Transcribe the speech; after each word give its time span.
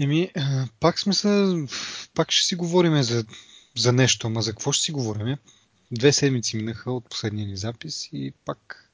Еми, 0.00 0.30
пак 0.80 0.98
сме 0.98 1.12
са, 1.12 1.66
пак 2.14 2.30
ще 2.30 2.46
си 2.46 2.56
говорим 2.56 3.02
за, 3.02 3.24
за 3.76 3.92
нещо, 3.92 4.26
ама 4.26 4.42
за 4.42 4.50
какво 4.50 4.72
ще 4.72 4.84
си 4.84 4.92
говорим? 4.92 5.36
Две 5.92 6.12
седмици 6.12 6.56
минаха 6.56 6.92
от 6.92 7.10
последния 7.10 7.46
ни 7.46 7.56
запис 7.56 8.08
и 8.12 8.32
пак, 8.44 8.90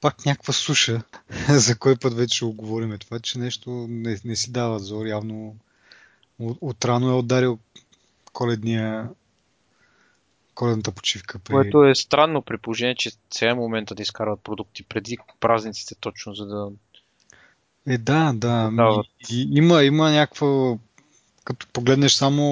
пак 0.00 0.26
някаква 0.26 0.52
суша, 0.52 1.02
за 1.48 1.78
кой 1.78 1.96
път 1.96 2.14
вече 2.14 2.36
ще 2.36 2.46
говорим 2.46 2.98
това, 2.98 3.20
че 3.20 3.38
нещо 3.38 3.86
не, 3.88 4.20
не 4.24 4.36
си 4.36 4.52
дава 4.52 4.78
зор, 4.78 5.06
явно 5.06 5.56
от, 6.38 6.58
отрано 6.60 7.10
е 7.10 7.18
ударил 7.18 7.58
коледния 8.32 9.08
коледната 10.54 10.92
почивка. 10.92 11.38
При... 11.38 11.52
Което 11.52 11.84
е 11.84 11.94
странно 11.94 12.42
при 12.42 12.58
положение, 12.58 12.94
че 12.94 13.10
сега 13.30 13.50
е 13.50 13.54
момента 13.54 13.94
да 13.94 14.02
изкарват 14.02 14.40
продукти 14.40 14.82
преди 14.82 15.18
празниците 15.40 15.94
точно, 15.94 16.34
за 16.34 16.46
да 16.46 16.70
е, 17.88 17.98
да, 17.98 18.32
да. 18.34 18.70
да 18.72 19.02
и, 19.30 19.48
има, 19.52 19.82
има 19.82 20.10
някаква... 20.10 20.76
Като 21.44 21.66
погледнеш 21.72 22.12
само 22.12 22.42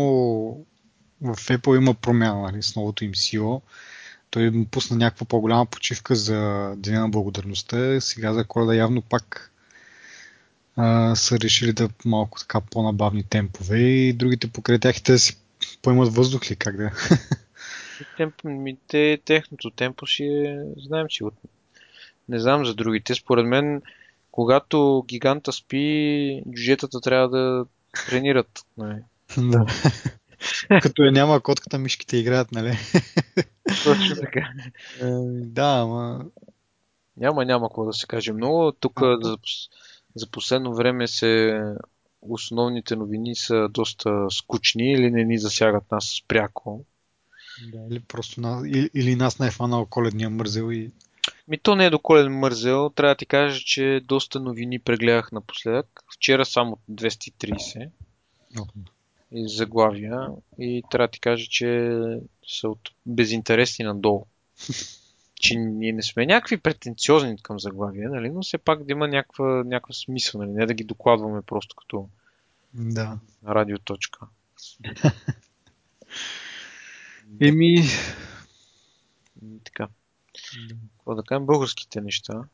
в 1.21 1.37
Apple 1.37 1.77
има 1.77 1.95
промяна 1.95 2.43
нали, 2.43 2.63
с 2.63 2.77
новото 2.77 3.05
им 3.05 3.13
CEO. 3.13 3.61
Той 4.31 4.51
му 4.51 4.67
пусна 4.67 4.97
някаква 4.97 5.27
по-голяма 5.27 5.67
почивка 5.67 6.15
за 6.15 6.73
Деня 6.77 7.01
на 7.01 7.09
благодарността. 7.09 8.01
Сега 8.01 8.33
за 8.33 8.45
коледа 8.45 8.75
явно 8.75 9.03
пак 9.03 9.53
а, 10.77 11.15
са 11.17 11.41
решили 11.41 11.73
да 11.73 11.89
малко 12.05 12.39
така 12.41 12.61
по-набавни 12.61 13.23
темпове 13.23 13.79
и 13.79 14.13
другите 14.13 14.49
покрай 14.49 14.79
тях 14.79 14.97
да 15.05 15.19
си 15.19 15.37
поемат 15.83 16.15
въздух 16.15 16.51
ли 16.51 16.57
как 16.57 16.77
да? 16.77 16.91
Темп, 18.17 18.35
те, 18.89 19.19
техното 19.25 19.71
темпо 19.71 20.07
си 20.07 20.25
е, 20.25 20.65
знаем 20.77 21.07
си, 21.11 21.25
не 22.29 22.39
знам 22.39 22.67
за 22.67 22.75
другите. 22.75 23.15
Според 23.15 23.47
мен 23.47 23.83
когато 24.37 25.05
гиганта 25.09 25.53
спи, 25.53 26.43
джуджетата 26.51 27.01
трябва 27.01 27.29
да 27.29 27.67
тренират. 28.09 28.61
Нали? 28.79 28.99
Да. 29.39 29.67
Като 30.83 31.03
я 31.03 31.13
няма 31.13 31.41
котката, 31.41 31.79
мишките 31.79 32.17
играят, 32.17 32.53
нали? 32.53 32.79
Точно 33.85 34.17
така. 34.21 34.41
Е, 35.01 35.07
да, 35.31 35.79
ама... 35.83 36.25
Няма, 37.17 37.45
няма 37.45 37.69
какво 37.69 37.85
да 37.85 37.93
се 37.93 38.07
каже 38.07 38.33
много. 38.33 38.73
Тук 38.73 39.01
за, 39.23 39.39
за 40.15 40.31
последно 40.31 40.75
време 40.75 41.09
се 41.09 41.61
основните 42.23 42.97
новини 42.97 43.37
са 43.37 43.69
доста 43.71 44.27
скучни 44.31 44.93
или 44.93 45.11
не 45.11 45.25
ни 45.25 45.39
засягат 45.39 45.91
нас 45.91 46.23
пряко. 46.29 46.85
Да, 47.73 47.79
или 47.91 48.01
просто 48.01 48.41
на, 48.41 48.69
или, 48.69 48.91
или 48.95 49.17
нас 49.17 49.39
не 49.39 49.47
е 49.47 49.51
фанал 49.51 49.87
коледния 49.87 50.31
мързел 50.31 50.73
и 50.73 50.91
ми 51.49 51.59
то 51.59 51.77
не 51.77 51.87
е 51.87 51.91
до 51.91 51.99
колен 51.99 52.39
мързел. 52.39 52.91
Трябва 52.91 53.15
да 53.15 53.19
ти 53.19 53.27
кажа, 53.27 53.61
че 53.61 54.01
доста 54.05 54.41
новини 54.41 54.79
прегледах 54.79 55.33
напоследък. 55.33 56.03
Вчера 56.15 56.45
само 56.45 56.79
230 56.91 57.91
и 59.33 59.49
заглавия. 59.49 60.29
И 60.59 60.83
трябва 60.91 61.07
да 61.07 61.11
ти 61.11 61.21
кажа, 61.21 61.47
че 61.51 61.99
са 62.49 62.69
от 62.69 62.91
безинтересни 63.07 63.85
надолу. 63.85 64.27
че 65.41 65.55
ние 65.55 65.93
не 65.93 66.03
сме 66.03 66.27
някакви 66.27 66.57
претенциозни 66.57 67.37
към 67.43 67.61
заглавия, 67.61 68.11
нали? 68.11 68.31
но 68.31 68.43
все 68.43 68.59
пак 68.59 68.85
да 68.85 68.93
има 68.93 69.09
някаква, 69.09 69.65
някаква 69.65 69.95
смисъл, 69.95 70.41
нали? 70.41 70.51
не 70.51 70.67
да 70.67 70.75
ги 70.75 70.85
докладваме 70.85 71.43
просто 71.43 71.77
като 71.77 72.09
да. 72.75 73.19
радиоточка. 73.47 74.27
Еми... 77.41 77.85
Така. 79.65 79.89
Какво 81.07 81.15
да 81.15 81.23
кажем 81.23 81.47
българските 81.47 82.01
неща? 82.01 82.45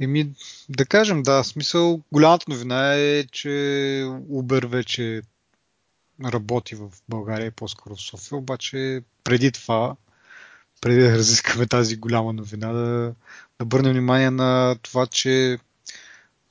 Еми, 0.00 0.30
да 0.68 0.86
кажем, 0.86 1.22
да, 1.22 1.44
смисъл, 1.44 2.00
голямата 2.12 2.44
новина 2.48 2.94
е, 2.94 3.24
че 3.24 3.48
Uber 4.30 4.66
вече 4.66 5.22
работи 6.24 6.74
в 6.74 6.88
България, 7.08 7.52
по-скоро 7.52 7.96
в 7.96 8.00
София, 8.00 8.38
обаче 8.38 9.02
преди 9.24 9.52
това, 9.52 9.96
преди 10.80 11.00
да 11.00 11.12
разискаме 11.12 11.66
тази 11.66 11.96
голяма 11.96 12.32
новина, 12.32 12.72
да, 12.72 13.14
да 13.58 13.64
бърнем 13.64 13.92
внимание 13.92 14.30
на 14.30 14.76
това, 14.82 15.06
че 15.06 15.58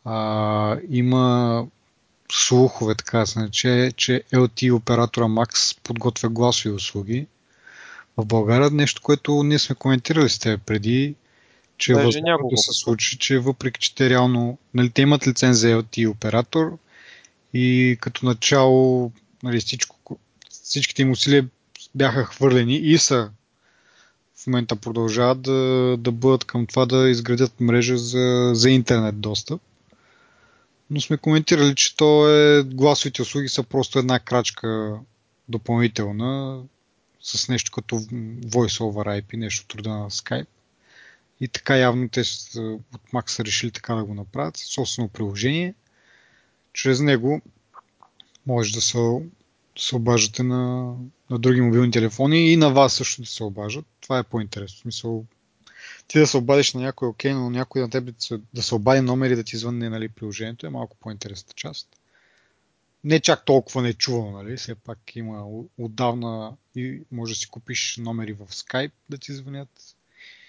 а, 0.05 0.77
има 0.89 1.67
слухове, 2.31 2.95
така 2.95 3.25
се 3.25 3.39
нарече, 3.39 3.91
че 3.97 4.23
LTE 4.33 4.73
оператора 4.73 5.25
Max 5.25 5.79
подготвя 5.83 6.29
гласови 6.29 6.75
услуги 6.75 7.27
в 8.17 8.25
България. 8.25 8.69
Нещо, 8.69 9.01
което 9.01 9.43
ние 9.43 9.59
сме 9.59 9.75
коментирали 9.75 10.29
с 10.29 10.39
теб 10.39 10.61
преди, 10.65 11.15
че 11.77 11.91
е 11.91 11.95
възможно 11.95 12.49
да 12.51 12.57
се 12.57 12.73
случи, 12.73 13.17
че 13.17 13.39
въпреки, 13.39 13.79
че 13.79 13.95
те 13.95 14.09
реално, 14.09 14.57
нали, 14.73 14.89
те 14.89 15.01
имат 15.01 15.27
лиценз 15.27 15.57
за 15.57 15.67
LTE 15.67 16.09
оператор 16.09 16.77
и 17.53 17.97
като 18.01 18.25
начало 18.25 19.11
нали, 19.43 19.59
всичко, 19.59 20.19
всичките 20.49 21.01
им 21.01 21.11
усилия 21.11 21.47
бяха 21.95 22.23
хвърлени 22.23 22.75
и 22.75 22.97
са 22.97 23.29
в 24.35 24.47
момента 24.47 24.75
продължават 24.75 25.41
да, 25.41 25.95
да 25.99 26.11
бъдат 26.11 26.43
към 26.43 26.65
това 26.65 26.85
да 26.85 27.09
изградят 27.09 27.59
мрежа 27.59 27.97
за, 27.97 28.51
за 28.53 28.69
интернет 28.69 29.19
достъп. 29.19 29.61
Но 30.89 31.01
сме 31.01 31.17
коментирали, 31.17 31.75
че 31.75 31.97
то 31.97 32.29
е, 32.29 32.63
гласовите 32.63 33.21
услуги 33.21 33.49
са 33.49 33.63
просто 33.63 33.99
една 33.99 34.19
крачка 34.19 34.99
допълнителна 35.49 36.61
с 37.25 37.49
нещо 37.49 37.71
като 37.71 37.95
Voice 37.95 38.79
over 38.79 39.21
IP, 39.21 39.37
нещо 39.37 39.67
труда 39.67 39.89
на 39.89 40.09
Skype. 40.09 40.47
И 41.39 41.47
така 41.47 41.77
явно 41.77 42.09
те 42.09 42.19
от 42.19 43.11
Mac 43.13 43.29
са 43.29 43.45
решили 43.45 43.71
така 43.71 43.95
да 43.95 44.03
го 44.03 44.13
направят, 44.13 44.57
собствено 44.57 45.09
приложение. 45.09 45.73
Чрез 46.73 46.99
него 46.99 47.41
може 48.45 48.73
да 48.73 48.81
се, 48.81 48.97
да 48.97 49.81
се 49.81 49.95
обаждате 49.95 50.43
на, 50.43 50.93
на 51.29 51.39
други 51.39 51.61
мобилни 51.61 51.91
телефони 51.91 52.51
и 52.51 52.57
на 52.57 52.69
вас 52.69 52.93
също 52.93 53.21
да 53.21 53.27
се 53.27 53.43
обажат. 53.43 53.85
Това 54.01 54.19
е 54.19 54.23
по-интересно. 54.23 54.91
В 54.91 55.23
ти 56.07 56.19
да 56.19 56.27
се 56.27 56.37
обадиш 56.37 56.73
на 56.73 56.81
някой, 56.81 57.07
окей, 57.07 57.33
но 57.33 57.49
някой 57.49 57.81
на 57.81 57.89
теб 57.89 58.15
да 58.53 58.63
се 58.63 58.75
обади 58.75 59.01
номер 59.01 59.29
и 59.29 59.35
да 59.35 59.43
ти 59.43 59.57
звънне 59.57 59.89
нали, 59.89 60.09
приложението 60.09 60.67
е 60.67 60.69
малко 60.69 60.97
по-интересната 60.99 61.53
част 61.53 61.87
не 63.05 63.19
чак 63.19 63.45
толкова 63.45 63.81
не 63.81 63.93
чувам, 63.93 64.33
нали? 64.33 64.57
Все 64.57 64.75
пак 64.75 65.15
има 65.15 65.45
отдавна 65.77 66.53
и 66.75 67.01
може 67.11 67.33
да 67.33 67.39
си 67.39 67.47
купиш 67.47 67.97
номери 67.97 68.33
в 68.33 68.47
Skype 68.47 68.91
да 69.09 69.17
ти 69.17 69.33
звънят 69.33 69.95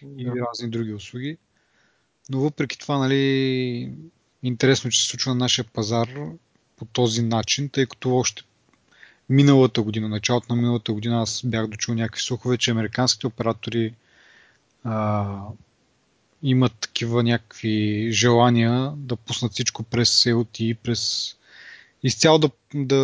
да. 0.03 0.23
и 0.23 0.27
разни 0.27 0.71
други 0.71 0.93
услуги. 0.93 1.39
Но 2.31 2.41
въпреки 2.41 2.79
това, 2.79 2.99
нали, 2.99 3.93
интересно, 4.43 4.91
че 4.91 5.03
се 5.03 5.09
случва 5.09 5.31
на 5.31 5.39
нашия 5.39 5.65
пазар 5.65 6.09
по 6.77 6.85
този 6.85 7.23
начин, 7.23 7.69
тъй 7.69 7.87
като 7.87 8.17
още 8.17 8.43
миналата 9.29 9.83
година, 9.83 10.09
началото 10.09 10.55
на 10.55 10.57
миналата 10.57 10.93
година, 10.93 11.23
аз 11.23 11.43
бях 11.45 11.67
дочул 11.67 11.95
някакви 11.95 12.23
слухове, 12.23 12.59
че 12.59 12.71
американските 12.71 13.27
оператори 13.27 13.95
а, 14.85 15.43
имат 16.43 16.73
такива 16.81 17.23
някакви 17.23 18.09
желания 18.13 18.93
да 18.97 19.17
пуснат 19.17 19.53
всичко 19.53 19.83
през 19.83 20.25
LTE, 20.25 20.77
през 20.77 21.35
изцяло 22.03 22.39
да, 22.39 22.51
да, 22.75 22.97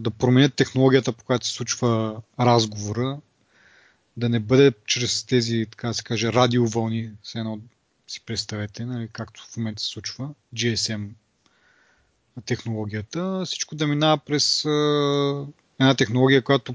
да 0.00 0.10
променят 0.10 0.54
технологията, 0.54 1.12
по 1.12 1.24
която 1.24 1.46
се 1.46 1.52
случва 1.52 2.22
разговора, 2.40 3.18
да 4.16 4.28
не 4.28 4.40
бъде 4.40 4.72
чрез 4.86 5.24
тези, 5.24 5.66
така 5.70 5.88
да 5.88 5.94
се 5.94 6.02
каже, 6.02 6.32
радиовълни, 6.32 7.10
все 7.22 7.38
едно 7.38 7.58
си 8.08 8.20
представете, 8.20 8.84
нали, 8.84 9.08
както 9.12 9.46
в 9.50 9.56
момента 9.56 9.82
се 9.82 9.88
случва, 9.88 10.30
GSM 10.54 11.08
технологията, 12.46 13.42
всичко 13.44 13.74
да 13.74 13.86
минава 13.86 14.18
през 14.18 14.64
а, 14.64 15.46
една 15.80 15.94
технология, 15.94 16.42
която 16.42 16.74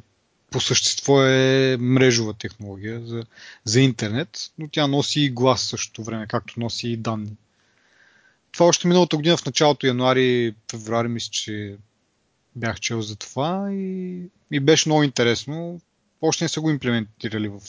по 0.52 0.60
същество 0.60 1.24
е 1.24 1.78
мрежова 1.80 2.34
технология 2.34 3.06
за, 3.06 3.24
за 3.64 3.82
интернет, 3.82 4.52
но 4.58 4.68
тя 4.68 4.88
носи 4.88 5.22
и 5.22 5.30
глас 5.30 5.62
същото 5.62 6.04
време, 6.04 6.28
както 6.28 6.60
носи 6.60 6.90
и 6.90 6.98
данни 6.98 7.32
това 8.52 8.66
още 8.66 8.88
миналата 8.88 9.16
година 9.16 9.38
в 9.38 9.46
началото 9.46 9.88
януари, 9.88 10.56
февруари 10.72 11.08
мисля, 11.08 11.30
че 11.32 11.78
бях 12.56 12.80
чел 12.80 13.02
за 13.02 13.16
това 13.16 13.74
и, 13.74 14.24
и 14.52 14.60
беше 14.60 14.90
много 14.90 15.04
интересно. 15.04 15.82
Още 16.22 16.44
не 16.44 16.50
са 16.50 16.62
го 16.62 16.70
имплементирали 16.70 17.48
в, 17.48 17.60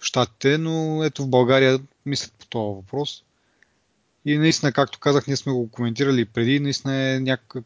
Штатите, 0.00 0.58
но 0.58 1.04
ето 1.04 1.22
в 1.24 1.28
България 1.28 1.80
мислят 2.06 2.32
по 2.32 2.46
този 2.46 2.76
въпрос. 2.76 3.24
И 4.24 4.38
наистина, 4.38 4.72
както 4.72 4.98
казах, 4.98 5.26
ние 5.26 5.36
сме 5.36 5.52
го 5.52 5.70
коментирали 5.70 6.24
преди, 6.24 6.60
наистина 6.60 6.94
е 6.96 7.20
някак 7.20 7.64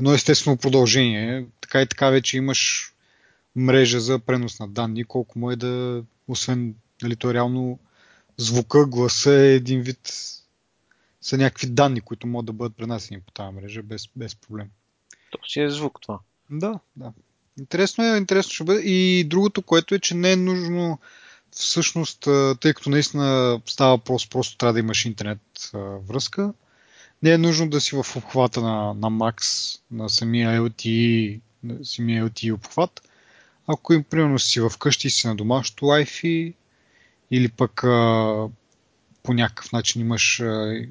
едно 0.00 0.14
естествено 0.14 0.56
продължение. 0.56 1.46
Така 1.60 1.82
и 1.82 1.86
така 1.86 2.10
вече 2.10 2.36
имаш 2.36 2.92
мрежа 3.56 4.00
за 4.00 4.18
пренос 4.18 4.60
на 4.60 4.68
данни, 4.68 5.04
колко 5.04 5.38
му 5.38 5.50
е 5.50 5.56
да, 5.56 6.02
освен, 6.28 6.74
нали, 7.02 7.16
то 7.16 7.30
е 7.30 7.34
реално 7.34 7.78
звука, 8.36 8.86
гласа 8.86 9.32
е 9.32 9.54
един 9.54 9.82
вид 9.82 10.12
са 11.22 11.38
някакви 11.38 11.66
данни, 11.66 12.00
които 12.00 12.26
могат 12.26 12.46
да 12.46 12.52
бъдат 12.52 12.76
пренасени 12.76 13.20
по 13.20 13.32
тази 13.32 13.54
мрежа 13.54 13.82
без, 13.82 14.08
без 14.16 14.36
проблем. 14.36 14.70
То 15.30 15.38
си 15.48 15.60
е 15.60 15.70
звук 15.70 15.98
това. 16.00 16.18
Да, 16.50 16.78
да. 16.96 17.12
Интересно 17.58 18.04
е, 18.04 18.16
интересно 18.16 18.50
ще 18.50 18.64
бъде. 18.64 18.80
И 18.80 19.24
другото, 19.24 19.62
което 19.62 19.94
е, 19.94 19.98
че 19.98 20.14
не 20.14 20.32
е 20.32 20.36
нужно 20.36 20.98
всъщност, 21.50 22.20
тъй 22.60 22.74
като 22.74 22.90
наистина 22.90 23.60
става 23.66 23.96
въпрос, 23.96 24.28
просто 24.28 24.56
трябва 24.56 24.72
да 24.72 24.78
имаш 24.78 25.04
интернет 25.04 25.70
връзка, 26.08 26.52
не 27.22 27.32
е 27.32 27.38
нужно 27.38 27.70
да 27.70 27.80
си 27.80 27.96
в 27.96 28.16
обхвата 28.16 28.60
на, 28.60 28.94
на 28.94 29.10
Max, 29.10 29.78
на 29.90 30.08
самия 30.08 30.60
LTE, 30.60 31.40
на 31.62 31.84
самия 31.84 32.26
LTE 32.26 32.54
обхват. 32.54 33.08
Ако 33.66 33.92
им 33.92 34.04
примерно 34.04 34.38
си 34.38 34.60
вкъщи 34.72 35.10
си 35.10 35.26
на 35.26 35.34
домашното 35.34 35.84
Wi-Fi 35.84 36.54
или 37.30 37.48
пък 37.48 37.84
а, 37.84 38.48
по 39.22 39.34
някакъв 39.34 39.72
начин 39.72 40.00
имаш 40.00 40.40
а, 40.40 40.86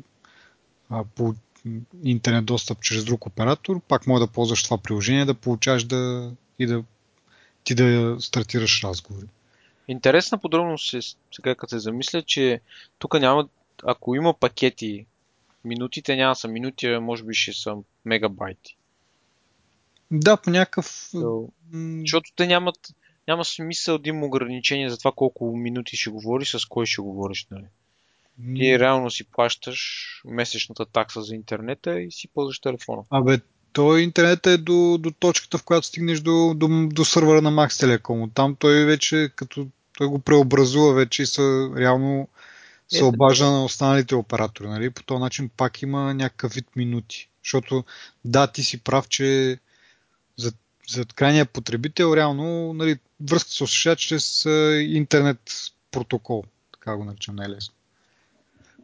а, 0.91 1.03
по 1.15 1.35
интернет 2.03 2.45
достъп 2.45 2.81
чрез 2.81 3.05
друг 3.05 3.25
оператор, 3.25 3.81
пак 3.88 4.07
може 4.07 4.25
да 4.25 4.31
ползваш 4.31 4.63
това 4.63 4.77
приложение, 4.77 5.25
да 5.25 5.33
получаваш 5.33 5.83
да, 5.83 6.31
и 6.59 6.65
да 6.65 6.83
ти 7.63 7.75
да 7.75 8.17
стартираш 8.19 8.83
разговори. 8.83 9.27
Интересна 9.88 10.38
подробност 10.38 10.93
е, 10.93 10.99
сега 11.31 11.55
като 11.55 11.69
се 11.69 11.79
замисля, 11.79 12.21
че 12.21 12.61
тук 12.99 13.19
няма, 13.19 13.47
ако 13.83 14.15
има 14.15 14.33
пакети, 14.33 15.05
минутите 15.65 16.15
няма 16.15 16.35
са 16.35 16.47
минути, 16.47 16.88
а 16.88 17.01
може 17.01 17.23
би 17.23 17.33
ще 17.33 17.53
са 17.53 17.75
мегабайти. 18.05 18.77
Да, 20.11 20.37
по 20.37 20.49
някакъв... 20.49 20.85
So, 20.85 21.49
защото 22.01 22.31
те 22.35 22.47
нямат, 22.47 22.77
няма 23.27 23.45
смисъл 23.45 23.97
да 23.97 24.09
има 24.09 24.25
ограничение 24.25 24.89
за 24.89 24.97
това 24.97 25.11
колко 25.11 25.55
минути 25.55 25.95
ще 25.97 26.09
говориш, 26.09 26.55
с 26.55 26.65
кой 26.65 26.85
ще 26.85 27.01
говориш. 27.01 27.47
Нали? 27.51 27.65
Ти 28.55 28.79
реално 28.79 29.11
си 29.11 29.23
плащаш 29.23 30.07
месечната 30.25 30.85
такса 30.85 31.21
за 31.21 31.35
интернета 31.35 32.01
и 32.01 32.11
си 32.11 32.27
ползваш 32.27 32.59
телефона. 32.59 33.03
Абе, 33.09 33.39
то 33.73 33.97
интернет 33.97 34.47
е 34.47 34.57
до, 34.57 34.97
до 34.99 35.11
точката, 35.11 35.57
в 35.57 35.63
която 35.63 35.88
стигнеш 35.88 36.19
до, 36.19 36.53
до, 36.55 36.88
до 36.91 37.05
сървъра 37.05 37.41
на 37.41 37.51
Max 37.51 37.67
Telecom. 37.67 38.29
Там 38.33 38.55
той 38.55 38.85
вече, 38.85 39.29
като 39.35 39.67
той 39.97 40.07
го 40.07 40.19
преобразува 40.19 40.93
вече 40.93 41.23
и 41.23 41.25
са 41.25 41.69
реално 41.77 42.27
се 42.88 43.03
обажда 43.03 43.51
на 43.51 43.63
останалите 43.63 44.15
оператори. 44.15 44.67
Нали? 44.67 44.89
По 44.89 45.03
този 45.03 45.19
начин 45.19 45.49
пак 45.57 45.81
има 45.81 46.13
някакъв 46.13 46.53
вид 46.53 46.75
минути. 46.75 47.29
Защото 47.44 47.83
да, 48.25 48.47
ти 48.47 48.63
си 48.63 48.83
прав, 48.83 49.07
че 49.07 49.57
за, 50.37 50.53
за 50.89 51.05
крайния 51.05 51.45
потребител 51.45 52.13
реално 52.15 52.73
нали, 52.73 52.99
връзката 53.21 53.53
се 53.53 53.63
осъществява 53.63 53.95
чрез 53.95 54.45
интернет 54.89 55.71
протокол. 55.91 56.44
Така 56.73 56.95
го 56.95 57.05
наричам 57.05 57.35
най-лесно. 57.35 57.75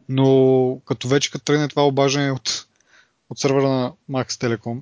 Но 0.08 0.80
като 0.84 1.08
вече 1.08 1.30
като 1.30 1.44
тръгне 1.44 1.68
това 1.68 1.86
обаждане 1.86 2.32
от, 2.32 2.66
от 3.30 3.38
сървъра 3.38 3.68
на 3.68 3.92
Max 4.10 4.28
Telecom 4.28 4.80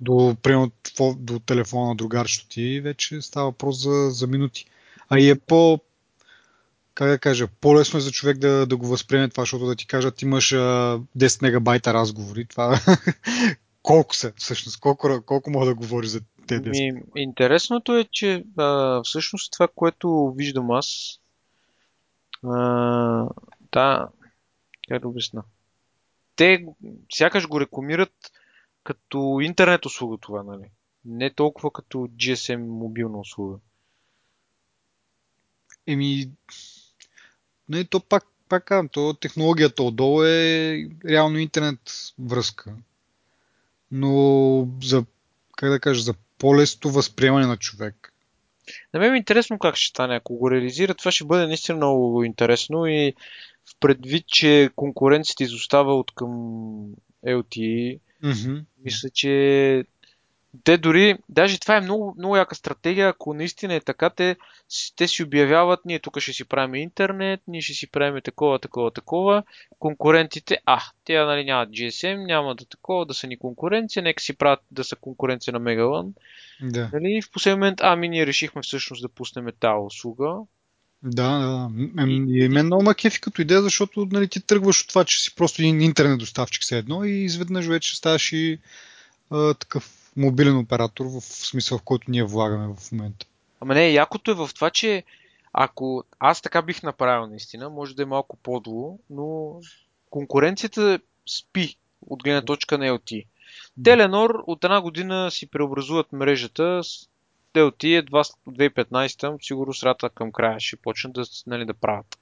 до, 0.00 0.36
примерно, 0.42 0.70
до 1.16 1.38
телефона 1.38 1.88
на 1.88 1.94
другарчето 1.94 2.48
ти, 2.48 2.80
вече 2.80 3.22
става 3.22 3.46
въпрос 3.46 3.82
за, 3.82 4.10
за 4.10 4.26
минути. 4.26 4.66
А 5.08 5.18
и 5.18 5.30
е 5.30 5.34
по, 5.34 5.80
как 6.94 7.08
да 7.08 7.18
кажа, 7.18 7.48
по-лесно 7.60 7.98
е 7.98 8.00
за 8.00 8.12
човек 8.12 8.38
да, 8.38 8.66
да 8.66 8.76
го 8.76 8.86
възприеме 8.86 9.28
това, 9.28 9.42
защото 9.42 9.66
да 9.66 9.76
ти 9.76 9.86
кажат 9.86 10.22
имаш 10.22 10.52
а, 10.52 10.56
10 11.18 11.42
мегабайта 11.42 11.94
разговори. 11.94 12.44
Това 12.44 12.80
колко 13.82 14.14
са 14.14 14.32
всъщност? 14.36 14.80
Колко, 14.80 15.22
колко 15.26 15.50
мога 15.50 15.66
да 15.66 15.74
говори 15.74 16.06
за 16.06 16.20
те 16.46 16.60
10? 16.62 16.70
Ми, 16.70 17.02
интересното 17.16 17.96
е, 17.96 18.04
че 18.04 18.44
а, 18.56 19.02
всъщност 19.02 19.52
това, 19.52 19.68
което 19.74 20.34
виждам 20.36 20.70
аз, 20.70 21.18
а, 22.44 23.28
да, 23.72 24.08
как 24.88 25.02
да 25.02 25.08
обясна? 25.08 25.44
Те 26.36 26.66
сякаш 27.12 27.48
го 27.48 27.60
рекламират 27.60 28.32
като 28.84 29.38
интернет 29.42 29.86
услуга 29.86 30.16
това, 30.20 30.42
нали? 30.42 30.70
Не 31.04 31.30
толкова 31.30 31.70
като 31.70 31.98
GSM 31.98 32.56
мобилна 32.56 33.18
услуга. 33.18 33.58
Еми, 35.86 36.30
не, 37.68 37.84
то 37.84 38.00
пак, 38.00 38.24
пак 38.48 38.64
казвам, 38.64 38.88
то 38.88 39.14
технологията 39.14 39.82
отдолу 39.82 40.22
е 40.22 40.76
реално 41.08 41.38
интернет 41.38 41.80
връзка. 42.18 42.74
Но 43.90 44.68
за, 44.82 45.04
как 45.56 45.70
да 45.70 45.80
кажа, 45.80 46.02
за 46.02 46.14
по-лесто 46.38 46.90
възприемане 46.90 47.46
на 47.46 47.56
човек. 47.56 48.12
На 48.94 49.00
мен 49.00 49.14
е 49.14 49.16
интересно 49.16 49.58
как 49.58 49.76
ще 49.76 49.90
стане. 49.90 50.16
Ако 50.16 50.34
го 50.34 50.50
реализира, 50.50 50.94
това 50.94 51.10
ще 51.10 51.24
бъде 51.24 51.46
наистина 51.46 51.76
много 51.76 52.24
интересно 52.24 52.86
и 52.86 53.14
предвид, 53.80 54.26
че 54.26 54.70
конкуренцията 54.76 55.44
изостава 55.44 55.94
от 55.94 56.14
към 56.14 56.30
LTE, 57.26 57.98
mm-hmm. 58.24 58.64
мисля, 58.84 59.10
че 59.10 59.84
те 60.64 60.78
дори, 60.78 61.18
даже 61.28 61.60
това 61.60 61.76
е 61.76 61.80
много, 61.80 62.14
много 62.18 62.36
яка 62.36 62.54
стратегия, 62.54 63.08
ако 63.08 63.34
наистина 63.34 63.74
е 63.74 63.80
така, 63.80 64.10
те, 64.10 64.36
те 64.96 65.08
си 65.08 65.22
обявяват, 65.22 65.80
ние 65.84 65.98
тук 65.98 66.20
ще 66.20 66.32
си 66.32 66.44
правим 66.44 66.74
интернет, 66.74 67.40
ние 67.48 67.60
ще 67.60 67.74
си 67.74 67.90
правим 67.90 68.22
такова, 68.24 68.58
такова, 68.58 68.90
такова. 68.90 69.42
Конкурентите, 69.78 70.58
а, 70.66 70.80
те 71.04 71.18
нали, 71.18 71.44
нямат 71.44 71.68
GSM, 71.70 72.26
няма 72.26 72.54
да 72.54 72.64
такова, 72.64 73.06
да 73.06 73.14
са 73.14 73.26
ни 73.26 73.38
конкуренция, 73.38 74.02
нека 74.02 74.22
си 74.22 74.36
правят 74.36 74.60
да 74.70 74.84
са 74.84 74.96
конкуренция 74.96 75.52
на 75.52 75.58
Мегалан. 75.58 76.14
Да. 76.62 76.90
Нали, 76.92 77.22
в 77.22 77.30
последния 77.30 77.56
момент, 77.56 77.78
ами 77.82 78.08
ние 78.08 78.26
решихме 78.26 78.62
всъщност 78.62 79.02
да 79.02 79.08
пуснем 79.08 79.46
тази 79.60 79.84
услуга. 79.86 80.36
Да, 81.02 81.38
да. 81.38 81.70
И, 82.06 82.48
мен 82.48 82.66
много 82.66 82.82
ма 82.82 82.94
кефи 82.94 83.20
като 83.20 83.42
идея, 83.42 83.62
защото 83.62 84.08
нали, 84.12 84.28
ти 84.28 84.40
тръгваш 84.40 84.82
от 84.82 84.88
това, 84.88 85.04
че 85.04 85.22
си 85.22 85.34
просто 85.34 85.62
един 85.62 85.80
интернет 85.80 86.18
доставчик 86.18 86.62
все 86.62 86.78
едно 86.78 87.04
и 87.04 87.10
изведнъж 87.10 87.66
вече 87.66 87.96
ставаш 87.96 88.32
и 88.32 88.58
а, 89.30 89.54
такъв 89.54 90.12
мобилен 90.16 90.56
оператор, 90.56 91.04
в 91.06 91.20
смисъл 91.20 91.78
в 91.78 91.82
който 91.82 92.10
ние 92.10 92.24
влагаме 92.24 92.74
в 92.74 92.92
момента. 92.92 93.26
Ама 93.60 93.74
не, 93.74 93.90
якото 93.90 94.30
е 94.30 94.34
в 94.34 94.50
това, 94.54 94.70
че 94.70 95.04
ако 95.52 96.04
аз 96.18 96.42
така 96.42 96.62
бих 96.62 96.82
направил 96.82 97.26
наистина, 97.26 97.70
може 97.70 97.96
да 97.96 98.02
е 98.02 98.06
малко 98.06 98.36
подло, 98.36 98.98
но 99.10 99.60
конкуренцията 100.10 100.98
спи 101.38 101.76
от 102.06 102.22
гледна 102.22 102.42
точка 102.42 102.78
на 102.78 102.84
LT. 102.84 103.26
Теленор 103.84 104.44
от 104.46 104.64
една 104.64 104.80
година 104.80 105.30
си 105.30 105.46
преобразуват 105.46 106.12
мрежата, 106.12 106.80
LT 107.56 107.98
едва 107.98 108.22
2015 108.48 109.46
сигурно 109.46 109.74
срата 109.74 110.10
към 110.10 110.32
края 110.32 110.60
ще 110.60 110.76
почнат 110.76 111.12
да, 111.12 111.24
нали, 111.46 111.64
да 111.64 111.74
правят. 111.74 112.18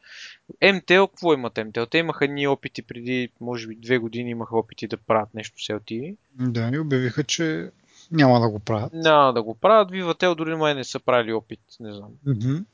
МТЛ, 0.74 1.06
какво 1.06 1.34
имат 1.34 1.58
МТЛ? 1.66 1.82
Те 1.82 1.98
имаха 1.98 2.28
ни 2.28 2.46
опити 2.46 2.82
преди, 2.82 3.28
може 3.40 3.68
би, 3.68 3.76
две 3.76 3.98
години 3.98 4.30
имаха 4.30 4.56
опити 4.56 4.86
да 4.86 4.96
правят 4.96 5.34
нещо 5.34 5.64
с 5.64 5.66
LT. 5.66 6.16
Да, 6.34 6.70
и 6.74 6.78
обявиха, 6.78 7.24
че 7.24 7.70
няма 8.10 8.40
да 8.40 8.48
го 8.48 8.58
правят. 8.58 8.92
Няма 8.92 9.32
да 9.32 9.42
го 9.42 9.54
правят. 9.54 9.90
Vivatel 9.90 10.34
дори 10.34 10.54
май 10.54 10.74
не 10.74 10.84
са 10.84 11.00
правили 11.00 11.32
опит, 11.32 11.60
не 11.80 11.92
знам. 11.92 12.10
Mm-hmm. 12.26 12.64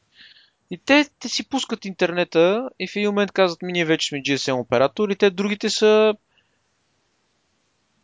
И 0.71 0.79
те, 0.79 1.09
те 1.19 1.29
си 1.29 1.49
пускат 1.49 1.85
интернета 1.85 2.71
и 2.79 2.89
в 2.89 2.97
един 2.97 3.09
момент 3.09 3.33
казват, 3.33 3.63
ми 3.63 3.73
ние 3.73 3.85
вече 3.85 4.09
сме 4.09 4.23
GSM 4.23 4.61
оператор 4.61 5.09
и 5.09 5.17
те 5.17 5.31
другите 5.31 5.71
са 5.71 6.15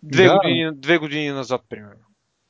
две, 0.03 0.25
да. 0.25 0.35
години, 0.35 0.71
две 0.75 0.99
години 0.99 1.31
назад, 1.31 1.63
примерно. 1.69 2.06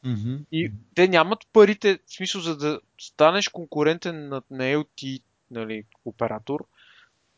Mm-hmm. 0.06 0.44
И 0.52 0.72
те 0.94 1.08
нямат 1.08 1.46
парите, 1.52 1.98
в 2.06 2.14
смисъл 2.14 2.40
за 2.40 2.56
да 2.56 2.80
станеш 3.00 3.48
конкурентен 3.48 4.28
на, 4.28 4.42
на 4.50 4.64
LT 4.64 5.22
нали, 5.50 5.84
оператор, 6.04 6.66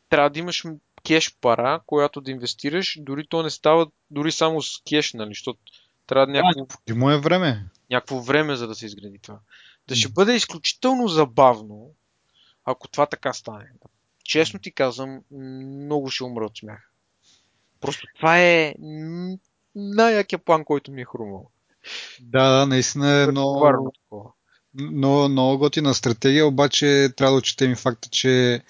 трябва 0.09 0.31
да 0.31 0.39
имаш 0.39 0.65
кеш 1.05 1.37
пара, 1.41 1.81
която 1.87 2.21
да 2.21 2.31
инвестираш, 2.31 2.99
дори 3.01 3.27
то 3.27 3.43
не 3.43 3.51
става 3.51 3.87
дори 4.11 4.33
само 4.33 4.63
с 4.63 4.83
кеш, 4.89 5.13
нали, 5.13 5.31
защото 5.31 5.59
трябва 6.07 6.27
да 6.27 6.33
някакво... 6.33 6.79
Да, 6.89 7.15
е 7.15 7.19
време. 7.19 7.65
Някакво 7.91 8.21
време, 8.21 8.57
за 8.57 8.67
да 8.67 8.75
се 8.75 8.87
изгради 8.87 9.19
това. 9.19 9.39
Да 9.89 9.97
ще 9.97 10.09
бъде 10.09 10.35
изключително 10.35 11.09
забавно, 11.09 11.95
ако 12.65 12.89
това 12.89 13.07
така 13.07 13.33
стане. 13.33 13.71
Честно 14.25 14.61
ти 14.61 14.73
казвам, 14.73 15.21
много 15.31 16.11
ще 16.11 16.25
умра 16.25 16.45
от 16.45 16.59
смях. 16.59 16.91
Просто 17.81 18.07
това 18.17 18.41
е 18.41 18.75
най-якия 19.75 20.39
план, 20.39 20.65
който 20.65 20.93
ми 20.93 21.01
е 21.01 21.05
хрумвал. 21.05 21.51
Да, 22.21 22.51
да, 22.51 22.67
наистина 22.67 23.11
е 23.11 23.27
много, 23.27 23.93
много, 24.75 25.29
много 25.29 25.59
готина 25.59 25.95
стратегия, 25.95 26.47
обаче 26.47 27.09
трябва 27.17 27.33
да 27.33 27.39
отчетем 27.39 27.73
и 27.73 27.77
факта, 27.77 28.09
че 28.09 28.63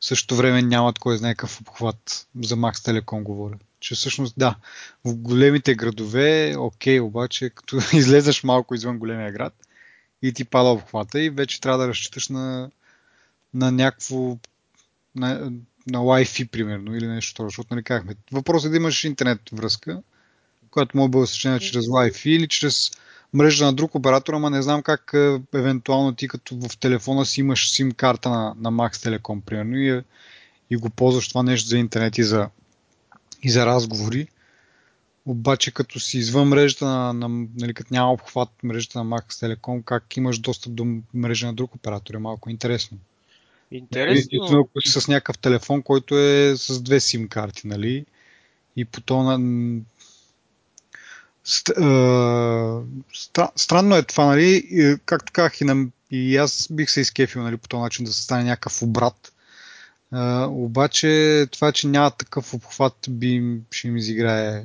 в 0.00 0.04
същото 0.04 0.36
време 0.36 0.62
нямат 0.62 0.98
кой 0.98 1.16
знае 1.16 1.34
какъв 1.34 1.60
обхват. 1.60 2.26
За 2.42 2.56
Max 2.56 2.72
Telecom 2.72 3.22
говоря. 3.22 3.54
Че 3.80 3.94
всъщност 3.94 4.34
да, 4.36 4.56
в 5.04 5.14
големите 5.14 5.74
градове, 5.74 6.54
окей, 6.58 7.00
обаче 7.00 7.50
като 7.50 7.76
излезеш 7.92 8.42
малко 8.42 8.74
извън 8.74 8.98
големия 8.98 9.32
град 9.32 9.54
и 10.22 10.32
ти 10.32 10.44
пада 10.44 10.68
обхвата 10.68 11.20
и 11.20 11.30
вече 11.30 11.60
трябва 11.60 11.78
да 11.78 11.88
разчиташ 11.88 12.28
на, 12.28 12.70
на 13.54 13.72
някакво 13.72 14.38
на, 15.14 15.52
на 15.86 15.98
Wi-Fi, 15.98 16.50
примерно, 16.50 16.96
или 16.96 17.06
нещо 17.06 17.34
такова, 17.34 17.48
защото 17.48 17.74
нали 17.74 17.84
казахме. 17.84 18.14
Въпросът 18.32 18.68
е 18.68 18.70
да 18.70 18.76
имаш 18.76 19.04
интернет 19.04 19.40
връзка, 19.52 20.02
която 20.72 20.96
може 20.96 21.08
да 21.08 21.10
бъде 21.10 21.22
осъществена 21.22 21.60
чрез 21.60 21.86
Wi-Fi 21.86 22.28
или 22.28 22.48
чрез 22.48 22.90
мрежа 23.32 23.64
на 23.64 23.72
друг 23.72 23.94
оператор, 23.94 24.34
ама 24.34 24.50
не 24.50 24.62
знам 24.62 24.82
как 24.82 25.10
е, 25.14 25.40
евентуално 25.54 26.14
ти 26.14 26.28
като 26.28 26.56
в 26.56 26.78
телефона 26.78 27.26
си 27.26 27.40
имаш 27.40 27.72
SIM 27.72 27.94
карта 27.94 28.30
на, 28.30 28.54
на 28.58 28.72
Max 28.72 28.92
Telecom, 28.92 29.40
примерно, 29.40 29.76
и, 29.76 30.02
и 30.70 30.76
го 30.76 30.90
ползваш 30.90 31.28
това 31.28 31.42
нещо 31.42 31.68
за 31.68 31.78
интернет 31.78 32.18
и 32.18 32.22
за, 32.22 32.48
и 33.42 33.50
за 33.50 33.66
разговори. 33.66 34.26
Обаче 35.26 35.70
като 35.70 36.00
си 36.00 36.18
извън 36.18 36.48
мрежата 36.48 36.84
на, 36.84 37.12
на 37.12 37.46
нали, 37.58 37.74
като 37.74 37.94
няма 37.94 38.12
обхват 38.12 38.48
мрежата 38.62 39.04
на 39.04 39.16
Max 39.16 39.32
Telecom, 39.32 39.84
как 39.84 40.16
имаш 40.16 40.38
достъп 40.38 40.74
до 40.74 40.86
мрежа 41.14 41.46
на 41.46 41.54
друг 41.54 41.74
оператор 41.74 42.14
е 42.14 42.18
малко 42.18 42.50
интересно. 42.50 42.98
Интересно. 43.70 44.66
Ако 44.68 44.80
си 44.80 45.00
с 45.00 45.08
някакъв 45.08 45.38
телефон, 45.38 45.82
който 45.82 46.18
е 46.18 46.54
с 46.56 46.82
две 46.82 47.00
SIM 47.00 47.28
карти, 47.28 47.66
нали? 47.66 48.06
И 48.76 48.84
по 48.84 49.00
странно 53.56 53.96
е 53.96 54.02
това, 54.02 54.26
нали? 54.26 54.98
Както 55.04 55.32
казах 55.32 55.60
и, 55.60 55.64
на, 55.64 55.86
и 56.10 56.36
аз 56.36 56.68
бих 56.70 56.90
се 56.90 57.00
изкефил 57.00 57.42
нали, 57.42 57.56
по 57.56 57.68
този 57.68 57.80
начин 57.80 58.04
да 58.04 58.12
се 58.12 58.22
стане 58.22 58.44
някакъв 58.44 58.82
обрат. 58.82 59.32
Обаче 60.48 61.46
това, 61.50 61.72
че 61.72 61.88
няма 61.88 62.10
такъв 62.10 62.54
обхват, 62.54 62.96
би, 63.08 63.60
ще 63.70 63.88
им 63.88 63.96
изиграе. 63.96 64.64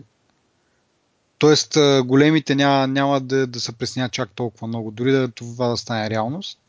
Тоест, 1.37 1.77
големите 2.05 2.55
няма, 2.55 2.87
няма 2.87 3.21
да, 3.21 3.47
да 3.47 3.59
се 3.59 3.71
преснят 3.71 4.11
чак 4.11 4.29
толкова 4.29 4.67
много, 4.67 4.91
дори 4.91 5.11
да 5.11 5.27
това 5.27 5.67
да 5.67 5.77
стане 5.77 6.09
реалност. 6.09 6.59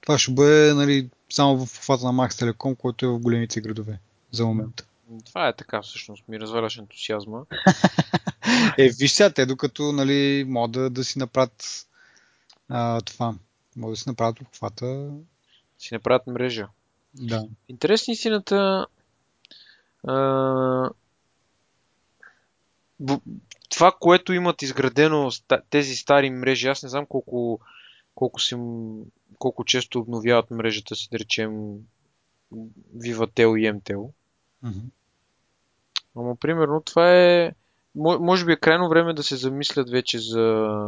Това 0.00 0.18
ще 0.18 0.32
бъде 0.32 0.74
нали, 0.74 1.08
само 1.30 1.58
в 1.58 1.62
обхвата 1.62 2.04
на 2.04 2.12
Max 2.12 2.30
Telecom, 2.30 2.76
който 2.76 3.06
е 3.06 3.08
в 3.08 3.18
големите 3.18 3.60
градове 3.60 3.98
за 4.32 4.46
момента. 4.46 4.84
Това 5.24 5.48
е 5.48 5.56
така, 5.56 5.82
всъщност. 5.82 6.28
Ми 6.28 6.40
разваляш 6.40 6.78
ентусиазма. 6.78 7.44
е, 8.78 8.88
виж 8.88 9.12
сега, 9.12 9.30
те 9.30 9.46
докато 9.46 9.92
нали, 9.92 10.44
могат 10.48 10.72
да, 10.72 10.90
да 10.90 11.04
си 11.04 11.18
направят 11.18 11.86
а, 12.68 13.00
това. 13.00 13.34
Могат 13.76 13.92
да 13.92 13.96
си 13.96 14.08
направят 14.08 14.40
обхвата. 14.40 15.10
Си 15.78 15.94
направят 15.94 16.26
мрежа. 16.26 16.68
Да. 17.14 17.44
Интересна 17.68 18.12
истината. 18.12 18.86
А, 20.06 20.90
това, 23.70 23.92
което 24.00 24.32
имат 24.32 24.62
изградено 24.62 25.30
тези 25.70 25.96
стари 25.96 26.30
мрежи, 26.30 26.68
аз 26.68 26.82
не 26.82 26.88
знам 26.88 27.06
колко, 27.06 27.60
колко, 28.14 28.40
си, 28.40 28.56
колко 29.38 29.64
често 29.64 29.98
обновяват 29.98 30.50
мрежата 30.50 30.96
си, 30.96 31.08
да 31.12 31.18
речем 31.18 31.78
Vivatel 32.96 33.58
и 33.58 33.72
MTEL. 33.72 34.10
Mm-hmm. 34.64 34.90
Ама, 36.16 36.36
примерно, 36.36 36.80
това 36.80 37.16
е... 37.16 37.52
Може 37.94 38.44
би 38.44 38.52
е 38.52 38.56
крайно 38.56 38.88
време 38.88 39.14
да 39.14 39.22
се 39.22 39.36
замислят 39.36 39.90
вече 39.90 40.18
за... 40.18 40.78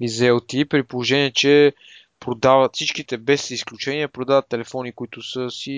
И 0.00 0.08
за 0.08 0.24
LTE, 0.24 0.68
при 0.68 0.82
положение, 0.82 1.32
че 1.32 1.72
продават 2.20 2.74
всичките, 2.74 3.18
без 3.18 3.50
изключение, 3.50 4.08
продават 4.08 4.48
телефони, 4.48 4.92
които 4.92 5.22
са 5.22 5.50
си 5.50 5.70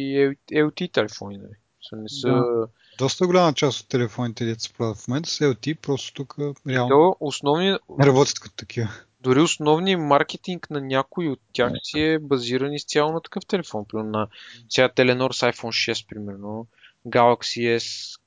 LTE 0.52 0.92
телефони. 0.92 1.38
Нали? 1.38 1.52
Не 1.92 2.09
са... 2.09 2.28
Да. 2.28 2.66
Доста 2.99 3.26
голяма 3.26 3.54
част 3.54 3.80
от 3.80 3.88
телефоните, 3.88 4.45
които 4.45 4.62
се 4.62 4.73
продават 4.73 4.99
в 4.99 5.09
момента, 5.09 5.28
са 5.30 5.45
LTE, 5.45 5.76
просто 5.76 6.14
тук 6.14 6.37
реално 6.68 6.88
То, 6.88 7.16
основни... 7.21 7.78
не 7.99 8.07
работят 8.07 8.38
като 8.38 8.57
такива. 8.57 8.88
Дори 9.21 9.40
основният 9.40 10.00
маркетинг 10.00 10.71
на 10.71 10.80
някой 10.80 11.28
от 11.28 11.40
тях 11.52 11.73
си 11.83 12.00
е 12.00 12.18
базиран 12.18 12.73
изцяло 12.73 13.12
на 13.12 13.21
такъв 13.21 13.47
телефон. 13.47 13.85
Примерно 13.88 14.11
на 14.11 14.28
сега 14.68 14.88
Теленор 14.88 15.33
с 15.33 15.40
iPhone 15.40 15.92
6, 15.92 16.09
примерно. 16.09 16.66
Galaxy 17.06 17.76
S, 17.76 18.20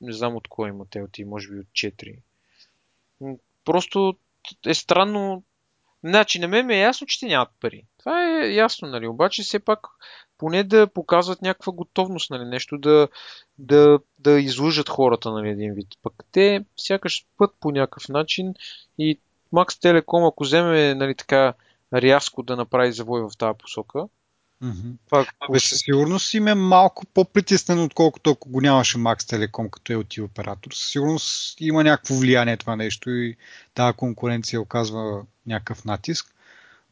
не 0.00 0.12
знам 0.12 0.36
от 0.36 0.48
кой 0.48 0.68
има 0.68 0.86
LTE, 0.86 1.24
може 1.24 1.48
би 1.48 1.58
от 1.58 1.66
4. 1.66 2.18
Просто 3.64 4.16
е 4.66 4.74
странно. 4.74 5.42
Значи, 6.04 6.38
на 6.38 6.48
мен 6.48 6.66
ми 6.66 6.74
е 6.74 6.80
ясно, 6.80 7.06
че 7.06 7.20
те 7.20 7.26
нямат 7.26 7.48
пари. 7.60 7.84
Това 7.98 8.24
е 8.24 8.52
ясно, 8.54 8.88
нали? 8.88 9.06
Обаче 9.06 9.42
все 9.42 9.58
пак 9.58 9.86
поне 10.38 10.64
да 10.64 10.86
показват 10.86 11.42
някаква 11.42 11.72
готовност, 11.72 12.30
нали? 12.30 12.44
Нещо 12.44 12.78
да, 12.78 13.08
да, 13.58 13.98
да 14.18 14.40
излъжат 14.40 14.88
хората, 14.88 15.30
нали? 15.30 15.48
Един 15.48 15.74
вид. 15.74 15.88
Пък 16.02 16.24
те 16.32 16.64
сякаш 16.76 17.26
път 17.36 17.54
по 17.60 17.70
някакъв 17.70 18.08
начин 18.08 18.54
и 18.98 19.18
Max 19.52 19.66
Telecom, 19.66 20.28
ако 20.28 20.44
вземе, 20.44 20.94
нали, 20.94 21.14
така 21.14 21.54
рязко 21.94 22.42
да 22.42 22.56
направи 22.56 22.92
завой 22.92 23.22
в 23.22 23.30
тази 23.38 23.58
посока, 23.58 24.08
Mm-hmm. 24.64 24.92
Това, 25.06 25.26
Абе, 25.40 25.60
със 25.60 25.78
сигурност 25.78 26.34
им 26.34 26.48
е 26.48 26.54
малко 26.54 27.06
по-притеснен, 27.06 27.82
отколкото 27.82 28.30
ако 28.30 28.48
го 28.48 28.60
нямаше 28.60 28.98
Max 28.98 29.16
Telecom 29.16 29.70
като 29.70 29.92
LT 29.92 30.24
оператор. 30.24 30.70
Със 30.72 30.90
сигурност 30.90 31.60
има 31.60 31.84
някакво 31.84 32.14
влияние 32.14 32.56
това 32.56 32.76
нещо 32.76 33.10
и 33.10 33.36
тази 33.74 33.96
конкуренция 33.96 34.60
оказва 34.60 35.22
някакъв 35.46 35.84
натиск. 35.84 36.34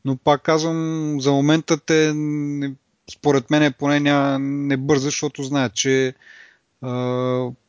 Но 0.05 0.17
пак 0.17 0.43
казвам, 0.43 1.17
за 1.21 1.33
момента 1.33 1.79
те, 1.79 2.15
според 3.13 3.51
мен, 3.51 3.75
поне 3.79 4.01
не, 4.01 4.39
не 4.39 4.77
бърза, 4.77 5.05
защото 5.05 5.43
знаят, 5.43 5.75
че 5.75 6.07
е, 6.07 6.15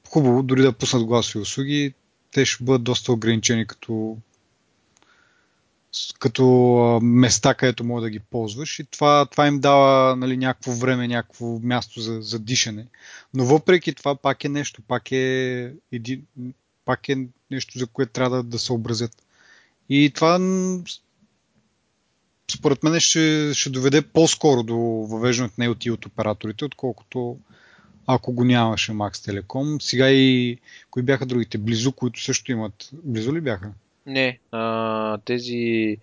хубаво, 0.10 0.44
дори 0.44 0.62
да 0.62 0.74
пуснат 0.74 1.04
гласови 1.04 1.42
услуги, 1.42 1.94
те 2.32 2.46
ще 2.46 2.63
бъдат 2.63 2.84
доста 2.84 3.12
ограничени 3.12 3.68
като 3.68 4.18
като 6.20 6.46
места, 7.04 7.54
където 7.54 7.84
мога 7.84 8.01
да 8.01 8.10
ги 8.10 8.20
ползваш 8.20 8.80
и 8.80 8.86
това, 8.86 9.25
това 9.25 9.48
им 9.48 9.60
дава 9.60 10.16
нали, 10.16 10.38
някакво 10.38 10.72
време, 10.72 11.08
някакво 11.08 11.60
място 11.60 12.01
за, 12.01 12.22
за 12.22 12.39
дишане. 12.39 12.88
Но 13.34 13.46
въпреки 13.46 13.94
това 13.94 14.16
пак 14.16 14.44
е 14.44 14.50
нещо, 14.50 14.82
пак 14.82 15.12
е, 15.12 15.74
един, 15.92 16.22
пак 16.86 17.10
е 17.10 17.27
нещо, 17.51 17.80
за 17.80 17.88
което 17.88 18.12
трябва 18.12 18.38
да, 18.38 18.44
да 18.44 18.60
съобразят. 18.60 19.24
И 19.89 20.12
това 20.16 20.39
според 22.51 22.84
мен 22.84 23.00
ще, 23.00 23.51
ще 23.54 23.70
доведе 23.70 24.01
по-скоро 24.01 24.63
до 24.63 24.77
въвеждането 25.10 25.56
на 25.58 25.68
LTE 25.68 25.92
от 25.92 26.06
операторите, 26.06 26.66
отколкото 26.66 27.38
ако 28.08 28.34
го 28.34 28.44
нямаше 28.44 28.92
Max 28.92 29.12
Telecom. 29.12 29.82
Сега 29.82 30.10
и 30.10 30.58
кои 30.89 31.04
бяха 31.04 31.25
другите? 31.25 31.58
Близо, 31.58 31.92
които 31.92 32.24
също 32.24 32.51
имат. 32.51 32.89
Близо 32.94 33.36
ли 33.36 33.42
бяха? 33.42 33.72
Не, 34.07 34.39
а, 34.51 35.17
тези... 35.17 35.97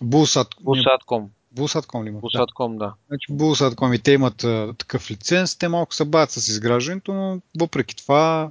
Булсат... 0.00 0.48
Булсатком. 0.60 1.30
Булсатком 1.52 2.04
ли 2.04 2.08
имат? 2.08 2.20
Булсатком, 2.20 2.78
да. 2.78 2.94
Значи 3.08 3.32
Булсатком 3.32 3.92
и 3.92 3.98
те 3.98 4.12
имат 4.12 4.44
а, 4.44 4.74
такъв 4.78 5.10
лиценз, 5.10 5.56
те 5.56 5.68
малко 5.68 5.94
се 5.94 6.04
бавят 6.04 6.30
с 6.30 6.48
изграждането, 6.48 7.14
но 7.14 7.40
въпреки 7.60 7.96
това 7.96 8.50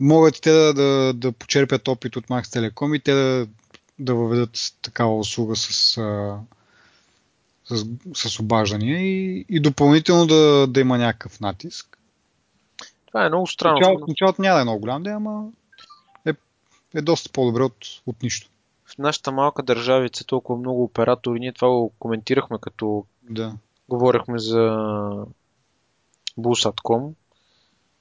могат 0.00 0.36
и 0.36 0.40
те 0.40 0.50
да, 0.50 0.74
да, 0.74 1.12
да 1.12 1.32
почерпят 1.32 1.88
опит 1.88 2.16
от 2.16 2.26
Max 2.26 2.42
Telecom 2.42 2.96
и 2.96 3.00
те 3.00 3.12
да, 3.12 3.46
да 3.98 4.14
въведат 4.14 4.72
такава 4.82 5.18
услуга 5.18 5.56
с, 5.56 5.98
а, 5.98 6.38
с, 7.64 7.86
с 8.14 8.40
обаждания 8.40 8.98
и, 8.98 9.46
и 9.48 9.60
допълнително 9.60 10.26
да, 10.26 10.66
да 10.66 10.80
има 10.80 10.98
някакъв 10.98 11.40
натиск. 11.40 11.98
Това 13.06 13.26
е 13.26 13.28
много 13.28 13.46
странно. 13.46 13.74
Началото, 13.74 14.04
началото 14.08 14.42
няма 14.42 14.54
да 14.54 14.60
е 14.60 14.64
много 14.64 14.80
голям, 14.80 15.02
да, 15.02 15.10
ама 15.10 15.44
е 16.94 17.02
доста 17.02 17.30
по-добре 17.32 17.62
от, 17.62 17.76
от 18.06 18.22
нищо. 18.22 18.50
В 18.84 18.98
нашата 18.98 19.32
малка 19.32 19.62
държавица 19.62 20.24
толкова 20.24 20.58
много 20.58 20.84
оператори, 20.84 21.40
ние 21.40 21.52
това 21.52 21.68
го 21.68 21.92
коментирахме 21.98 22.56
като 22.60 23.04
да. 23.22 23.52
говорихме 23.88 24.38
за 24.38 24.58
Busat.com. 26.38 27.12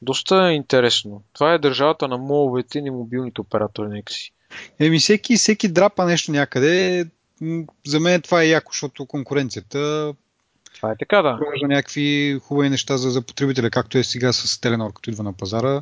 Доста 0.02 0.52
интересно. 0.52 1.24
Това 1.34 1.54
е 1.54 1.60
държавата 1.60 2.08
на 2.08 2.18
моловете 2.18 2.80
и 2.80 2.90
мобилните 2.90 3.42
оператори, 3.42 3.88
нека 3.90 4.14
си. 4.14 4.32
Еми, 4.80 5.00
всеки, 5.00 5.38
всеки 5.38 5.68
драпа 5.68 6.06
нещо 6.06 6.32
някъде. 6.32 7.06
За 7.88 8.00
мен 8.00 8.22
това 8.22 8.42
е 8.42 8.48
яко, 8.48 8.72
защото 8.72 9.06
конкуренцията 9.06 10.14
това 10.78 10.92
е 10.92 10.96
така, 11.00 11.22
да. 11.22 11.32
Може 11.32 11.66
някакви 11.68 12.40
хубави 12.44 12.70
неща 12.70 12.98
за, 12.98 13.12
за 13.12 13.22
потребителя, 13.22 13.70
както 13.70 13.98
е 13.98 14.04
сега 14.04 14.34
с 14.34 14.62
Теленор, 14.62 14.94
като 14.94 15.10
идва 15.10 15.24
на 15.24 15.34
пазара 15.34 15.82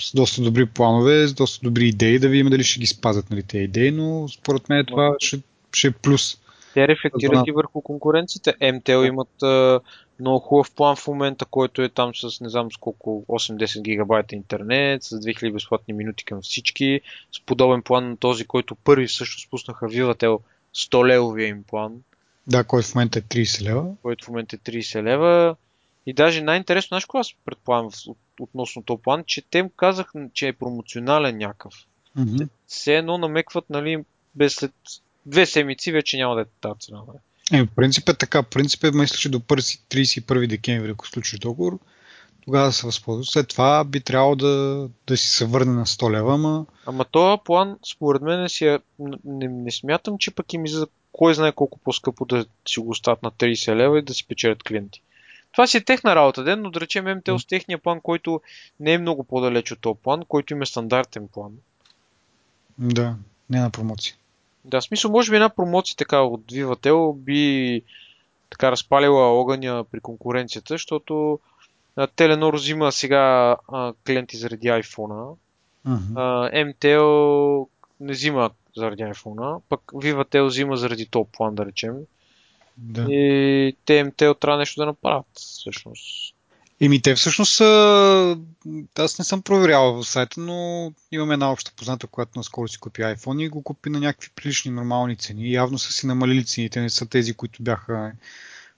с 0.00 0.14
доста 0.14 0.42
добри 0.42 0.66
планове, 0.66 1.26
с 1.26 1.34
доста 1.34 1.60
добри 1.64 1.88
идеи, 1.88 2.18
да 2.18 2.28
видим 2.28 2.50
дали 2.50 2.64
ще 2.64 2.80
ги 2.80 2.86
спазят 2.86 3.30
нали, 3.30 3.42
тези 3.42 3.64
идеи, 3.64 3.90
но 3.90 4.28
според 4.28 4.68
мен 4.68 4.86
това 4.86 5.16
ще, 5.18 5.40
ще 5.72 5.88
е 5.88 5.90
плюс. 5.90 6.38
Те 6.74 6.88
рефлектират 6.88 7.46
и 7.46 7.52
върху 7.52 7.80
конкуренците. 7.80 8.54
МТЛ 8.72 9.02
имат 9.04 9.42
а, 9.42 9.80
много 10.20 10.38
хубав 10.38 10.74
план 10.74 10.96
в 10.96 11.06
момента, 11.06 11.44
който 11.44 11.82
е 11.82 11.88
там 11.88 12.14
с 12.14 12.40
не 12.40 12.48
знам 12.48 12.72
с 12.72 12.76
колко 12.76 13.24
8-10 13.28 13.82
гигабайта 13.82 14.34
интернет, 14.34 15.02
с 15.02 15.20
2000 15.20 15.52
безплатни 15.52 15.94
минути 15.94 16.24
към 16.24 16.42
всички, 16.42 17.00
с 17.32 17.40
подобен 17.46 17.82
план 17.82 18.10
на 18.10 18.16
този, 18.16 18.44
който 18.44 18.74
първи 18.74 19.08
също 19.08 19.42
спуснаха 19.42 19.86
Vivatel 19.86 20.38
100 20.76 21.06
левовия 21.06 21.48
им 21.48 21.62
план. 21.62 21.92
Да, 22.46 22.64
който 22.64 22.88
в 22.88 22.94
момента 22.94 23.18
е 23.18 23.22
30 23.22 23.62
лева. 23.62 23.86
Който 24.02 24.24
в 24.24 24.28
момента 24.28 24.56
е 24.56 24.58
30 24.58 25.02
лева. 25.02 25.56
И 26.06 26.12
даже 26.12 26.40
най-интересно, 26.40 26.88
знаеш 26.88 27.04
кога 27.04 27.20
аз 27.20 27.34
предполагам 27.44 27.90
относно 28.40 28.82
този 28.82 29.02
план, 29.02 29.24
че 29.26 29.42
те 29.50 29.58
им 29.58 29.70
казах, 29.76 30.12
че 30.32 30.48
е 30.48 30.52
промоционален 30.52 31.38
някакъв. 31.38 31.74
Mm-hmm. 32.18 32.48
Все 32.66 32.96
едно 32.96 33.18
намекват, 33.18 33.70
нали, 33.70 34.04
без 34.34 34.54
след 34.54 34.72
две 35.26 35.46
седмици 35.46 35.92
вече 35.92 36.16
няма 36.16 36.34
да 36.34 36.40
е 36.40 36.44
тази 36.60 36.80
цена. 36.80 37.02
Нали? 37.06 37.18
Е, 37.60 37.64
в 37.64 37.68
принцип 37.76 38.08
е 38.08 38.14
така. 38.14 38.42
В 38.42 38.46
принцип 38.46 38.84
е, 38.84 38.90
мисля, 38.90 39.16
че 39.16 39.28
до 39.28 39.38
31 39.38 40.46
декември, 40.46 40.90
ако 40.90 41.06
сключиш 41.06 41.38
договор, 41.38 41.78
тогава 42.44 42.66
да 42.66 42.72
се 42.72 42.86
възползва. 42.86 43.24
След 43.24 43.48
това 43.48 43.84
би 43.84 44.00
трябвало 44.00 44.36
да, 44.36 44.88
да 45.06 45.16
си 45.16 45.28
се 45.28 45.44
върне 45.44 45.72
на 45.72 45.86
100 45.86 46.12
лева, 46.12 46.34
ама... 46.34 46.66
Ама 46.86 47.04
този 47.04 47.40
план, 47.44 47.78
според 47.94 48.22
мен, 48.22 48.48
си 48.48 48.66
е, 48.66 48.78
не, 49.24 49.48
не, 49.48 49.70
смятам, 49.70 50.18
че 50.18 50.30
пък 50.30 50.52
им 50.52 50.64
излиза 50.64 50.86
кой 51.12 51.34
знае 51.34 51.52
колко 51.52 51.78
по-скъпо 51.78 52.24
да 52.24 52.46
си 52.68 52.80
го 52.80 52.90
оставят 52.90 53.22
на 53.22 53.30
30 53.30 53.74
лева 53.74 53.98
и 53.98 54.02
да 54.02 54.14
си 54.14 54.26
печелят 54.26 54.62
клиенти. 54.62 55.02
Това 55.56 55.66
си 55.66 55.76
е 55.76 55.84
техна 55.84 56.14
работа, 56.16 56.44
ден, 56.44 56.62
но 56.62 56.70
да 56.70 56.80
речем 56.80 57.04
МТЛ 57.04 57.36
с 57.36 57.46
техния 57.46 57.78
план, 57.78 58.00
който 58.00 58.40
не 58.80 58.92
е 58.92 58.98
много 58.98 59.24
по-далеч 59.24 59.72
от 59.72 59.80
този 59.80 59.98
план, 60.02 60.22
който 60.28 60.52
има 60.52 60.66
стандартен 60.66 61.28
план. 61.28 61.52
Да, 62.78 63.16
не 63.50 63.60
на 63.60 63.70
промоция. 63.70 64.14
Да, 64.64 64.80
в 64.80 64.84
смисъл, 64.84 65.10
може 65.10 65.30
би 65.30 65.36
една 65.36 65.48
промоция 65.48 65.96
така 65.96 66.20
от 66.20 66.52
Vivatel 66.52 67.16
би 67.16 67.82
така 68.50 68.70
разпалила 68.70 69.40
огъня 69.40 69.84
при 69.92 70.00
конкуренцията, 70.00 70.74
защото 70.74 71.38
Теленор 72.16 72.54
взима 72.54 72.92
сега 72.92 73.56
а, 73.72 73.92
клиенти 74.06 74.36
заради 74.36 74.68
iPhone. 74.68 75.36
Uh-huh. 75.86 76.74
MTL 76.74 77.68
не 78.00 78.12
взима 78.12 78.50
заради 78.76 79.02
iPhone, 79.02 79.60
пък 79.68 79.80
Vivatel 79.80 80.46
взима 80.46 80.76
заради 80.76 81.06
топ 81.06 81.28
план, 81.32 81.54
да 81.54 81.66
речем. 81.66 81.94
Да. 82.76 83.06
И 83.10 83.76
те 83.84 84.04
MTL 84.04 84.40
трябва 84.40 84.58
нещо 84.58 84.80
да 84.80 84.86
направят, 84.86 85.26
всъщност. 85.34 86.34
Еми, 86.80 87.02
те 87.02 87.14
всъщност 87.14 87.54
са... 87.54 88.38
Аз 88.98 89.18
не 89.18 89.24
съм 89.24 89.42
проверявал 89.42 90.02
в 90.02 90.08
сайта, 90.08 90.40
но 90.40 90.92
имаме 91.12 91.34
една 91.34 91.52
обща 91.52 91.72
позната, 91.76 92.06
която 92.06 92.38
наскоро 92.38 92.68
си 92.68 92.78
купи 92.78 93.02
iPhone 93.02 93.42
и 93.42 93.48
го 93.48 93.62
купи 93.62 93.90
на 93.90 94.00
някакви 94.00 94.30
прилични 94.36 94.70
нормални 94.70 95.16
цени. 95.16 95.52
Явно 95.52 95.78
са 95.78 95.92
си 95.92 96.06
намалили 96.06 96.44
цените, 96.44 96.80
не 96.80 96.90
са 96.90 97.06
тези, 97.06 97.34
които 97.34 97.62
бяха 97.62 98.12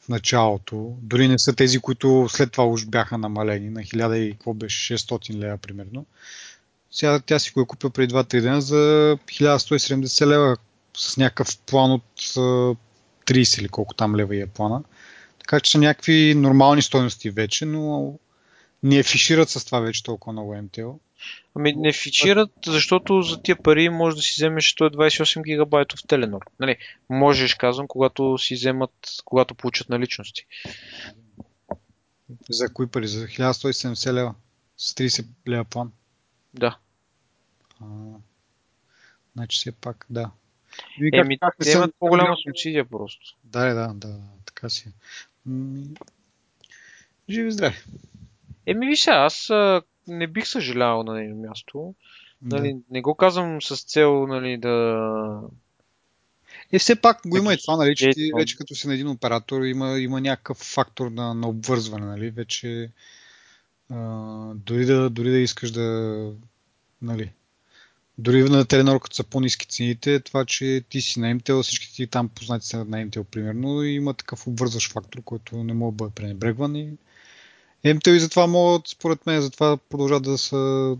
в 0.00 0.08
началото. 0.08 0.96
Дори 1.02 1.28
не 1.28 1.38
са 1.38 1.54
тези, 1.54 1.78
които 1.78 2.26
след 2.30 2.52
това 2.52 2.66
уж 2.66 2.86
бяха 2.86 3.18
намалени 3.18 3.70
на 3.70 3.80
1000 3.80 4.14
и 4.14 4.32
какво 4.32 4.54
беше 4.54 4.98
600 4.98 5.34
лева 5.34 5.58
примерно. 5.58 6.06
Сега 6.90 7.20
тя 7.20 7.38
си 7.38 7.50
го 7.52 7.60
е 7.60 7.66
купила 7.66 7.90
преди 7.90 8.14
2-3 8.14 8.40
дена 8.40 8.60
за 8.60 8.76
1170 9.26 10.26
лева 10.26 10.56
с 10.96 11.16
някакъв 11.16 11.58
план 11.58 11.92
от 11.92 12.04
30 13.28 13.60
или 13.60 13.68
колко 13.68 13.94
там 13.94 14.16
лева 14.16 14.36
е 14.36 14.46
плана. 14.46 14.82
Така 15.38 15.60
че 15.60 15.70
са 15.70 15.78
някакви 15.78 16.34
нормални 16.36 16.82
стоености 16.82 17.30
вече, 17.30 17.64
но 17.64 18.18
не 18.82 19.02
фишират 19.02 19.50
с 19.50 19.64
това 19.64 19.80
вече 19.80 20.02
толкова 20.02 20.32
много 20.32 20.56
МТО. 20.56 21.00
Ами 21.54 21.72
не 21.72 21.92
фичират, 21.92 22.50
защото 22.66 23.22
за 23.22 23.42
тия 23.42 23.62
пари 23.62 23.88
може 23.88 24.16
да 24.16 24.22
си 24.22 24.34
вземеш 24.36 24.74
128 24.74 25.42
гигабайтов 25.42 26.00
Теленор. 26.06 26.42
Нали, 26.60 26.76
можеш, 27.10 27.54
казвам, 27.54 27.88
когато 27.88 28.38
си 28.38 28.54
вземат, 28.54 28.90
когато 29.24 29.54
получат 29.54 29.88
наличности. 29.88 30.46
За 32.50 32.72
кои 32.72 32.86
пари? 32.86 33.08
За 33.08 33.26
1170 33.26 34.12
лева? 34.12 34.34
С 34.76 34.94
30 34.94 35.26
лева 35.48 35.64
план? 35.64 35.92
Да. 36.54 36.78
А, 37.80 37.86
значи 39.34 39.58
все 39.58 39.72
пак, 39.72 40.06
да. 40.10 40.30
Еми, 41.12 41.38
те 41.62 41.72
имат 41.72 41.94
по-голяма 41.98 42.36
субсидия 42.36 42.84
просто. 42.84 43.36
Да, 43.44 43.74
да, 43.74 43.92
да, 43.94 44.20
така 44.44 44.68
си. 44.68 44.88
Живи 47.30 47.52
здраве. 47.52 47.76
Еми, 48.66 48.86
виж, 48.86 49.06
аз 49.06 49.50
не 50.08 50.26
бих 50.26 50.48
съжалявал 50.48 51.02
на 51.02 51.14
нейно 51.14 51.36
място. 51.36 51.94
Нали, 52.42 52.72
да. 52.72 52.80
Не 52.90 53.00
го 53.00 53.14
казвам 53.14 53.62
с 53.62 53.84
цел 53.84 54.26
нали, 54.26 54.56
да. 54.56 55.40
И 56.72 56.78
все 56.78 57.00
пак 57.00 57.20
го 57.26 57.36
има 57.36 57.54
и 57.54 57.58
това, 57.58 57.76
нали, 57.76 57.96
че 57.96 58.10
ти 58.10 58.30
вече 58.36 58.56
като 58.56 58.74
си 58.74 58.88
на 58.88 58.94
един 58.94 59.08
оператор 59.08 59.62
има, 59.62 59.98
има 59.98 60.20
някакъв 60.20 60.56
фактор 60.56 61.10
на, 61.10 61.34
на 61.34 61.48
обвързване, 61.48 62.06
нали, 62.06 62.30
вече 62.30 62.90
а, 63.90 63.96
дори, 64.54 64.84
да, 64.84 65.10
дори 65.10 65.30
да 65.30 65.38
искаш 65.38 65.70
да, 65.70 66.32
нали, 67.02 67.32
дори 68.18 68.42
на 68.42 68.64
Теленор, 68.64 69.00
като 69.00 69.16
са 69.16 69.24
по-низки 69.24 69.66
цените, 69.66 70.20
това, 70.20 70.44
че 70.44 70.82
ти 70.88 71.00
си 71.00 71.20
на 71.20 71.34
MTL, 71.34 71.62
всички 71.62 71.94
ти 71.94 72.06
там 72.06 72.28
познати 72.28 72.66
са 72.66 72.78
на 72.78 72.84
MTL, 72.84 73.24
примерно, 73.24 73.82
и 73.82 73.90
има 73.90 74.14
такъв 74.14 74.46
обвързващ 74.46 74.92
фактор, 74.92 75.22
който 75.22 75.64
не 75.64 75.74
може 75.74 75.92
да 75.92 75.96
бъде 75.96 76.14
пренебрегван 76.14 76.76
и 76.76 76.90
MTL 77.84 78.10
и 78.10 78.20
затова 78.20 78.46
могат, 78.46 78.88
според 78.88 79.26
мен, 79.26 79.40
затова 79.40 79.76
продължат 79.76 80.22
да 80.22 80.38
са 80.38 80.96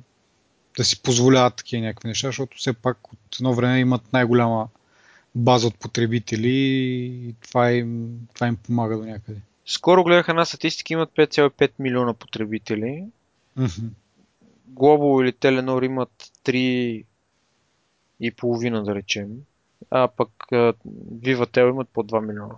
да 0.77 0.85
си 0.85 1.03
позволяват 1.03 1.57
такива 1.57 1.83
някакви 1.83 2.09
неща, 2.09 2.29
защото 2.29 2.57
все 2.57 2.73
пак 2.73 3.13
от 3.13 3.37
едно 3.41 3.55
време 3.55 3.79
имат 3.79 4.13
най-голяма 4.13 4.69
база 5.35 5.67
от 5.67 5.75
потребители 5.75 6.51
и 6.51 7.35
това 7.41 7.73
им, 7.73 8.19
това 8.35 8.47
им 8.47 8.57
помага 8.57 8.97
до 8.97 9.05
някъде. 9.05 9.41
Скоро 9.67 10.05
гледах 10.05 10.29
една 10.29 10.45
статистика, 10.45 10.93
имат 10.93 11.11
5,5 11.11 11.71
милиона 11.79 12.15
потребители. 12.15 13.05
Mm-hmm. 13.59 13.91
Или 15.23 15.33
Telenor 15.33 15.85
имат 15.85 16.31
3 16.45 17.05
и 18.21 18.31
половина, 18.31 18.85
да 18.85 18.95
речем. 18.95 19.29
А 19.91 20.09
пък 20.09 20.31
Vivatel 21.23 21.71
имат 21.71 21.89
по 21.89 22.03
2 22.03 22.27
милиона. 22.27 22.55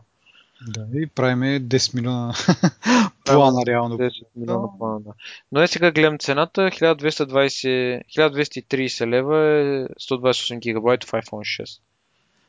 Да, 0.68 0.86
и 0.94 1.06
правиме 1.06 1.60
10 1.60 1.94
милиона 1.94 2.34
плана 3.24 3.66
реално. 3.66 3.98
10 3.98 4.24
милиона 4.36 4.68
плана, 4.78 5.00
да. 5.00 5.12
Но 5.52 5.62
е 5.62 5.66
сега 5.66 5.92
гледам 5.92 6.18
цената, 6.18 6.60
1220, 6.60 8.02
1230 8.16 9.06
лева 9.06 9.38
е 9.38 9.88
128 9.88 10.58
гигабайтов 10.58 11.10
iPhone 11.10 11.62
6. 11.62 11.80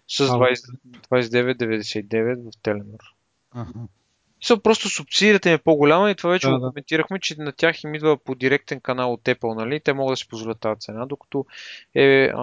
С 0.08 0.28
29,99 0.28 2.36
в 2.36 2.52
Telenor. 2.64 3.02
Ага. 3.52 3.80
Са 4.44 4.58
просто 4.58 4.90
субсидията 4.90 5.50
им 5.50 5.56
е 5.56 5.58
по-голяма 5.58 6.12
и 6.12 6.16
това 6.16 6.30
вече 6.30 6.48
да, 6.48 6.60
го 6.60 6.70
коментирахме, 6.70 7.20
че 7.20 7.36
на 7.38 7.52
тях 7.52 7.84
им 7.84 7.96
идва 7.96 8.18
по 8.18 8.36
директен 8.36 8.80
канал 8.80 9.14
от 9.14 9.22
Apple, 9.22 9.56
нали? 9.56 9.80
Те 9.80 9.94
могат 9.94 10.14
да 10.14 10.18
си 10.18 10.28
позволят 10.28 10.60
тази 10.60 10.80
цена, 10.80 11.06
докато 11.06 11.46
е, 11.96 12.26
а, 12.26 12.38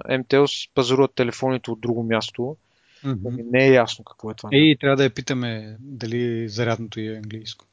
MTL 0.00 0.70
пазаруват 0.74 1.14
телефоните 1.14 1.70
от 1.70 1.80
друго 1.80 2.02
място. 2.02 2.56
Mm-hmm. 3.04 3.50
Не 3.50 3.66
е 3.66 3.72
ясно 3.72 4.04
какво 4.04 4.30
е 4.30 4.34
това. 4.34 4.48
Ей, 4.52 4.76
трябва 4.76 4.96
да 4.96 5.04
я 5.04 5.10
питаме 5.10 5.76
дали 5.80 6.48
зарядното 6.48 7.00
е 7.00 7.04
английско. 7.04 7.64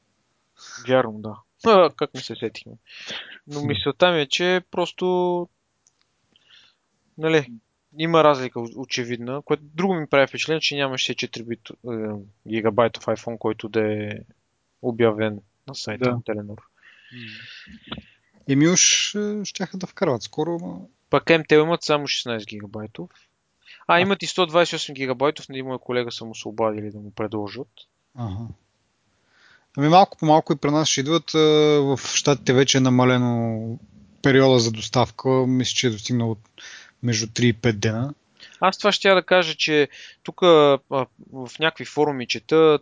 Вярно, 0.88 1.20
да. 1.20 1.36
А, 1.66 1.90
как 1.96 2.13
не 2.13 2.22
се 2.22 2.36
сетихме. 2.36 2.74
Но 3.48 3.63
мисълта 3.63 4.12
ми 4.12 4.22
е, 4.22 4.26
че 4.26 4.62
просто 4.72 5.48
нали, 7.18 7.52
има 7.97 8.23
разлика 8.23 8.60
очевидна, 8.60 9.41
което 9.41 9.63
друго 9.65 9.93
ми 9.93 10.08
прави 10.08 10.28
впечатление, 10.28 10.62
че 10.62 10.76
нямаше 10.76 11.15
4 11.15 11.43
бит, 11.43 11.69
е, 11.69 12.21
гигабайтов 12.50 13.06
iPhone, 13.06 13.38
който 13.38 13.69
да 13.69 13.93
е 13.93 14.10
обявен 14.82 15.39
на 15.67 15.76
сайта 15.76 16.06
да. 16.06 16.12
на 16.12 16.23
Теленор. 16.23 16.58
Еми 18.50 18.67
уж 18.69 19.15
е, 19.15 19.45
ще 19.45 19.67
да 19.73 19.88
вкарват 19.88 20.23
скоро. 20.23 20.82
Пак 21.10 21.23
MTL 21.23 21.63
имат 21.63 21.84
само 21.84 22.08
16 22.08 22.47
гигабайтов. 22.47 23.10
А, 23.88 24.00
имат 24.00 24.23
и 24.23 24.28
128 24.28 24.93
гигабайтов, 24.93 25.50
на 25.50 25.63
моя 25.63 25.80
колега 25.80 26.12
са 26.12 26.26
му 26.26 26.36
се 26.36 26.47
обадили 26.47 26.91
да 26.91 27.00
му 27.00 27.12
предложат. 27.12 27.69
Ага. 28.15 28.47
Ами 29.78 29.89
малко 29.89 30.17
по 30.17 30.26
малко 30.26 30.54
и 30.54 30.56
при 30.56 30.71
нас 30.71 30.88
ще 30.88 31.00
идват. 31.00 31.32
В 31.32 32.00
щатите 32.13 32.54
вече 32.54 32.78
е 32.78 32.82
намалено 32.82 33.80
периода 34.21 34.60
за 34.60 34.71
доставка. 34.71 35.30
Мисля, 35.30 35.73
че 35.76 35.88
е 35.88 35.89
достигнал 35.89 36.38
между 37.03 37.27
3 37.27 37.43
и 37.43 37.53
5 37.53 37.71
дена. 37.71 38.13
Аз 38.60 38.77
това 38.77 38.91
ще 38.91 39.07
я 39.07 39.15
да 39.15 39.23
кажа, 39.23 39.55
че 39.55 39.89
тук 40.23 40.41
в 40.41 41.49
някакви 41.60 41.86
форуми 41.86 42.27
чета 42.27 42.79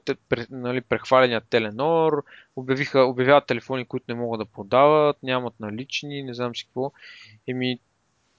нали, 0.49 0.81
прехваления 0.81 1.41
Теленор, 1.41 2.23
обявиха, 2.55 2.99
обявяват 2.99 3.47
телефони, 3.47 3.85
които 3.85 4.05
не 4.07 4.15
могат 4.15 4.39
да 4.39 4.45
продават, 4.45 5.17
нямат 5.23 5.59
налични, 5.59 6.23
не 6.23 6.33
знам 6.33 6.55
си 6.55 6.65
какво. 6.65 6.91
Еми, 7.47 7.79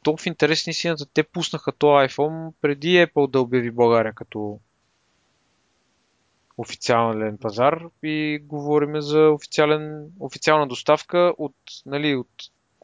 то 0.02 0.16
в 0.16 0.26
интерес 0.26 0.84
на 0.84 0.96
те 1.14 1.22
пуснаха 1.22 1.72
този 1.72 2.08
iPhone 2.08 2.52
преди 2.60 2.88
Apple 2.88 3.30
да 3.30 3.40
обяви 3.40 3.70
България 3.70 4.12
като 4.12 4.58
официален 6.58 7.38
пазар 7.38 7.84
и 8.02 8.38
говорим 8.42 9.00
за 9.00 9.20
официален, 9.20 10.10
официална 10.20 10.66
доставка 10.66 11.34
от, 11.38 11.54
нали, 11.86 12.14
от, 12.14 12.28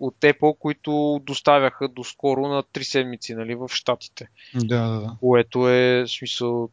от 0.03 0.17
Apple, 0.21 0.59
които 0.59 1.21
доставяха 1.27 1.89
доскоро 1.89 2.49
на 2.49 2.63
3 2.63 2.83
седмици 2.83 3.35
нали, 3.35 3.55
в 3.55 3.69
Штатите. 3.73 4.29
Да, 4.55 4.89
да, 4.89 5.01
да. 5.01 5.17
Което 5.21 5.69
е, 5.69 6.05
смисъл, 6.09 6.69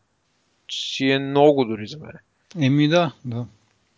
си 0.72 1.06
е 1.06 1.20
много 1.20 1.66
дори 1.66 1.88
за 1.88 1.98
мен. 1.98 2.12
Еми 2.60 2.88
да, 2.88 3.12
да. 3.26 3.46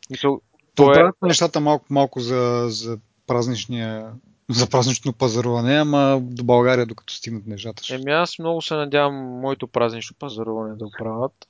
Мисъл, 0.09 0.41
то 0.75 0.93
е... 0.93 1.11
нещата 1.21 1.59
малко, 1.59 1.85
малко 1.89 2.19
за, 2.19 2.65
за 2.69 2.97
празничния 3.27 4.11
за 4.49 4.69
празнично 4.69 5.13
пазаруване, 5.13 5.73
ама 5.73 6.19
до 6.21 6.43
България, 6.43 6.85
докато 6.85 7.13
стигнат 7.13 7.47
нещата. 7.47 7.83
Еми 7.91 8.11
аз 8.11 8.39
много 8.39 8.61
се 8.61 8.75
надявам 8.75 9.15
моето 9.15 9.67
празнично 9.67 10.15
пазаруване 10.19 10.75
да 10.75 10.85
правят. 10.97 11.47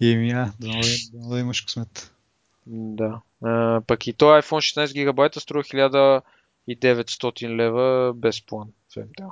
Еми, 0.00 0.30
а, 0.30 0.52
да, 0.60 0.68
да, 1.12 1.28
да 1.28 1.38
имаш 1.38 1.60
късмет. 1.60 2.12
Да. 2.66 3.20
А, 3.42 3.80
пък 3.86 4.06
и 4.06 4.12
то 4.12 4.24
iPhone 4.24 4.86
16 4.86 4.94
гигабайта 4.94 5.40
струва 5.40 5.64
1900 6.68 7.56
лева 7.56 8.12
без 8.16 8.46
план 8.46 8.68
Да. 8.96 9.30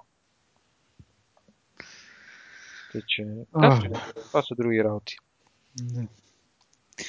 Тъй, 2.92 3.00
че... 3.06 3.26
това 4.14 4.42
са 4.42 4.54
други 4.58 4.84
работи. 4.84 5.16
Не. 5.94 6.08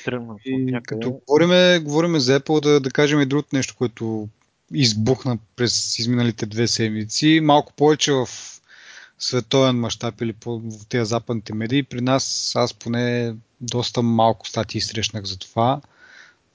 Тръгна. 0.05 0.35
И, 0.45 0.79
като 0.83 1.11
говориме, 1.11 1.79
говориме 1.79 2.19
за 2.19 2.39
Apple, 2.39 2.61
да, 2.61 2.79
да 2.79 2.91
кажем 2.91 3.21
и 3.21 3.25
другото 3.25 3.55
нещо, 3.55 3.75
което 3.77 4.27
избухна 4.73 5.37
през 5.55 5.99
изминалите 5.99 6.45
две 6.45 6.67
седмици. 6.67 7.39
Малко 7.43 7.73
повече 7.73 8.11
в 8.11 8.27
световен 9.19 9.79
мащаб 9.79 10.21
или 10.21 10.33
по, 10.33 10.59
в 10.59 10.87
тези 10.89 11.09
западните 11.09 11.53
медии. 11.53 11.83
При 11.83 12.01
нас 12.01 12.51
аз 12.55 12.73
поне 12.73 13.35
доста 13.61 14.01
малко 14.01 14.47
статии 14.47 14.81
срещнах 14.81 15.23
за 15.23 15.39
това. 15.39 15.81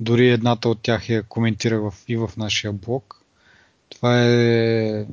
Дори 0.01 0.31
едната 0.31 0.69
от 0.69 0.83
тях 0.83 1.09
я 1.09 1.23
коментирах 1.23 1.81
в, 1.81 1.95
и 2.09 2.17
в 2.17 2.31
нашия 2.37 2.73
блог. 2.73 3.18
Това 3.91 4.25
е 4.25 5.07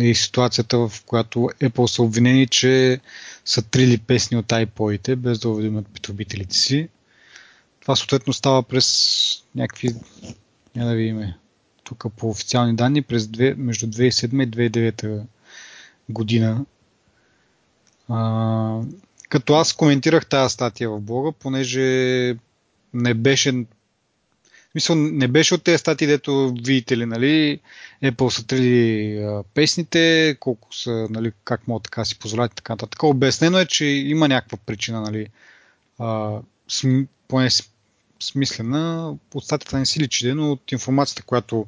и 0.00 0.14
ситуацията, 0.14 0.78
в 0.78 0.92
която 1.06 1.38
Apple 1.38 1.86
са 1.86 2.02
обвинени, 2.02 2.46
че 2.46 3.00
са 3.44 3.62
трили 3.62 3.98
песни 3.98 4.36
от 4.36 4.46
iPod-ите, 4.46 5.16
без 5.16 5.38
да 5.38 5.48
уведомят 5.48 5.88
потребителите 5.88 6.56
си. 6.56 6.88
Това 7.80 7.96
съответно 7.96 8.32
става 8.32 8.62
през 8.62 9.44
някакви 9.54 9.88
Я 10.76 10.84
да 10.84 10.94
видим. 10.94 11.32
Тук 11.84 12.04
по 12.16 12.28
официални 12.28 12.76
данни 12.76 13.02
през 13.02 13.28
две, 13.28 13.54
между 13.54 13.86
2007 13.86 14.42
и 14.44 14.70
2009 14.92 15.22
година. 16.08 16.64
А, 18.08 18.80
като 19.28 19.54
аз 19.54 19.72
коментирах 19.72 20.26
тази 20.26 20.52
статия 20.52 20.90
в 20.90 21.00
блога, 21.00 21.32
понеже 21.32 21.80
не 22.94 23.14
беше 23.14 23.64
Мисъл, 24.74 24.96
не 24.96 25.28
беше 25.28 25.54
от 25.54 25.62
тези 25.62 25.78
статии, 25.78 26.06
дето 26.06 26.54
видите 26.64 26.96
ли, 26.96 27.06
нали, 27.06 27.60
Apple 28.02 28.28
са 28.28 28.46
трили 28.46 29.26
песните, 29.54 30.36
колко 30.40 30.74
са, 30.74 31.06
нали, 31.10 31.32
как 31.44 31.68
могат 31.68 31.82
така 31.82 32.04
си 32.04 32.18
позволят 32.18 32.52
и 32.52 32.56
така 32.56 32.72
нататък. 32.72 33.02
Обяснено 33.02 33.58
е, 33.58 33.66
че 33.66 33.84
има 33.84 34.28
някаква 34.28 34.58
причина, 34.66 35.00
нали, 35.00 35.28
а, 35.98 36.38
см, 36.68 37.02
поне 37.28 37.48
смислена. 38.22 39.14
От 39.34 39.44
статията 39.44 39.78
не 39.78 39.86
си 39.86 40.00
личи, 40.00 40.32
но 40.32 40.52
от 40.52 40.72
информацията, 40.72 41.22
която 41.22 41.66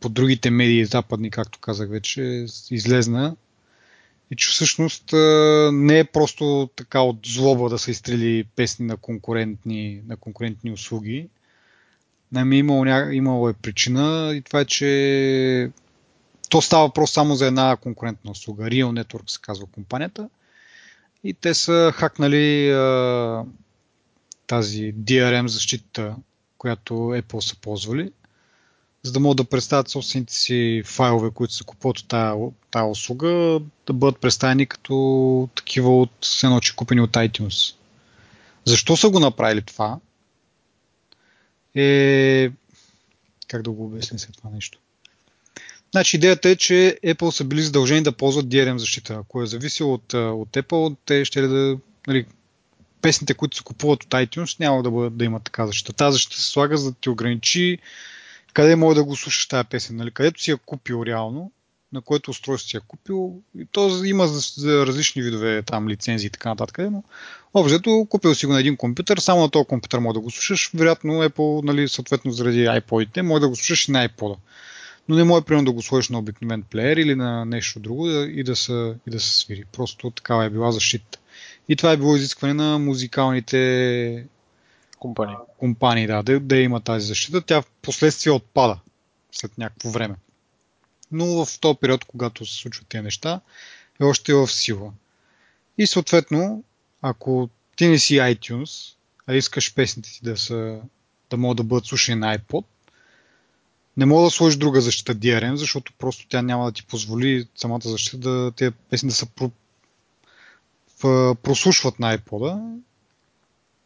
по 0.00 0.08
другите 0.08 0.50
медии 0.50 0.84
западни, 0.84 1.30
както 1.30 1.58
казах 1.58 1.90
вече, 1.90 2.46
излезна, 2.70 3.36
и 4.30 4.36
че 4.36 4.48
всъщност 4.48 5.04
не 5.72 5.98
е 5.98 6.04
просто 6.04 6.70
така 6.76 7.00
от 7.00 7.18
злоба 7.26 7.68
да 7.68 7.78
са 7.78 7.90
изстрели 7.90 8.44
песни 8.56 8.86
на 8.86 8.96
конкурентни, 8.96 10.00
на 10.06 10.16
конкурентни 10.16 10.72
услуги. 10.72 11.28
Ами 12.34 12.58
имало, 12.58 12.86
имало 13.12 13.48
е 13.48 13.52
причина 13.52 14.32
и 14.34 14.42
това 14.42 14.60
е, 14.60 14.64
че 14.64 15.70
то 16.50 16.62
става 16.62 16.86
въпрос 16.86 17.12
само 17.12 17.34
за 17.34 17.46
една 17.46 17.76
конкурентна 17.76 18.30
услуга. 18.30 18.64
Real 18.64 19.02
Network 19.02 19.30
се 19.30 19.38
казва 19.42 19.66
компанията. 19.66 20.28
И 21.24 21.34
те 21.34 21.54
са 21.54 21.92
хакнали 21.94 22.70
а, 22.70 23.44
тази 24.46 24.94
DRM 24.94 25.46
защита, 25.46 26.16
която 26.58 26.94
Apple 26.94 27.40
са 27.40 27.56
ползвали 27.56 28.10
за 29.02 29.12
да 29.12 29.20
могат 29.20 29.36
да 29.36 29.44
представят 29.44 29.88
собствените 29.88 30.34
си 30.34 30.82
файлове, 30.86 31.30
които 31.30 31.54
се 31.54 31.64
купуват 31.64 31.98
от 31.98 32.08
тази, 32.08 32.40
тази 32.70 32.90
услуга, 32.90 33.60
да 33.86 33.92
бъдат 33.92 34.20
представени 34.20 34.66
като 34.66 35.48
такива 35.54 36.00
от 36.00 36.28
едно, 36.44 36.60
че 36.60 36.76
купени 36.76 37.00
от 37.00 37.10
iTunes. 37.10 37.74
Защо 38.64 38.96
са 38.96 39.10
го 39.10 39.20
направили 39.20 39.62
това? 39.62 39.98
Е... 41.78 42.50
Как 43.48 43.62
да 43.62 43.70
го 43.70 43.84
обясня 43.84 44.18
след 44.18 44.36
това 44.36 44.50
нещо? 44.50 44.78
Значи 45.90 46.16
идеята 46.16 46.48
е, 46.48 46.56
че 46.56 46.98
Apple 47.04 47.30
са 47.30 47.44
били 47.44 47.62
задължени 47.62 48.02
да 48.02 48.12
ползват 48.12 48.46
DRM 48.46 48.76
защита. 48.76 49.14
Ако 49.14 49.42
е 49.42 49.46
зависело 49.46 49.94
от, 49.94 50.14
от 50.14 50.48
Apple, 50.48 50.96
те 51.06 51.24
ще 51.24 51.40
да... 51.40 51.78
Нали, 52.06 52.26
песните, 53.02 53.34
които 53.34 53.56
се 53.56 53.62
купуват 53.62 54.04
от 54.04 54.10
iTunes, 54.10 54.60
няма 54.60 54.82
да, 54.82 54.90
бъдат, 54.90 55.16
да 55.16 55.24
имат 55.24 55.44
така 55.44 55.66
защита. 55.66 55.92
Тази 55.92 56.12
защита 56.12 56.36
се 56.36 56.50
слага, 56.50 56.76
за 56.76 56.90
да 56.90 56.96
ти 57.00 57.10
ограничи 57.10 57.78
къде 58.58 58.76
може 58.76 58.94
да 58.94 59.04
го 59.04 59.16
слушаш 59.16 59.48
тази 59.48 59.68
песен, 59.68 59.96
нали? 59.96 60.10
където 60.10 60.42
си 60.42 60.50
я 60.50 60.56
купил 60.56 61.02
реално, 61.06 61.52
на 61.92 62.00
което 62.00 62.30
устройство 62.30 62.70
си 62.70 62.76
я 62.76 62.80
купил. 62.80 63.40
И 63.58 63.66
то 63.72 64.04
има 64.04 64.26
за, 64.26 64.40
за 64.56 64.86
различни 64.86 65.22
видове 65.22 65.62
там 65.62 65.88
лицензии 65.88 66.26
и 66.26 66.30
така 66.30 66.48
нататък, 66.48 66.78
но 66.90 67.04
общо 67.54 68.06
купил 68.10 68.34
си 68.34 68.46
го 68.46 68.52
на 68.52 68.60
един 68.60 68.76
компютър, 68.76 69.18
само 69.18 69.40
на 69.40 69.50
този 69.50 69.66
компютър 69.66 69.98
може 69.98 70.14
да 70.14 70.20
го 70.20 70.30
слушаш, 70.30 70.70
вероятно 70.74 71.12
Apple, 71.12 71.64
нали, 71.64 71.88
съответно 71.88 72.32
заради 72.32 72.64
iPod-ите, 72.64 73.22
може 73.22 73.40
да 73.40 73.48
го 73.48 73.56
слушаш 73.56 73.88
и 73.88 73.92
на 73.92 74.08
iPod-а. 74.08 74.36
Но 75.08 75.16
не 75.16 75.24
може 75.24 75.44
примерно 75.44 75.64
да 75.64 75.72
го 75.72 75.82
сложиш 75.82 76.08
на 76.08 76.18
обикновен 76.18 76.62
плеер 76.62 76.96
или 76.96 77.14
на 77.14 77.44
нещо 77.44 77.80
друго 77.80 78.10
и 78.10 78.42
да 78.42 78.56
се, 78.56 78.94
и 79.06 79.10
да 79.10 79.20
се 79.20 79.38
свири. 79.38 79.64
Просто 79.72 80.10
такава 80.10 80.44
е 80.44 80.50
била 80.50 80.72
защита. 80.72 81.18
И 81.68 81.76
това 81.76 81.92
е 81.92 81.96
било 81.96 82.16
изискване 82.16 82.54
на 82.54 82.78
музикалните 82.78 84.26
компании. 84.98 85.36
компании 85.58 86.06
да, 86.06 86.22
да, 86.22 86.40
да 86.40 86.56
има 86.56 86.80
тази 86.80 87.06
защита. 87.06 87.40
Тя 87.40 87.62
в 87.62 87.66
последствие 87.82 88.32
отпада 88.32 88.78
след 89.32 89.58
някакво 89.58 89.90
време. 89.90 90.14
Но 91.12 91.44
в 91.44 91.60
този 91.60 91.78
период, 91.80 92.04
когато 92.04 92.46
се 92.46 92.54
случват 92.54 92.88
тези 92.88 93.02
неща, 93.02 93.40
е 94.00 94.04
още 94.04 94.34
в 94.34 94.48
сила. 94.48 94.92
И 95.78 95.86
съответно, 95.86 96.62
ако 97.02 97.48
ти 97.76 97.88
не 97.88 97.98
си 97.98 98.14
iTunes, 98.14 98.94
а 99.26 99.34
искаш 99.34 99.74
песните 99.74 100.12
ти 100.12 100.20
да, 100.22 100.36
са, 100.36 100.80
да 101.30 101.36
могат 101.36 101.56
да 101.56 101.62
бъдат 101.62 101.86
слушани 101.86 102.20
на 102.20 102.38
iPod, 102.38 102.64
не 103.96 104.06
мога 104.06 104.24
да 104.24 104.30
сложиш 104.30 104.58
друга 104.58 104.80
защита 104.80 105.14
DRM, 105.14 105.54
защото 105.54 105.92
просто 105.98 106.26
тя 106.28 106.42
няма 106.42 106.64
да 106.64 106.72
ти 106.72 106.86
позволи 106.86 107.48
самата 107.54 107.80
защита 107.84 108.18
да 108.18 108.52
тези 108.52 108.74
песни 108.90 109.08
да 109.08 109.14
се 109.14 109.26
про, 109.26 109.50
прослушват 111.34 111.98
на 111.98 112.18
iPod 112.18 112.78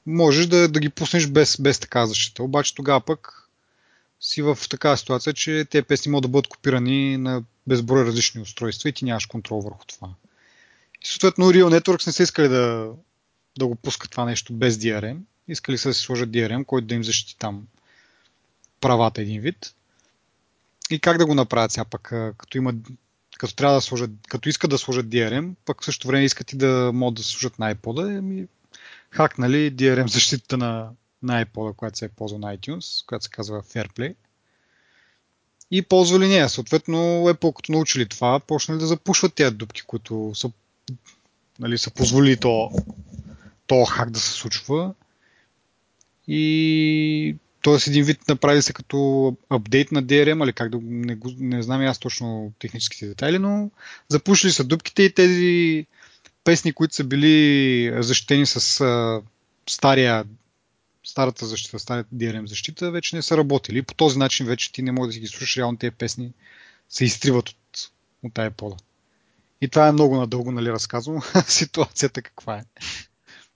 можеш 0.07 0.46
да, 0.46 0.68
да 0.68 0.81
ги 0.81 0.88
пуснеш 0.88 1.27
без, 1.27 1.61
без 1.61 1.79
така 1.79 2.07
защита. 2.07 2.42
Обаче 2.42 2.75
тогава 2.75 3.01
пък 3.01 3.48
си 4.20 4.42
в 4.42 4.59
такава 4.70 4.96
ситуация, 4.96 5.33
че 5.33 5.66
тези 5.70 5.83
песни 5.83 6.11
могат 6.11 6.22
да 6.22 6.29
бъдат 6.29 6.48
копирани 6.48 7.16
на 7.16 7.42
безброй 7.66 8.05
различни 8.05 8.42
устройства 8.42 8.88
и 8.88 8.92
ти 8.92 9.05
нямаш 9.05 9.27
контрол 9.27 9.61
върху 9.61 9.87
това. 9.87 10.09
И 11.04 11.06
съответно 11.06 11.52
Real 11.52 11.78
Networks 11.78 12.06
не 12.06 12.12
са 12.12 12.22
искали 12.22 12.48
да, 12.48 12.92
да 13.58 13.66
го 13.66 13.74
пускат 13.74 14.10
това 14.10 14.24
нещо 14.24 14.52
без 14.52 14.76
DRM. 14.76 15.18
Искали 15.48 15.78
са 15.78 15.88
да 15.88 15.94
си 15.94 16.00
сложат 16.00 16.30
DRM, 16.30 16.64
който 16.64 16.86
да 16.86 16.94
им 16.94 17.04
защити 17.04 17.38
там 17.38 17.66
правата 18.80 19.22
един 19.22 19.40
вид. 19.40 19.74
И 20.90 20.98
как 20.98 21.18
да 21.18 21.26
го 21.26 21.34
направят 21.34 21.72
сега 21.72 21.84
пък, 21.84 22.02
като 22.38 22.58
има 22.58 22.74
като 23.38 23.54
трябва 23.54 23.74
да 23.74 23.80
сложат, 23.80 24.10
като 24.28 24.48
искат 24.48 24.70
да 24.70 24.78
сложат 24.78 25.06
DRM, 25.06 25.54
пък 25.64 25.82
в 25.82 25.84
същото 25.84 26.08
време 26.08 26.24
искат 26.24 26.52
и 26.52 26.56
да 26.56 26.90
могат 26.94 27.14
да 27.14 27.22
служат 27.22 27.58
на 27.58 27.74
iPod, 27.74 28.18
ами 28.18 28.46
хакнали 29.10 29.72
DRM 29.72 30.06
защитата 30.12 30.56
на, 30.56 30.90
на 31.22 31.44
iPod, 31.44 31.76
която 31.76 31.98
се 31.98 32.04
е 32.04 32.08
ползва 32.08 32.38
на 32.38 32.56
iTunes, 32.56 33.06
която 33.06 33.24
се 33.24 33.30
казва 33.30 33.62
Fairplay. 33.62 34.14
И 35.70 35.82
ползвали 35.82 36.28
нея. 36.28 36.48
Съответно, 36.48 36.96
Apple 36.98 37.56
като 37.56 37.72
научили 37.72 38.08
това, 38.08 38.40
почнали 38.40 38.78
да 38.78 38.86
запушват 38.86 39.34
тези 39.34 39.54
дупки, 39.54 39.82
които 39.82 40.32
са, 40.34 40.50
нали, 41.59 41.79
са 41.79 41.90
позволили 41.90 42.37
то, 42.37 42.71
то 43.66 43.85
хак 43.85 44.11
да 44.11 44.21
се 44.21 44.33
случва. 44.33 44.95
И 46.29 47.37
т.е. 47.62 47.90
един 47.90 48.05
вид 48.05 48.29
направили 48.29 48.62
се 48.62 48.73
като 48.73 49.37
апдейт 49.51 49.92
на 49.92 50.05
DRM, 50.05 50.45
или 50.45 50.53
как 50.53 50.71
да 50.71 50.79
не, 50.83 51.18
не 51.38 51.62
знам 51.62 51.81
аз 51.81 51.99
точно 51.99 52.53
техническите 52.59 53.07
детайли, 53.07 53.38
но 53.38 53.71
запушили 54.09 54.53
са 54.53 54.64
дупките 54.64 55.03
и 55.03 55.14
тези 55.14 55.87
песни, 56.45 56.73
които 56.73 56.95
са 56.95 57.05
били 57.05 57.95
защитени 58.03 58.47
с 58.47 58.81
а, 58.81 59.23
стария, 59.68 60.25
старата 61.05 61.47
защита, 61.47 61.79
старата 61.79 62.14
DRM 62.14 62.47
защита, 62.47 62.90
вече 62.90 63.16
не 63.16 63.23
са 63.23 63.37
работили. 63.37 63.83
По 63.83 63.95
този 63.95 64.18
начин 64.18 64.47
вече 64.47 64.73
ти 64.73 64.83
не 64.83 64.92
можеш 64.92 65.09
да 65.09 65.12
си 65.12 65.21
ги 65.21 65.27
слушаш, 65.27 65.57
реално 65.57 65.79
тези 65.79 65.90
песни 65.90 66.33
се 66.88 67.05
изтриват 67.05 67.49
от, 67.49 67.57
от 68.23 68.33
iPod. 68.33 68.79
И 69.62 69.68
това 69.68 69.88
е 69.88 69.92
много 69.92 70.16
надълго, 70.16 70.53
нали, 70.53 70.72
разказвам 70.72 71.20
ситуацията 71.46 72.22
каква 72.22 72.57
е. 72.57 72.62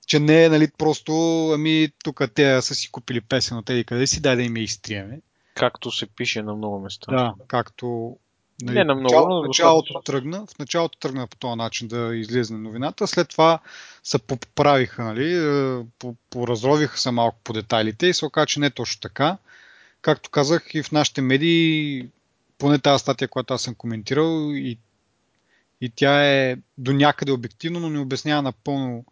Че 0.06 0.20
не 0.20 0.44
е, 0.44 0.48
нали, 0.48 0.68
просто, 0.78 1.12
ами, 1.54 1.88
тук 2.04 2.22
те 2.34 2.62
са 2.62 2.74
си 2.74 2.90
купили 2.90 3.20
песен 3.20 3.56
от 3.56 3.66
къде 3.86 4.06
си, 4.06 4.20
дай 4.20 4.36
да 4.36 4.42
им 4.42 4.56
я 4.56 4.62
изтриеме. 4.62 5.20
Както 5.54 5.90
се 5.90 6.06
пише 6.06 6.42
на 6.42 6.54
много 6.54 6.80
места. 6.80 7.12
Да, 7.12 7.34
както 7.48 8.16
Нали, 8.62 8.78
не 8.78 8.84
на 8.84 8.94
много, 8.94 9.28
но 9.28 9.42
началото 9.42 10.00
тръгна, 10.04 10.46
в 10.46 10.58
началото 10.58 10.98
тръгна 10.98 11.26
по 11.26 11.36
този 11.36 11.56
начин 11.56 11.88
да 11.88 12.16
излезе 12.16 12.54
новината, 12.54 13.06
след 13.06 13.28
това 13.28 13.58
се 14.02 14.18
поправиха, 14.18 15.04
нали, 15.04 15.34
е, 15.34 15.84
поразровиха 16.30 16.98
се 16.98 17.10
малко 17.10 17.38
по 17.44 17.52
детайлите 17.52 18.06
и 18.06 18.14
се 18.14 18.26
оказа, 18.26 18.46
че 18.46 18.60
не 18.60 18.66
е 18.66 18.70
точно 18.70 19.00
така. 19.00 19.38
Както 20.02 20.30
казах 20.30 20.74
и 20.74 20.82
в 20.82 20.92
нашите 20.92 21.20
медии, 21.20 22.08
поне 22.58 22.78
тази 22.78 23.02
статия, 23.02 23.28
която 23.28 23.54
аз 23.54 23.62
съм 23.62 23.74
коментирал 23.74 24.50
и, 24.54 24.78
и 25.80 25.90
тя 25.90 26.26
е 26.26 26.56
до 26.78 26.92
някъде 26.92 27.32
обективно, 27.32 27.80
но 27.80 27.90
не 27.90 27.98
обяснява 27.98 28.42
напълно 28.42 29.04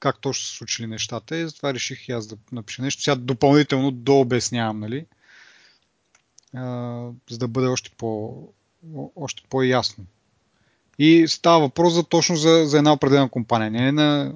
как 0.00 0.20
точно 0.20 0.46
са 0.46 0.56
случили 0.56 0.86
нещата 0.86 1.36
и 1.36 1.46
затова 1.46 1.74
реших 1.74 2.08
и 2.08 2.12
аз 2.12 2.26
да 2.26 2.36
напиша 2.52 2.82
нещо. 2.82 3.02
Сега 3.02 3.16
допълнително 3.16 3.90
дообяснявам, 3.90 4.80
нали, 4.80 5.06
за 7.30 7.38
да 7.38 7.48
бъде 7.48 7.66
още 7.66 7.90
по, 7.98 8.42
още 9.16 9.42
по-ясно. 9.50 10.04
И 10.98 11.28
става 11.28 11.60
въпрос 11.60 11.94
за 11.94 12.04
точно 12.04 12.36
за, 12.36 12.66
за 12.66 12.78
една 12.78 12.92
определена 12.92 13.28
компания, 13.28 13.70
не 13.70 13.92
на 13.92 14.34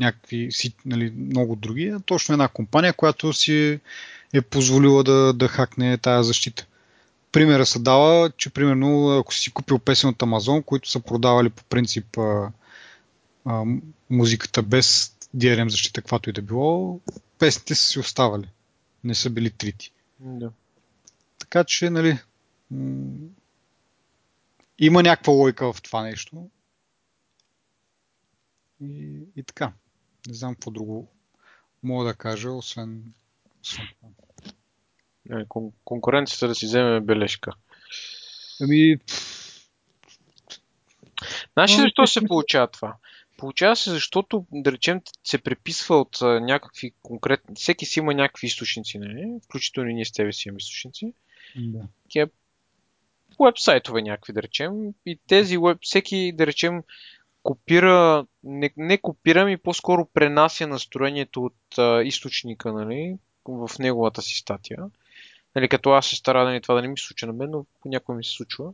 някакви 0.00 0.48
си, 0.52 0.74
нали, 0.86 1.10
много 1.10 1.56
други, 1.56 1.88
а 1.88 2.00
точно 2.00 2.32
една 2.32 2.48
компания, 2.48 2.92
която 2.92 3.32
си 3.32 3.80
е 4.32 4.42
позволила 4.42 5.04
да, 5.04 5.32
да 5.32 5.48
хакне 5.48 5.98
тази 5.98 6.26
защита. 6.26 6.66
Примера 7.32 7.66
се 7.66 7.78
дава, 7.78 8.30
че 8.36 8.50
примерно 8.50 9.18
ако 9.18 9.34
си 9.34 9.52
купил 9.52 9.78
песен 9.78 10.10
от 10.10 10.22
Амазон, 10.22 10.62
които 10.62 10.90
са 10.90 11.00
продавали 11.00 11.50
по 11.50 11.64
принцип 11.64 12.18
а, 12.18 12.52
а, 13.44 13.64
музиката 14.10 14.62
без 14.62 15.16
DRM 15.36 15.68
защита, 15.68 16.02
каквато 16.02 16.30
и 16.30 16.32
да 16.32 16.42
било, 16.42 17.00
песните 17.38 17.74
са 17.74 17.86
си 17.86 17.98
оставали. 17.98 18.48
Не 19.04 19.14
са 19.14 19.30
били 19.30 19.50
трити. 19.50 19.92
Да. 20.20 20.52
Така 21.38 21.64
че, 21.64 21.90
нали, 21.90 22.18
има 24.78 25.02
някаква 25.02 25.32
лойка 25.32 25.72
в 25.72 25.82
това 25.82 26.02
нещо. 26.02 26.50
И, 28.80 29.20
и 29.36 29.42
така. 29.42 29.72
Не 30.28 30.34
знам 30.34 30.54
какво 30.54 30.70
друго 30.70 31.08
мога 31.82 32.04
да 32.04 32.14
кажа, 32.14 32.50
освен, 32.50 33.14
освен 33.62 33.86
това. 33.98 34.27
Кон- 35.30 35.72
конкуренцията 35.84 36.48
да 36.48 36.54
си 36.54 36.66
вземе 36.66 37.00
бележка. 37.00 37.52
Ами... 38.60 38.96
Знаеш 41.52 41.70
ли 41.70 41.76
Но, 41.76 41.82
защо 41.82 42.06
се 42.06 42.20
получава 42.26 42.66
това? 42.66 42.96
Получава 43.36 43.76
се, 43.76 43.90
защото, 43.90 44.46
да 44.52 44.72
речем, 44.72 45.00
се 45.24 45.38
преписва 45.38 45.96
от 45.96 46.18
някакви 46.22 46.92
конкретни... 47.02 47.54
Всеки 47.54 47.86
си 47.86 47.98
има 47.98 48.14
някакви 48.14 48.46
източници, 48.46 48.98
нали? 48.98 49.40
Включително 49.44 49.90
и 49.90 49.94
ние 49.94 50.04
с 50.04 50.12
тебе 50.12 50.32
си 50.32 50.48
имаме 50.48 50.58
източници. 50.58 51.12
Да. 51.56 51.82
Такива 52.02 52.28
вебсайтове 53.44 54.02
някакви, 54.02 54.32
да 54.32 54.42
речем. 54.42 54.72
И 55.06 55.18
тези 55.26 55.58
веб... 55.58 55.78
Всеки, 55.82 56.32
да 56.34 56.46
речем, 56.46 56.82
копира... 57.42 58.26
Не, 58.44 58.70
не 58.76 58.98
копира, 58.98 59.44
ми 59.44 59.56
по-скоро 59.56 60.08
пренася 60.14 60.66
настроението 60.66 61.44
от 61.44 61.78
а, 61.78 62.02
източника, 62.02 62.72
нали? 62.72 63.16
В 63.44 63.70
неговата 63.78 64.22
си 64.22 64.34
статия. 64.34 64.78
Нали, 65.58 65.68
като 65.68 65.90
аз 65.90 66.06
се 66.06 66.16
стара 66.16 66.44
нали, 66.44 66.60
това 66.60 66.74
да 66.74 66.82
не 66.82 66.88
ми 66.88 66.98
се 66.98 67.06
случва 67.06 67.26
на 67.26 67.32
мен, 67.32 67.50
но 67.50 67.64
понякога 67.80 68.16
ми 68.16 68.24
се 68.24 68.30
случва. 68.30 68.72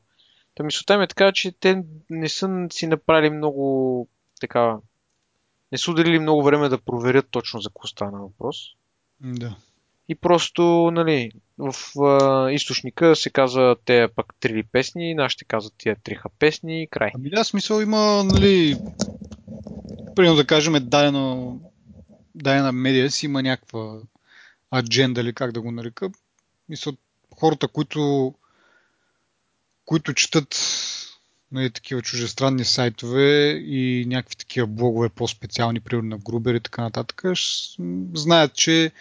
Та 0.54 0.62
мисълта 0.62 0.98
ми 0.98 1.04
е 1.04 1.08
така, 1.08 1.32
че 1.32 1.52
те 1.52 1.82
не 2.10 2.28
са 2.28 2.66
си 2.72 2.86
направили 2.86 3.30
много 3.30 4.08
така... 4.40 4.76
Не 5.72 5.78
са 5.78 5.90
отделили 5.90 6.18
много 6.18 6.42
време 6.42 6.68
да 6.68 6.78
проверят 6.78 7.26
точно 7.30 7.60
за 7.60 7.68
какво 7.68 7.86
стана 7.86 8.18
въпрос. 8.20 8.56
Да. 9.20 9.56
И 10.08 10.14
просто, 10.14 10.90
нали, 10.92 11.30
в 11.58 11.74
а, 12.02 12.50
източника 12.50 13.16
се 13.16 13.30
казва 13.30 13.76
те 13.84 14.08
пък 14.16 14.34
три 14.40 14.62
песни, 14.62 15.14
нашите 15.14 15.44
казват 15.44 15.74
тия 15.78 15.96
триха 16.04 16.28
песни, 16.38 16.88
край. 16.90 17.10
Ами 17.14 17.30
да, 17.30 17.44
смисъл 17.44 17.80
има, 17.80 18.24
нали, 18.24 18.76
примерно 20.16 20.36
да 20.36 20.46
кажем, 20.46 20.74
дадено, 20.80 21.60
дадена 22.34 22.72
медия 22.72 23.10
си 23.10 23.26
има 23.26 23.42
някаква 23.42 24.00
адженда 24.74 25.20
или 25.20 25.32
как 25.32 25.52
да 25.52 25.60
го 25.60 25.70
нарека. 25.70 26.10
Мисля, 26.68 26.92
хората, 27.38 27.68
които, 27.68 28.34
които 29.84 30.14
четат 30.14 30.56
нали, 31.52 31.70
такива 31.70 32.02
чужестранни 32.02 32.64
сайтове 32.64 33.50
и 33.50 34.04
някакви 34.08 34.36
такива 34.36 34.66
блогове 34.66 35.08
по-специални, 35.08 35.80
примерно 35.80 36.08
на 36.08 36.18
Грубер 36.18 36.54
и 36.54 36.60
така 36.60 36.82
нататък, 36.82 37.22
знаят, 38.14 38.54
че 38.54 38.92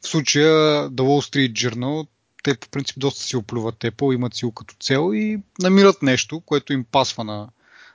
в 0.00 0.08
случая 0.08 0.50
The 0.90 1.02
Wall 1.02 1.30
Street 1.30 1.52
Journal 1.52 2.06
те 2.42 2.56
по 2.56 2.68
принцип 2.68 2.98
доста 2.98 3.22
си 3.22 3.36
оплюват 3.36 3.78
Apple, 3.78 4.14
имат 4.14 4.34
си 4.34 4.44
го 4.44 4.52
като 4.52 4.74
цел 4.80 5.10
и 5.14 5.40
намират 5.62 6.02
нещо, 6.02 6.40
което 6.40 6.72
им 6.72 6.84
пасва 6.84 7.24
на, 7.24 7.48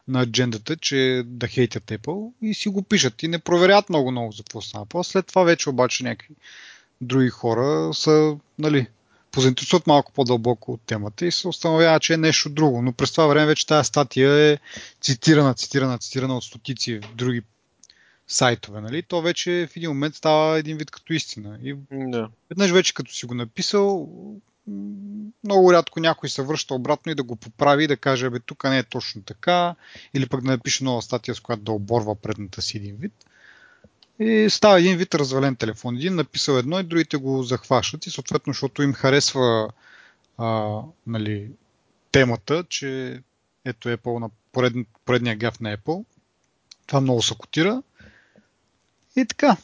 на 0.07 0.21
аджендата, 0.21 0.77
че 0.77 1.23
да 1.25 1.47
хейтят 1.47 1.83
Apple 1.83 2.31
и 2.41 2.53
си 2.53 2.69
го 2.69 2.81
пишат 2.81 3.23
и 3.23 3.27
не 3.27 3.39
проверят 3.39 3.89
много-много 3.89 4.31
за 4.31 4.43
какво 4.43 4.61
става. 4.61 5.03
След 5.03 5.27
това 5.27 5.43
вече 5.43 5.69
обаче 5.69 6.03
някакви 6.03 6.35
други 7.01 7.29
хора 7.29 7.93
са, 7.93 8.37
нали, 8.59 8.87
позаинтересуват 9.31 9.87
малко 9.87 10.11
по-дълбоко 10.11 10.71
от 10.73 10.81
темата 10.85 11.25
и 11.25 11.31
се 11.31 11.47
установява, 11.47 11.99
че 11.99 12.13
е 12.13 12.17
нещо 12.17 12.49
друго. 12.49 12.81
Но 12.81 12.93
през 12.93 13.11
това 13.11 13.27
време 13.27 13.45
вече 13.45 13.67
тази 13.67 13.87
статия 13.87 14.33
е 14.33 14.57
цитирана, 15.01 15.53
цитирана, 15.53 15.97
цитирана 15.97 16.37
от 16.37 16.43
стотици 16.43 16.99
в 16.99 17.15
други 17.15 17.41
сайтове. 18.27 18.81
Нали? 18.81 19.03
То 19.03 19.21
вече 19.21 19.67
в 19.71 19.77
един 19.77 19.89
момент 19.89 20.15
става 20.15 20.59
един 20.59 20.77
вид 20.77 20.91
като 20.91 21.13
истина. 21.13 21.59
И 21.63 21.75
Да. 21.91 22.29
веднъж 22.49 22.71
вече 22.71 22.93
като 22.93 23.13
си 23.13 23.25
го 23.25 23.33
написал, 23.33 24.09
много 25.43 25.73
рядко 25.73 25.99
някой 25.99 26.29
се 26.29 26.41
връща 26.41 26.73
обратно 26.73 27.11
и 27.11 27.15
да 27.15 27.23
го 27.23 27.35
поправи 27.35 27.83
и 27.83 27.87
да 27.87 27.97
каже, 27.97 28.29
бе, 28.29 28.39
тук 28.39 28.63
не 28.63 28.77
е 28.77 28.83
точно 28.83 29.21
така, 29.21 29.75
или 30.13 30.29
пък 30.29 30.43
да 30.43 30.51
напише 30.51 30.83
нова 30.83 31.01
статия, 31.01 31.35
с 31.35 31.39
която 31.39 31.63
да 31.63 31.71
оборва 31.71 32.15
предната 32.15 32.61
си 32.61 32.77
един 32.77 32.95
вид. 32.95 33.13
И 34.23 34.49
става 34.49 34.79
един 34.79 34.97
вид 34.97 35.15
развален 35.15 35.55
телефон. 35.55 35.95
Един 35.95 36.15
написал 36.15 36.53
едно 36.53 36.79
и 36.79 36.83
другите 36.83 37.17
го 37.17 37.43
захващат 37.43 38.05
и 38.05 38.09
съответно, 38.09 38.53
защото 38.53 38.81
им 38.81 38.93
харесва 38.93 39.69
а, 40.37 40.79
нали, 41.07 41.51
темата, 42.11 42.63
че 42.69 43.21
ето 43.65 43.89
Apple 43.89 44.19
на 44.19 44.29
поред, 44.51 44.73
поредния 45.05 45.35
гаф 45.35 45.59
на 45.59 45.77
Apple. 45.77 46.05
Това 46.87 47.01
много 47.01 47.21
се 47.21 47.35
котира. 47.35 47.83
И 49.15 49.25
така. 49.25 49.57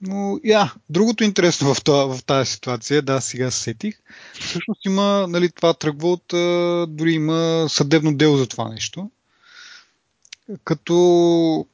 Но, 0.00 0.40
я, 0.44 0.74
другото 0.90 1.24
интересно 1.24 1.74
в, 1.74 1.84
това, 1.84 2.16
в 2.16 2.24
тази 2.24 2.50
ситуация, 2.50 3.02
да, 3.02 3.20
сега 3.20 3.50
се 3.50 3.62
сетих, 3.62 4.00
всъщност 4.40 4.84
има, 4.84 5.26
нали, 5.28 5.50
това 5.50 5.74
тръгва 5.74 6.12
от, 6.12 6.24
дори 6.94 7.12
има 7.12 7.66
съдебно 7.68 8.16
дело 8.16 8.36
за 8.36 8.46
това 8.46 8.68
нещо. 8.68 9.10
Като 10.64 11.66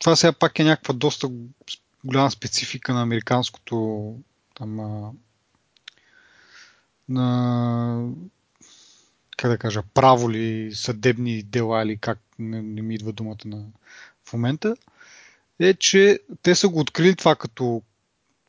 това 0.00 0.16
сега 0.16 0.32
пак 0.32 0.58
е 0.58 0.64
някаква 0.64 0.94
доста 0.94 1.28
голяма 2.04 2.30
специфика 2.30 2.94
на 2.94 3.02
американското 3.02 4.16
там, 4.54 4.80
а, 4.80 5.12
на 7.08 8.08
как 9.36 9.50
да 9.50 9.58
кажа, 9.58 9.82
право 9.94 10.30
ли, 10.30 10.74
съдебни 10.74 11.42
дела 11.42 11.82
или 11.82 11.96
как 11.96 12.18
не, 12.38 12.62
не 12.62 12.82
ми 12.82 12.94
идва 12.94 13.12
думата 13.12 13.38
на, 13.44 13.64
в 14.24 14.32
момента, 14.32 14.76
е, 15.58 15.74
че 15.74 16.20
те 16.42 16.54
са 16.54 16.68
го 16.68 16.80
открили 16.80 17.16
това 17.16 17.36
като, 17.36 17.82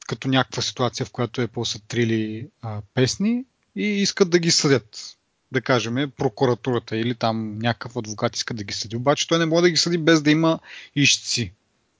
като 0.08 0.28
някаква 0.28 0.62
ситуация, 0.62 1.06
в 1.06 1.12
която 1.12 1.41
е 1.41 1.48
по-сътрили 1.48 2.50
а, 2.62 2.82
песни 2.93 3.46
и 3.76 3.84
искат 3.84 4.30
да 4.30 4.39
ги 4.39 4.52
съдят. 4.52 5.17
Да 5.54 5.62
кажем, 5.62 6.12
прокуратурата 6.18 6.98
или 6.98 7.16
там 7.16 7.60
някакъв 7.60 7.98
адвокат 7.98 8.36
иска 8.36 8.54
да 8.54 8.63
ги 8.63 8.74
съди. 8.74 8.96
Обаче 8.96 9.28
той 9.28 9.39
не 9.39 9.46
може 9.46 9.62
да 9.62 9.70
ги 9.70 9.78
съди 9.78 9.98
без 9.98 10.22
да 10.22 10.32
има 10.32 10.60
ищци. 10.96 11.54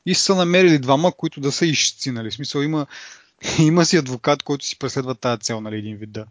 И 0.06 0.16
са 0.16 0.36
намерили 0.36 0.80
двама, 0.80 1.12
които 1.12 1.39
да 1.39 1.52
са 1.52 1.66
ищци. 1.66 2.12
Нали? 2.12 2.32
В 2.32 2.34
смисъл 2.34 2.62
има, 2.62 2.88
има 3.60 3.86
си 3.86 3.98
адвокат, 3.98 4.44
който 4.44 4.66
си 4.66 4.80
преследва 4.80 5.16
тази 5.16 5.42
цел, 5.42 5.62
нали, 5.62 5.78
един 5.78 5.98
вид 5.98 6.12
да, 6.12 6.26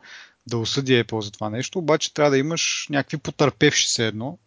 да 0.47 0.59
осъди 0.59 1.05
Apple 1.05 1.21
за 1.21 1.31
това 1.31 1.51
нещо, 1.51 1.79
обаче 1.79 2.15
трябва 2.15 2.31
да 2.31 2.39
имаш 2.39 2.87
някакви 2.91 3.17
потърпевши 3.17 3.91
се 3.91 4.07
едно, 4.07 4.39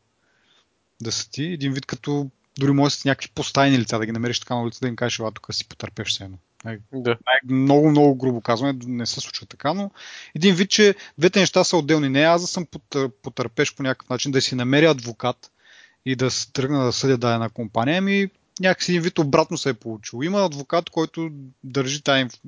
да 1.01 1.11
са 1.11 1.29
ти, 1.29 1.43
един 1.43 1.73
вид 1.73 1.85
като 1.85 2.29
дори 2.59 2.71
може 2.71 2.95
да 2.95 2.99
си 2.99 3.07
някакви 3.07 3.29
постайни 3.35 3.79
лица, 3.79 3.99
да 3.99 4.05
ги 4.05 4.11
намериш 4.11 4.39
така 4.39 4.55
на 4.55 4.61
улица, 4.61 4.79
да 4.81 4.87
им 4.87 4.95
кажеш, 4.95 5.19
ела 5.19 5.31
тук 5.31 5.47
си 5.51 5.67
потърпевш 5.67 6.13
се 6.13 6.23
едно. 6.23 6.37
Да. 6.93 7.17
много, 7.49 7.89
много 7.89 8.15
грубо 8.15 8.41
казваме, 8.41 8.79
не 8.85 9.05
се 9.05 9.21
случва 9.21 9.45
така, 9.45 9.73
но 9.73 9.91
един 10.35 10.55
вид, 10.55 10.69
че 10.69 10.95
двете 11.17 11.39
неща 11.39 11.63
са 11.63 11.77
отделни. 11.77 12.09
Не 12.09 12.21
аз 12.21 12.41
да 12.41 12.47
съм 12.47 12.65
потър, 12.65 13.09
потърпеш 13.09 13.75
по 13.75 13.83
някакъв 13.83 14.09
начин, 14.09 14.31
да 14.31 14.41
си 14.41 14.55
намеря 14.55 14.91
адвокат 14.91 15.51
и 16.05 16.15
да 16.15 16.31
се 16.31 16.51
тръгна 16.51 16.85
да 16.85 16.93
съдя 16.93 17.17
дадена 17.17 17.49
компания, 17.49 17.97
ами 17.97 18.29
някакси 18.59 18.91
един 18.91 19.01
вид 19.01 19.19
обратно 19.19 19.57
се 19.57 19.69
е 19.69 19.73
получило. 19.73 20.23
Има 20.23 20.45
адвокат, 20.45 20.89
който 20.89 21.31
държи 21.63 22.01
инф- 22.01 22.39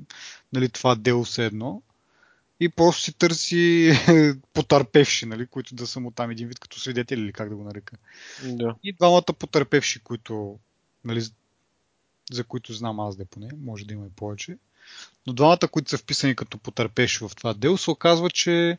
нали, 0.52 0.68
това 0.68 0.94
дело 0.94 1.24
все 1.24 1.46
едно 1.46 1.82
и 2.60 2.68
просто 2.68 3.02
си 3.02 3.12
търси 3.12 3.92
потърпевши, 4.54 5.26
нали, 5.26 5.46
които 5.46 5.74
да 5.74 5.86
са 5.86 6.00
му 6.00 6.10
там 6.10 6.30
един 6.30 6.48
вид 6.48 6.58
като 6.58 6.80
свидетели 6.80 7.20
или 7.20 7.32
как 7.32 7.48
да 7.48 7.56
го 7.56 7.64
нарека. 7.64 7.96
Да. 8.44 8.74
И 8.82 8.92
двамата 8.92 9.22
потърпевши, 9.38 10.00
които, 10.00 10.58
нали, 11.04 11.22
за 12.32 12.44
които 12.44 12.72
знам 12.72 13.00
аз 13.00 13.16
де 13.16 13.24
поне, 13.24 13.48
може 13.64 13.84
да 13.84 13.94
има 13.94 14.06
и 14.06 14.10
повече. 14.16 14.58
Но 15.26 15.32
двамата, 15.32 15.68
които 15.70 15.90
са 15.90 15.98
вписани 15.98 16.36
като 16.36 16.58
потърпевши 16.58 17.24
в 17.24 17.30
това 17.36 17.54
дело, 17.54 17.78
се 17.78 17.90
оказва, 17.90 18.30
че 18.30 18.78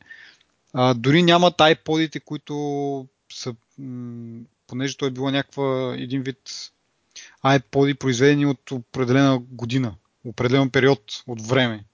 а, 0.74 0.94
дори 0.94 1.24
нямат 1.24 1.58
iPod-ите, 1.58 2.20
които 2.20 3.08
са, 3.34 3.56
м- 3.78 4.42
понеже 4.68 4.98
той 4.98 5.08
е 5.08 5.12
било 5.12 5.32
някаква 5.32 5.96
един 5.98 6.22
вид 6.22 6.72
iPod-и, 7.46 7.94
произведени 7.94 8.46
от 8.46 8.72
определена 8.72 9.40
година, 9.40 9.96
определен 10.26 10.70
период 10.70 11.24
от 11.28 11.42
време. 11.42 11.86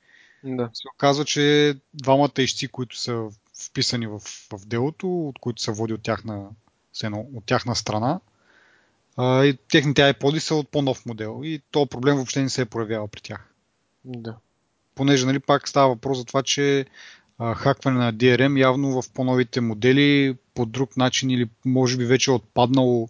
Да. 0.44 0.70
Се 0.74 0.88
оказва, 0.96 1.26
че 1.26 1.76
двамата 1.94 2.32
ищци, 2.38 2.68
които 2.68 2.98
са 2.98 3.30
вписани 3.66 4.08
в, 4.08 4.20
в 4.54 4.66
делото, 4.66 5.28
от 5.28 5.40
които 5.40 5.62
се 5.62 5.72
води 5.72 5.94
от 5.94 6.04
тяхна, 6.04 6.48
едно, 7.04 7.28
от 7.36 7.46
тяхна 7.46 7.76
страна, 7.76 8.20
а, 9.18 9.46
и 9.46 9.58
техните 9.70 10.14
iPod-и 10.14 10.40
са 10.40 10.56
от 10.56 10.70
по-нов 10.70 11.06
модел. 11.06 11.42
И 11.44 11.62
този 11.72 11.90
проблем 11.90 12.16
въобще 12.16 12.42
не 12.42 12.50
се 12.50 12.62
е 12.62 12.66
проявява 12.66 13.08
при 13.08 13.22
тях. 13.22 13.54
Да. 14.06 14.36
Понеже 14.96 15.26
нали, 15.26 15.40
пак 15.40 15.68
става 15.68 15.88
въпрос 15.88 16.18
за 16.18 16.26
това, 16.26 16.44
че 16.44 16.86
а, 17.38 17.54
хакване 17.54 17.98
на 17.98 18.14
DRM 18.14 18.60
явно 18.60 19.02
в 19.02 19.10
по-новите 19.14 19.62
модели 19.62 20.38
по 20.54 20.66
друг 20.66 20.98
начин 20.98 21.30
или 21.30 21.50
може 21.66 21.98
би 21.98 22.06
вече 22.06 22.32
е 22.32 22.34
отпаднало 22.34 23.08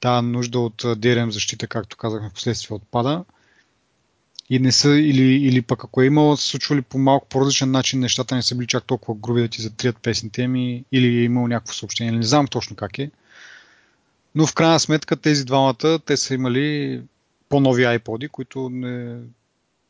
тази 0.00 0.26
нужда 0.26 0.58
от 0.58 0.82
DRM 0.82 1.28
защита, 1.28 1.66
както 1.66 1.96
казахме, 1.96 2.28
в 2.28 2.32
последствие 2.32 2.76
отпада. 2.76 3.24
И 4.50 4.58
не 4.58 4.72
са, 4.72 4.90
или, 4.90 5.22
или 5.22 5.62
пък 5.62 5.84
ако 5.84 6.02
е 6.02 6.06
имало, 6.06 6.36
са 6.36 6.46
случвали 6.46 6.82
по 6.82 6.98
малко 6.98 7.28
по-различен 7.28 7.70
начин, 7.70 8.00
нещата 8.00 8.34
не 8.34 8.42
са 8.42 8.54
били 8.54 8.66
чак 8.66 8.84
толкова 8.84 9.18
груби 9.20 9.40
да 9.40 9.48
ти 9.48 9.62
затрият 9.62 9.96
песните 10.02 10.48
ми, 10.48 10.84
или 10.92 11.06
е 11.06 11.24
имало 11.24 11.48
някакво 11.48 11.74
съобщение, 11.74 12.12
не 12.12 12.22
знам 12.22 12.46
точно 12.46 12.76
как 12.76 12.98
е. 12.98 13.10
Но 14.34 14.46
в 14.46 14.54
крайна 14.54 14.80
сметка 14.80 15.16
тези 15.16 15.44
двамата, 15.44 15.98
те 16.06 16.16
са 16.16 16.34
имали 16.34 17.02
по-нови 17.48 17.82
iPod, 17.82 18.28
които 18.28 18.68
не, 18.68 19.18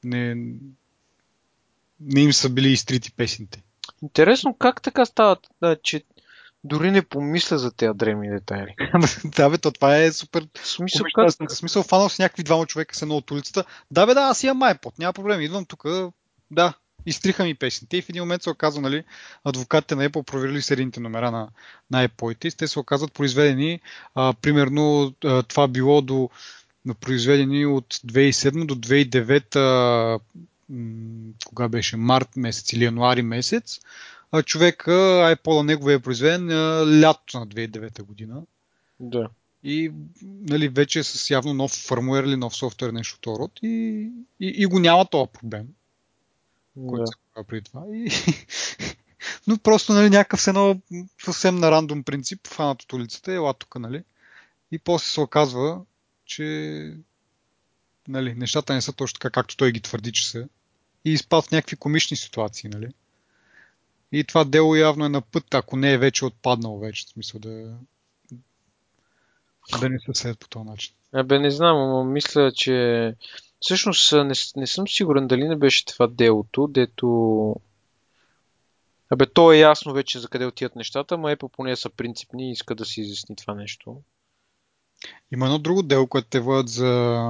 не, 0.04 0.34
не 2.00 2.20
им 2.20 2.32
са 2.32 2.50
били 2.50 2.68
изтрити 2.68 3.12
песните. 3.12 3.62
Интересно 4.02 4.56
как 4.58 4.82
така 4.82 5.04
става, 5.04 5.36
да, 5.62 5.76
че 5.82 6.02
Дори 6.64 6.90
не 6.90 7.02
помисля 7.02 7.58
за 7.58 7.72
тези 7.72 7.92
древни 7.94 8.30
детайли. 8.30 8.74
да, 9.24 9.50
бе, 9.50 9.58
то 9.58 9.70
това 9.70 9.98
е 9.98 10.12
супер. 10.12 10.46
Смисъл, 10.62 11.06
как... 11.14 11.52
Смисъл, 11.52 11.82
фанал 11.82 12.08
с 12.08 12.18
някакви 12.18 12.42
двама 12.42 12.66
човека 12.66 12.96
са 12.96 13.06
от 13.06 13.30
улицата. 13.30 13.64
Да, 13.90 14.06
бе, 14.06 14.14
да, 14.14 14.20
аз 14.20 14.42
имам 14.42 14.60
iPod, 14.60 14.98
няма 14.98 15.12
проблем. 15.12 15.40
Идвам 15.40 15.64
тук, 15.64 15.84
да, 16.50 16.74
изтриха 17.08 17.44
ми 17.44 17.54
песните 17.54 17.96
и 17.96 18.02
в 18.02 18.08
един 18.08 18.22
момент 18.22 18.42
се 18.42 18.50
оказва, 18.50 18.82
нали, 18.82 19.04
адвокатите 19.44 19.94
на 19.94 20.08
Apple 20.08 20.22
проверили 20.22 20.62
серийните 20.62 21.00
номера 21.00 21.30
на, 21.30 21.48
на 21.90 22.08
Apple 22.08 22.46
и 22.46 22.56
те 22.56 22.68
се 22.68 22.78
оказват 22.78 23.12
произведени, 23.12 23.80
а, 24.14 24.34
примерно 24.42 25.14
а, 25.24 25.42
това 25.42 25.68
било 25.68 26.02
до 26.02 26.30
произведени 27.00 27.66
от 27.66 27.94
2007 27.94 28.66
до 28.66 28.74
2009 28.74 30.20
кога 31.46 31.68
беше 31.68 31.96
март 31.96 32.36
месец 32.36 32.72
или 32.72 32.84
януари 32.84 33.22
месец, 33.22 33.80
а 34.32 34.42
човека, 34.42 34.90
iPod 35.36 35.62
неговия 35.62 35.94
е 35.94 35.98
произведен 35.98 36.48
лятото 37.00 37.38
на 37.38 37.46
2009 37.46 38.02
година. 38.02 38.42
Да. 39.00 39.28
И 39.64 39.92
нали, 40.22 40.68
вече 40.68 40.98
е 40.98 41.02
с 41.02 41.30
явно 41.30 41.54
нов 41.54 41.70
фърмуер 41.70 42.24
или 42.24 42.36
нов 42.36 42.56
софтуер, 42.56 42.90
нещо 42.90 43.18
от 43.30 43.38
род 43.38 43.50
и, 43.62 43.68
и, 44.40 44.46
и 44.56 44.66
го 44.66 44.78
няма 44.78 45.06
този 45.06 45.30
проблем 45.32 45.66
който 46.86 47.06
се 47.06 47.12
правил 47.34 47.46
преди 47.46 47.64
това. 47.64 47.84
И... 47.92 48.10
Но 49.46 49.58
просто 49.58 49.92
нали, 49.92 50.10
някакъв 50.10 50.48
едно 50.48 50.80
съвсем 51.24 51.56
на 51.56 51.70
рандом 51.70 52.02
принцип, 52.02 52.46
фанат 52.46 52.82
от 52.82 52.92
улицата, 52.92 53.32
ела 53.32 53.54
тук, 53.54 53.78
нали? 53.78 54.04
И 54.72 54.78
после 54.78 55.06
се 55.06 55.20
оказва, 55.20 55.80
че 56.24 56.94
нали, 58.08 58.34
нещата 58.34 58.74
не 58.74 58.82
са 58.82 58.92
точно 58.92 59.18
така, 59.18 59.30
както 59.30 59.56
той 59.56 59.72
ги 59.72 59.80
твърди, 59.80 60.12
че 60.12 60.30
са. 60.30 60.48
И 61.04 61.12
изпад 61.12 61.44
в 61.44 61.50
някакви 61.50 61.76
комични 61.76 62.16
ситуации, 62.16 62.70
нали? 62.70 62.88
И 64.12 64.24
това 64.24 64.44
дело 64.44 64.76
явно 64.76 65.04
е 65.04 65.08
на 65.08 65.20
път, 65.20 65.54
ако 65.54 65.76
не 65.76 65.92
е 65.92 65.98
вече 65.98 66.24
отпаднало 66.24 66.78
вече, 66.78 67.04
в 67.06 67.08
смисъл 67.08 67.40
да, 67.40 67.74
да 69.80 69.88
не 69.88 69.98
се 69.98 70.14
след 70.14 70.38
по 70.38 70.48
този 70.48 70.64
начин. 70.64 70.94
Абе, 71.12 71.38
не 71.38 71.50
знам, 71.50 71.90
но 71.90 72.04
мисля, 72.04 72.52
че 72.52 73.14
Всъщност 73.60 74.12
не, 74.12 74.34
не 74.56 74.66
съм 74.66 74.88
сигурен 74.88 75.26
дали 75.26 75.48
не 75.48 75.56
беше 75.56 75.84
това 75.84 76.06
делото, 76.06 76.66
дето... 76.66 77.56
Абе, 79.10 79.26
то 79.26 79.52
е 79.52 79.58
ясно 79.58 79.92
вече 79.92 80.18
за 80.18 80.28
къде 80.28 80.46
отиват 80.46 80.76
нещата, 80.76 81.14
ама 81.14 81.36
Apple 81.36 81.48
поне 81.48 81.76
са 81.76 81.90
принципни 81.90 82.48
и 82.48 82.52
иска 82.52 82.74
да 82.74 82.84
си 82.84 83.00
изясни 83.00 83.36
това 83.36 83.54
нещо. 83.54 84.02
Има 85.32 85.46
едно 85.46 85.58
друго 85.58 85.82
дело, 85.82 86.06
което 86.06 86.28
те 86.28 86.40
водят 86.40 86.68
за 86.68 87.20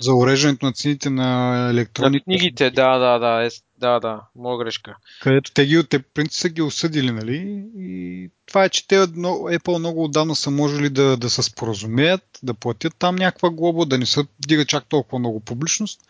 за 0.00 0.14
уреждането 0.14 0.66
на 0.66 0.72
цените 0.72 1.10
на 1.10 1.68
електронните. 1.70 2.24
На 2.26 2.38
книгите, 2.38 2.70
да, 2.70 2.98
да, 2.98 3.18
да, 3.18 3.46
е, 3.46 3.48
да, 3.78 4.00
да, 4.00 4.20
моя 4.36 4.58
грешка. 4.58 4.96
Където 5.22 5.52
те 5.52 5.66
ги, 5.66 5.88
те 5.88 5.98
принцип 5.98 6.40
са 6.40 6.48
ги 6.48 6.62
осъдили, 6.62 7.10
нали? 7.10 7.66
И 7.76 8.30
това 8.46 8.64
е, 8.64 8.68
че 8.68 8.88
те 8.88 8.94
Apple 8.96 9.78
много 9.78 10.04
отдавна 10.04 10.34
са 10.34 10.50
можели 10.50 10.90
да, 10.90 11.16
да 11.16 11.30
се 11.30 11.42
споразумеят, 11.42 12.38
да 12.42 12.54
платят 12.54 12.94
там 12.98 13.16
някаква 13.16 13.50
глоба, 13.50 13.84
да 13.84 13.98
не 13.98 14.06
са 14.06 14.26
дига 14.46 14.64
чак 14.64 14.84
толкова 14.88 15.18
много 15.18 15.40
публичност. 15.40 16.00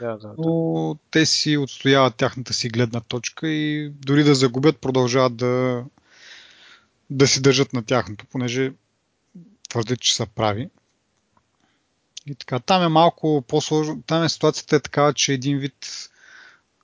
Да, 0.00 0.16
да, 0.16 0.28
да. 0.28 0.34
Но 0.38 0.96
те 1.10 1.26
си 1.26 1.56
отстояват 1.56 2.14
тяхната 2.14 2.52
си 2.52 2.68
гледна 2.68 3.00
точка 3.00 3.48
и 3.48 3.90
дори 3.90 4.24
да 4.24 4.34
загубят, 4.34 4.78
продължават 4.78 5.36
да, 5.36 5.84
да 7.10 7.26
си 7.26 7.42
държат 7.42 7.72
на 7.72 7.82
тяхното, 7.82 8.26
понеже 8.32 8.72
твърдят, 9.68 10.00
че 10.00 10.14
са 10.14 10.26
прави. 10.26 10.68
И 12.26 12.34
така, 12.34 12.58
там 12.58 12.82
е 12.82 12.88
малко 12.88 13.44
по-сложно. 13.48 14.02
Там 14.06 14.22
е 14.22 14.28
ситуацията 14.28 14.76
е 14.76 14.80
такава, 14.80 15.14
че 15.14 15.32
един 15.32 15.58
вид 15.58 16.08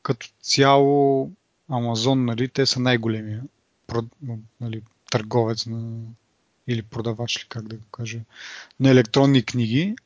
като 0.03 0.29
цяло 0.43 1.31
Амазон, 1.69 2.25
нали, 2.25 2.49
те 2.49 2.67
са 2.67 2.81
най-големия 2.81 3.43
нали, 4.61 4.83
търговец 5.11 5.67
на, 5.67 6.01
или 6.67 6.83
продавач, 6.83 7.45
ли, 7.45 7.49
как 7.49 7.69
да 7.69 7.77
го 7.77 7.85
кажа, 7.93 8.21
на 8.81 8.91
електронни 8.91 9.45
книги. 9.45 9.97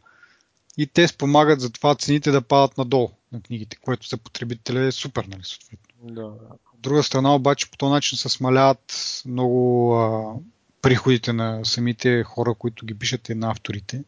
И 0.76 0.86
те 0.86 1.08
спомагат 1.08 1.60
за 1.60 1.70
това 1.70 1.94
цените 1.94 2.30
да 2.30 2.42
падат 2.42 2.78
надолу 2.78 3.10
на 3.32 3.40
книгите, 3.40 3.76
което 3.76 4.08
за 4.08 4.16
потребителя 4.16 4.80
е 4.80 4.92
супер, 4.92 5.24
нали, 5.24 5.42
съответно. 5.44 6.14
Да. 6.14 6.26
От 6.74 6.80
друга 6.80 7.02
страна 7.02 7.34
обаче 7.34 7.70
по 7.70 7.76
този 7.76 7.90
начин 7.90 8.18
се 8.18 8.28
смаляват 8.28 9.22
много 9.26 9.94
а, 9.94 10.34
приходите 10.82 11.32
на 11.32 11.64
самите 11.64 12.22
хора, 12.22 12.54
които 12.54 12.86
ги 12.86 12.98
пишат 12.98 13.28
и 13.28 13.34
на 13.34 13.50
авторите. 13.50 14.04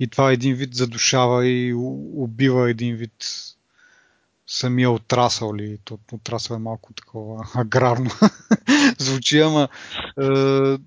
И 0.00 0.08
това 0.08 0.32
един 0.32 0.54
вид 0.54 0.74
задушава 0.74 1.46
и 1.46 1.74
убива 2.14 2.70
един 2.70 2.96
вид 2.96 3.12
самия 4.46 4.90
отрасъл 4.90 5.54
ли. 5.54 5.78
То, 5.84 5.98
отрасъл 6.12 6.54
е 6.54 6.58
малко 6.58 6.92
такова 6.92 7.48
аграрно. 7.54 8.10
Звучи, 8.98 9.38
ама... 9.38 9.68
Е, 10.20 10.28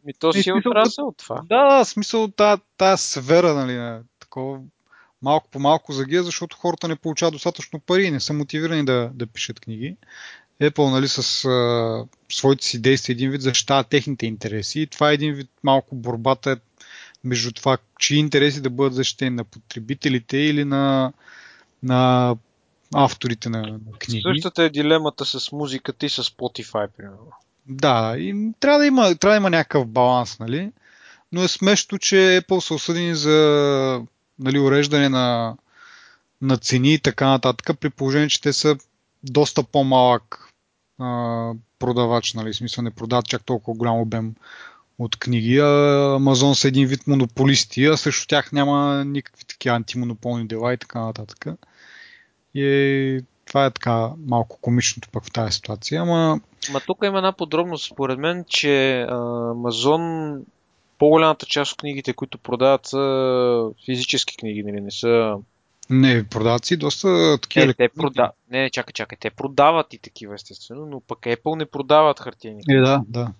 Ми 0.05 0.13
то 0.19 0.33
си 0.33 0.49
е 0.49 0.53
отрасъл 0.53 1.13
това. 1.17 1.41
Да, 1.49 1.83
смисъл 1.85 2.27
тази, 2.27 2.61
тази 2.77 3.03
сфера, 3.03 3.53
нали, 3.53 4.01
такова 4.19 4.59
малко 5.21 5.49
по 5.49 5.59
малко 5.59 5.93
загия, 5.93 6.23
защото 6.23 6.57
хората 6.57 6.87
не 6.87 6.95
получават 6.95 7.33
достатъчно 7.33 7.79
пари 7.79 8.03
и 8.03 8.11
не 8.11 8.19
са 8.19 8.33
мотивирани 8.33 8.85
да, 8.85 9.11
да 9.13 9.27
пишат 9.27 9.59
книги. 9.59 9.97
Apple 10.61 10.91
нали, 10.91 11.07
с 11.07 11.45
а, 11.45 12.05
своите 12.31 12.65
си 12.65 12.81
действия 12.81 13.13
един 13.13 13.31
вид 13.31 13.41
защитава 13.41 13.83
техните 13.83 14.25
интереси 14.25 14.81
и 14.81 14.87
това 14.87 15.11
е 15.11 15.13
един 15.13 15.33
вид 15.33 15.49
малко 15.63 15.95
борбата 15.95 16.51
е 16.51 16.55
между 17.23 17.51
това, 17.51 17.77
чии 17.99 18.19
интереси 18.19 18.61
да 18.61 18.69
бъдат 18.69 18.93
защитени 18.93 19.35
на 19.35 19.43
потребителите 19.43 20.37
или 20.37 20.65
на, 20.65 21.13
на 21.83 22.35
авторите 22.93 23.49
на, 23.49 23.61
на 23.61 23.97
книги. 23.99 24.21
Същата 24.35 24.63
е 24.63 24.69
дилемата 24.69 25.25
с 25.25 25.51
музиката 25.51 26.05
и 26.05 26.09
с 26.09 26.23
Spotify, 26.23 26.87
примерно. 26.97 27.31
Да, 27.67 28.15
и 28.17 28.51
трябва 28.59 28.79
да 28.79 28.85
има, 28.85 29.15
трябва 29.15 29.33
да 29.33 29.37
има 29.37 29.49
някакъв 29.49 29.87
баланс, 29.87 30.39
нали? 30.39 30.71
Но 31.31 31.43
е 31.43 31.47
смешно, 31.47 31.97
че 31.97 32.15
Apple 32.15 32.59
са 32.59 32.73
осъдени 32.73 33.15
за 33.15 34.01
нали, 34.39 34.59
уреждане 34.59 35.09
на, 35.09 35.57
на 36.41 36.57
цени 36.57 36.93
и 36.93 36.99
така 36.99 37.27
нататък, 37.27 37.79
при 37.79 37.89
положение, 37.89 38.29
че 38.29 38.41
те 38.41 38.53
са 38.53 38.77
доста 39.23 39.63
по-малък 39.63 40.49
а, 40.99 41.51
продавач, 41.79 42.33
нали? 42.33 42.53
В 42.53 42.55
смисъл 42.55 42.83
не 42.83 42.91
продават 42.91 43.25
чак 43.25 43.43
толкова 43.43 43.77
голям 43.77 43.99
обем 43.99 44.35
от 44.99 45.15
книги. 45.15 45.59
А 45.59 46.15
Амазон 46.15 46.55
са 46.55 46.67
един 46.67 46.87
вид 46.87 47.07
монополисти, 47.07 47.85
а 47.85 47.97
срещу 47.97 48.27
тях 48.27 48.51
няма 48.51 49.05
никакви 49.05 49.45
такива 49.45 49.75
антимонополни 49.75 50.47
дела 50.47 50.73
и 50.73 50.77
така 50.77 50.99
нататък. 50.99 51.45
И 52.55 52.65
е, 52.65 53.21
това 53.45 53.65
е 53.65 53.71
така 53.71 54.09
малко 54.27 54.57
комичното 54.61 55.09
пък 55.09 55.23
в 55.23 55.31
тази 55.31 55.51
ситуация. 55.51 56.01
Ама... 56.01 56.39
Ма 56.71 56.79
тук 56.79 56.97
има 57.03 57.17
една 57.17 57.31
подробност, 57.31 57.85
според 57.85 58.19
мен, 58.19 58.45
че 58.47 59.01
Амазон 59.09 60.35
по-голямата 60.99 61.45
част 61.45 61.71
от 61.71 61.77
книгите, 61.77 62.13
които 62.13 62.37
продават 62.37 62.85
са 62.85 63.69
физически 63.85 64.37
книги, 64.37 64.63
нали? 64.63 64.81
не 64.81 64.91
са 64.91 65.37
не, 65.89 66.23
продават 66.23 66.65
си 66.65 66.77
доста 66.77 67.37
такива. 67.41 67.65
Не, 67.65 67.73
те 67.73 67.89
прода... 67.89 68.31
не, 68.51 68.69
чакай, 68.69 68.93
чакай. 68.93 69.17
Те 69.21 69.29
продават 69.29 69.93
и 69.93 69.97
такива, 69.97 70.35
естествено, 70.35 70.85
но 70.85 70.99
пък 70.99 71.19
Apple 71.19 71.57
не 71.57 71.65
продават 71.65 72.19
хартиени. 72.19 72.61
Е, 72.69 72.79
да, 72.79 73.01
да. 73.07 73.33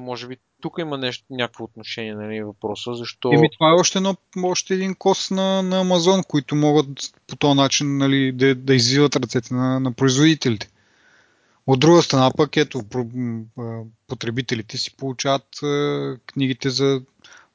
Може 0.00 0.26
би 0.26 0.36
тук 0.60 0.74
има 0.78 0.98
нещо, 0.98 1.24
някакво 1.30 1.64
отношение 1.64 2.14
на 2.14 2.22
нали, 2.22 2.42
въпроса, 2.42 2.94
защо... 2.94 3.30
Еми, 3.32 3.48
това 3.58 3.70
е 3.70 3.72
още, 3.72 3.98
едно, 3.98 4.16
още 4.42 4.74
един 4.74 4.94
кос 4.94 5.30
на, 5.30 5.62
на 5.62 5.80
Амазон, 5.80 6.22
които 6.28 6.54
могат 6.54 6.86
по 7.26 7.36
този 7.36 7.56
начин 7.56 7.96
нали, 7.96 8.32
да, 8.32 8.54
да 8.54 8.74
извиват 8.74 9.16
ръцете 9.16 9.54
на, 9.54 9.80
на 9.80 9.92
производителите. 9.92 10.68
От 11.66 11.80
друга 11.80 12.02
страна 12.02 12.30
пък, 12.36 12.56
ето, 12.56 12.82
потребителите 14.06 14.78
си 14.78 14.96
получават 14.96 15.46
книгите 16.26 16.70
за 16.70 17.02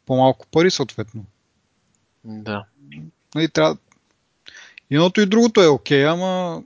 по-малко 0.06 0.48
пари, 0.48 0.72
съответно. 0.72 1.26
Да. 2.24 2.66
Нали, 3.36 3.50
трябва... 3.50 3.78
Едното 4.92 5.22
и 5.22 5.26
другото 5.26 5.62
е 5.62 5.68
окей, 5.68 6.04
okay, 6.04 6.14
ама 6.14 6.64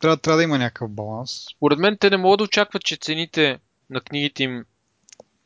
трябва, 0.00 0.16
трябва 0.16 0.36
да 0.36 0.42
има 0.42 0.58
някакъв 0.58 0.90
баланс. 0.90 1.46
Според 1.56 1.78
мен 1.78 1.96
те 2.00 2.10
не 2.10 2.16
могат 2.16 2.38
да 2.38 2.44
очакват, 2.44 2.84
че 2.84 2.96
цените 2.96 3.58
на 3.90 4.00
книгите 4.00 4.42
им 4.42 4.64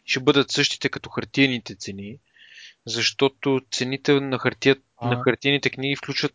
ще 0.04 0.20
бъдат 0.20 0.50
същите 0.50 0.88
като 0.88 1.10
хартияните 1.10 1.74
цени, 1.74 2.18
защото 2.86 3.60
цените 3.72 4.20
на, 4.20 4.38
хартия, 4.38 4.76
а... 4.96 5.08
на 5.08 5.22
хартияните 5.22 5.70
книги 5.70 5.96
включват 5.96 6.34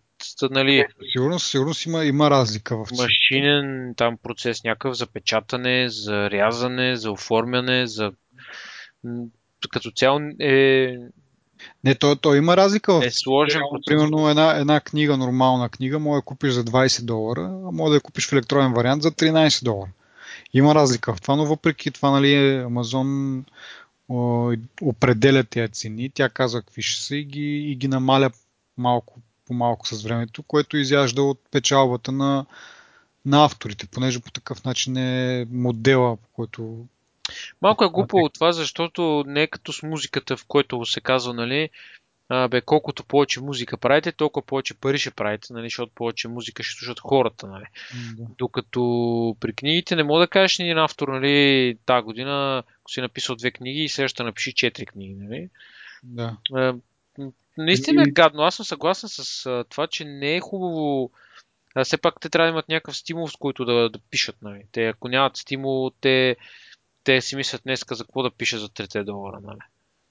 нали, 0.52 0.86
сигурно, 1.12 1.39
сигурно 1.39 1.74
има, 1.88 2.06
има 2.06 2.30
разлика 2.30 2.78
в 2.78 2.88
цените. 2.88 3.04
Машинен 3.04 3.94
там 3.98 4.18
процес, 4.24 4.64
някакъв 4.64 4.98
за 4.98 5.08
печатане, 5.08 5.89
за 5.89 6.32
рязане, 6.32 6.96
за 6.96 7.12
оформяне, 7.12 7.88
за 7.88 8.12
като 9.72 9.91
цяло 9.91 10.20
е 10.39 10.96
не, 11.84 11.96
то, 11.96 12.16
то 12.16 12.36
има 12.36 12.58
разлика 12.58 13.00
е 13.04 13.12
сложен. 13.12 13.62
Примерно 13.86 14.30
една, 14.30 14.52
една 14.52 14.80
книга, 14.80 15.18
нормална 15.18 15.70
книга, 15.70 16.00
може 16.00 16.20
да 16.20 16.26
купиш 16.26 16.54
за 16.54 16.64
20 16.64 17.06
долара, 17.06 17.41
а 17.41 17.72
може 17.72 17.89
да 17.89 17.96
я 17.96 18.02
купиш 18.02 18.28
в 18.28 18.34
електронен 18.34 18.74
вариант 18.74 19.04
за 19.04 19.12
13 19.12 19.64
долара. 19.64 19.89
Има 20.54 20.76
разлика 20.76 21.16
в 21.16 21.22
това, 21.22 21.36
но 21.36 21.45
въпреки 21.45 21.91
това, 21.91 22.12
нали, 22.12 22.56
Амазон 22.56 23.45
определя 24.82 25.43
тези 25.43 25.72
цени, 25.72 26.10
тя 26.10 26.30
казва 26.30 26.62
какви 26.62 26.82
ще 26.82 27.04
са 27.04 27.16
и 27.16 27.24
ги, 27.24 27.72
и 27.72 27.76
ги 27.76 27.88
намаля 27.88 28.32
малко 28.78 29.20
по 29.47 29.54
малко 29.54 29.88
с 29.88 30.04
времето, 30.04 30.43
което 30.43 30.78
изяжда 30.78 31.22
от 31.22 31.39
печалбата 31.52 32.12
на, 32.12 32.45
на 33.26 33.45
авторите, 33.45 33.88
понеже 33.88 34.20
по 34.20 34.32
такъв 34.32 34.66
начин 34.66 34.97
е 34.97 35.47
модела, 35.52 36.18
по 36.18 36.28
който 36.34 36.86
Малко 37.62 37.84
е 37.84 37.89
глупо 37.89 38.18
от 38.18 38.34
това, 38.34 38.52
защото 38.52 39.24
не 39.28 39.41
е 39.41 39.47
като 39.47 39.74
с 39.74 39.84
музиката, 39.84 40.38
в 40.38 40.45
който 40.45 40.86
се 40.86 41.02
казва, 41.02 41.34
нали, 41.34 41.70
а, 42.30 42.48
бе, 42.48 42.62
колкото 42.62 43.04
повече 43.04 43.42
музика 43.42 43.78
правите, 43.78 44.12
толкова 44.12 44.46
повече 44.46 44.74
пари 44.74 44.98
ще 44.98 45.12
правите, 45.12 45.54
нали, 45.54 45.66
защото 45.66 45.92
повече 45.96 46.28
музика 46.28 46.64
ще 46.64 46.80
слушат 46.80 47.00
хората. 47.00 47.48
Нали. 47.48 47.66
Да. 48.18 48.28
Докато 48.38 48.82
при 49.40 49.54
книгите 49.54 49.96
не 49.96 50.04
мога 50.04 50.20
да 50.20 50.28
кажеш 50.28 50.60
един 50.60 50.78
автор, 50.78 51.08
нали, 51.08 51.78
тази 51.86 52.04
година, 52.04 52.64
ако 52.82 52.92
си 52.92 53.02
написал 53.02 53.36
две 53.36 53.52
книги 53.52 53.84
и 53.84 53.90
следващата 53.90 54.24
напиши 54.24 54.54
четири 54.54 54.86
книги. 54.86 55.14
Нали. 55.14 55.50
Да. 56.04 56.38
А, 56.54 56.76
наистина 57.58 58.04
е 58.04 58.12
гадно. 58.12 58.42
Аз 58.42 58.56
съм 58.56 58.66
съгласен 58.66 59.10
с 59.10 59.46
а, 59.46 59.64
това, 59.70 59.88
че 59.88 60.06
не 60.06 60.36
е 60.36 60.42
хубаво 60.42 61.12
а 61.76 61.84
все 61.84 61.98
пак 61.98 62.20
те 62.20 62.30
трябва 62.30 62.48
да 62.48 62.50
имат 62.50 62.70
някакъв 62.70 62.98
стимул, 62.98 63.28
с 63.28 63.36
който 63.36 63.66
да, 63.66 63.90
да 63.90 64.00
пишат. 64.00 64.36
Нали. 64.42 64.64
Те, 64.72 64.88
ако 64.88 65.08
нямат 65.08 65.38
стимул, 65.38 65.92
те, 66.02 66.36
те 67.04 67.22
си 67.22 67.36
мислят 67.36 67.62
днеска 67.64 67.96
за 67.96 68.04
какво 68.04 68.24
да 68.24 68.32
пише 68.32 68.58
за 68.58 68.70
3 68.70 69.04
долара. 69.04 69.40
Нали 69.44 69.60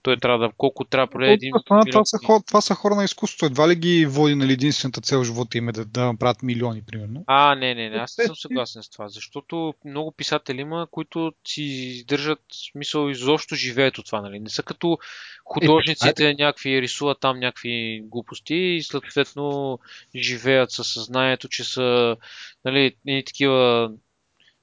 той 0.09 0.17
трябва 0.17 0.39
да, 0.39 0.53
колко 0.57 0.85
трябва 0.85 1.07
прави 1.07 1.33
един 1.33 1.53
това, 1.67 1.85
това, 1.91 2.05
са 2.05 2.19
хора, 2.27 2.43
това 2.47 2.61
са 2.61 2.75
хора 2.75 2.95
на 2.95 3.05
изкуството. 3.05 3.47
Едва 3.47 3.69
ли 3.69 3.75
ги 3.75 4.07
води 4.07 4.35
нали, 4.35 4.53
единствената 4.53 5.01
цел 5.01 5.21
в 5.21 5.25
живота 5.25 5.59
им 5.59 5.69
е 5.69 5.73
да, 5.73 5.85
да 5.85 6.07
направят 6.07 6.43
милиони, 6.43 6.83
примерно? 6.83 7.25
А, 7.27 7.55
не, 7.55 7.75
не, 7.75 7.91
не, 7.91 7.97
аз 7.97 8.19
не 8.19 8.25
съм 8.25 8.37
съгласен 8.37 8.83
с 8.83 8.91
това, 8.91 9.09
защото 9.09 9.75
много 9.85 10.13
писатели 10.13 10.61
има, 10.61 10.87
които 10.91 11.33
си 11.47 11.63
издържат 11.63 12.41
смисъл 12.73 13.09
изобщо 13.09 13.55
живеят 13.55 13.99
от 13.99 14.07
това, 14.07 14.21
нали? 14.21 14.41
Не 14.41 14.51
са 14.51 14.63
като 14.63 14.99
художниците, 15.45 16.29
е, 16.29 16.35
някакви 16.35 16.83
рисуват 16.83 17.21
там 17.21 17.39
някакви 17.39 18.03
глупости 18.05 18.55
и 18.55 18.83
съответно 18.83 19.79
живеят 20.17 20.71
със 20.71 20.93
съзнанието, 20.93 21.49
че 21.49 21.65
са 21.65 22.17
нали, 22.65 22.95
такива 23.27 23.91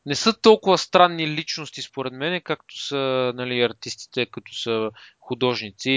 не 0.06 0.16
са 0.16 0.42
толкова 0.42 0.78
странни 0.78 1.28
личности, 1.28 1.82
според 1.82 2.14
мен, 2.14 2.42
както 2.42 2.86
са 2.88 3.32
нали, 3.36 3.62
артистите, 3.62 4.26
като 4.26 4.54
са 4.54 4.92
художници 5.20 5.92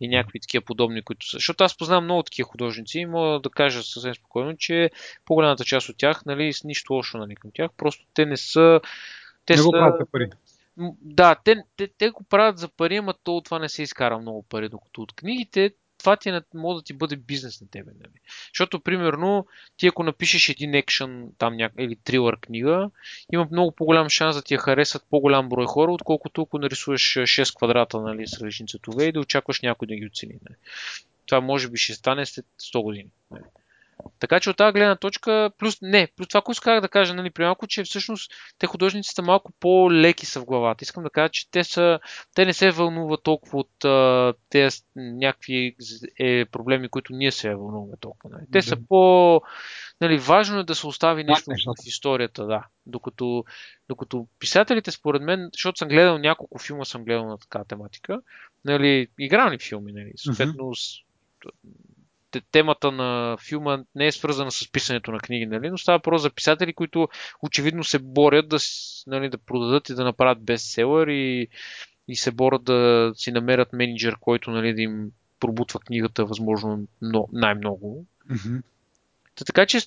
и 0.00 0.08
някакви 0.08 0.40
такива 0.40 0.64
подобни, 0.64 1.02
които 1.02 1.28
са. 1.28 1.36
Защото 1.36 1.64
аз 1.64 1.76
познавам 1.76 2.04
много 2.04 2.22
такива 2.22 2.48
художници 2.48 2.98
и 2.98 3.06
мога 3.06 3.40
да 3.40 3.50
кажа 3.50 3.82
съвсем 3.82 4.14
спокойно, 4.14 4.56
че 4.56 4.90
по-голямата 5.24 5.64
част 5.64 5.88
от 5.88 5.96
тях, 5.98 6.24
нали, 6.26 6.52
с 6.52 6.64
нищо 6.64 6.92
лошо 6.92 7.18
нали, 7.18 7.34
към 7.34 7.50
тях, 7.54 7.70
просто 7.76 8.04
те 8.14 8.26
не 8.26 8.36
са. 8.36 8.80
Те 9.46 9.52
не 9.52 9.56
са... 9.56 9.64
го 9.64 9.70
правят 9.70 9.98
за 10.00 10.06
пари. 10.06 10.30
Да, 11.02 11.34
те, 11.44 11.62
те, 11.76 11.88
те 11.98 12.10
го 12.10 12.24
правят 12.24 12.58
за 12.58 12.68
пари, 12.68 12.96
ама 12.96 13.14
то 13.24 13.36
от 13.36 13.44
това 13.44 13.58
не 13.58 13.68
се 13.68 13.82
изкара 13.82 14.18
много 14.18 14.42
пари, 14.42 14.68
докато 14.68 15.02
от 15.02 15.12
книгите 15.12 15.74
това 16.04 16.16
ти 16.16 16.28
е, 16.28 16.40
може 16.54 16.76
да 16.76 16.82
ти 16.82 16.92
бъде 16.92 17.16
бизнес 17.16 17.60
на 17.60 17.68
тебе. 17.70 17.90
Нали? 18.00 18.20
Защото, 18.54 18.80
примерно, 18.80 19.46
ти 19.76 19.86
ако 19.86 20.02
напишеш 20.02 20.48
един 20.48 20.74
екшен 20.74 21.30
там 21.38 21.56
ня... 21.56 21.70
или 21.78 21.96
трилър 21.96 22.40
книга, 22.40 22.90
има 23.32 23.48
много 23.50 23.72
по-голям 23.72 24.08
шанс 24.08 24.36
да 24.36 24.42
ти 24.42 24.54
я 24.54 24.60
харесат 24.60 25.04
по-голям 25.10 25.48
брой 25.48 25.66
хора, 25.66 25.92
отколкото 25.92 26.42
ако 26.42 26.58
нарисуваш 26.58 27.02
6 27.02 27.56
квадрата 27.56 28.00
нали, 28.00 28.26
с 28.26 28.32
различни 28.32 28.68
цветове 28.68 29.04
и 29.04 29.12
да 29.12 29.20
очакваш 29.20 29.60
някой 29.60 29.88
да 29.88 29.96
ги 29.96 30.06
оцени. 30.06 30.34
Нали? 30.48 30.58
Това 31.26 31.40
може 31.40 31.68
би 31.68 31.78
ще 31.78 31.94
стане 31.94 32.26
след 32.26 32.46
100 32.60 32.82
години. 32.82 33.10
Нали? 33.30 33.44
Така 34.18 34.40
че 34.40 34.50
от 34.50 34.56
тази 34.56 34.72
гледна 34.72 34.96
точка, 34.96 35.50
плюс, 35.58 35.78
не, 35.82 36.08
плюс 36.16 36.28
това, 36.28 36.40
което 36.40 36.56
исках 36.56 36.80
да 36.80 36.88
кажа, 36.88 37.14
нали, 37.14 37.30
при 37.30 37.44
малко, 37.44 37.66
че 37.66 37.84
всъщност 37.84 38.32
те 38.58 38.66
художниците 38.66 39.22
малко 39.22 39.52
по-леки 39.60 40.26
са 40.26 40.40
в 40.40 40.44
главата. 40.44 40.84
Искам 40.84 41.02
да 41.02 41.10
кажа, 41.10 41.28
че 41.28 41.50
те, 41.50 41.64
са, 41.64 41.98
те 42.34 42.44
не 42.44 42.52
се 42.52 42.70
вълнуват 42.70 43.22
толкова 43.22 43.58
от 43.58 43.84
а, 43.84 44.34
тези 44.50 44.78
някакви 44.96 45.76
е, 46.18 46.44
проблеми, 46.44 46.88
които 46.88 47.12
ние 47.12 47.32
се 47.32 47.54
вълнуваме 47.54 47.96
толкова. 48.00 48.36
Нали. 48.36 48.46
Те 48.52 48.58
да. 48.58 48.62
са 48.62 48.76
по... 48.88 49.40
Нали, 50.00 50.18
важно 50.18 50.58
е 50.58 50.64
да 50.64 50.74
се 50.74 50.86
остави 50.86 51.24
нещо 51.24 51.50
в 51.50 51.86
историята, 51.86 52.46
да. 52.46 52.66
Докато, 52.86 53.44
докато 53.88 54.26
писателите, 54.38 54.90
според 54.90 55.22
мен, 55.22 55.48
защото 55.52 55.78
съм 55.78 55.88
гледал 55.88 56.18
няколко 56.18 56.58
филма, 56.58 56.84
съм 56.84 57.04
гледал 57.04 57.26
на 57.26 57.38
така 57.38 57.64
тематика, 57.64 58.20
нали, 58.64 59.08
игрални 59.18 59.58
филми, 59.58 59.92
нали, 59.92 60.12
съответно 60.16 60.54
mm-hmm 60.54 60.94
темата 62.40 62.92
на 62.92 63.36
филма 63.36 63.78
не 63.94 64.06
е 64.06 64.12
свързана 64.12 64.50
с 64.50 64.72
писането 64.72 65.12
на 65.12 65.18
книги, 65.18 65.46
нали? 65.46 65.70
но 65.70 65.78
става 65.78 65.98
просто 65.98 66.22
за 66.22 66.30
писатели, 66.30 66.72
които 66.72 67.08
очевидно 67.42 67.84
се 67.84 67.98
борят 67.98 68.48
да, 68.48 68.58
нали, 69.06 69.28
да 69.28 69.38
продадат 69.38 69.88
и 69.88 69.94
да 69.94 70.04
направят 70.04 70.44
бестселър 70.44 71.08
и, 71.08 71.48
и 72.08 72.16
се 72.16 72.30
борят 72.30 72.64
да 72.64 73.12
си 73.14 73.32
намерят 73.32 73.72
менеджер, 73.72 74.16
който 74.20 74.50
нали, 74.50 74.74
да 74.74 74.82
им 74.82 75.10
пробутва 75.40 75.80
книгата 75.80 76.24
възможно 76.24 76.86
но, 77.02 77.28
най-много. 77.32 78.06
Mm-hmm. 78.30 78.62
Та, 79.34 79.44
така 79.44 79.66
че 79.66 79.80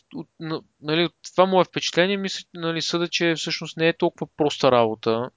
нали, 0.82 1.10
това 1.32 1.46
мое 1.46 1.66
впечатление 1.66 2.18
мисля, 2.18 2.46
нали, 2.54 2.82
съда, 2.82 3.08
че 3.08 3.34
всъщност 3.38 3.78
не 3.78 3.88
е 3.88 3.98
толкова 3.98 4.28
проста 4.38 4.72
работа 4.72 5.30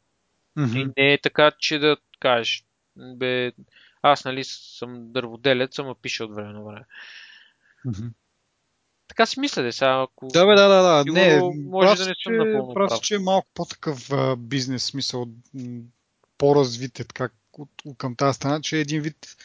mm-hmm. 0.58 0.82
и 0.82 0.92
не 0.96 1.12
е 1.12 1.20
така, 1.20 1.50
че 1.58 1.78
да 1.78 1.96
кажеш 2.20 2.64
бе, 2.96 3.52
аз, 4.02 4.24
нали, 4.24 4.44
съм 4.44 5.12
дърводелец, 5.12 5.78
ама 5.78 5.94
пиша 5.94 6.24
от 6.24 6.34
време 6.34 6.52
на 6.52 6.64
време. 6.64 6.84
Mm-hmm. 7.86 8.10
Така 9.08 9.26
си 9.26 9.40
мисля, 9.40 9.62
де, 9.62 9.72
сега, 9.72 10.02
ако... 10.02 10.28
Да, 10.28 10.46
бе, 10.46 10.54
да, 10.54 10.68
да, 10.68 10.82
да. 10.82 11.02
Сигурно, 11.02 11.52
не, 11.54 11.68
може 11.68 11.86
прав, 11.88 11.98
да 11.98 12.06
не 12.06 12.14
съм 12.22 12.36
напълно 12.36 12.74
прав, 12.74 12.88
прав. 12.88 13.00
че 13.00 13.14
е 13.14 13.18
малко 13.18 13.48
по-такъв 13.54 14.12
а, 14.12 14.36
бизнес, 14.36 14.84
смисъл, 14.84 15.26
по-развит 16.38 17.00
е 17.00 17.04
така 17.04 17.28
от, 17.52 17.68
от, 17.84 17.98
към 17.98 18.16
тази 18.16 18.36
страна, 18.36 18.60
че 18.60 18.78
един 18.78 19.02
вид 19.02 19.36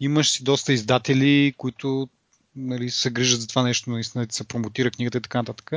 имаш 0.00 0.30
си 0.30 0.44
доста 0.44 0.72
издатели, 0.72 1.54
които 1.56 2.08
нали, 2.56 2.90
се 2.90 3.10
грижат 3.10 3.40
за 3.40 3.48
това 3.48 3.62
нещо, 3.62 3.90
наистина 3.90 4.26
да 4.26 4.34
се 4.34 4.48
промотира 4.48 4.90
книгата 4.90 5.18
и 5.18 5.22
така 5.22 5.38
нататък. 5.38 5.72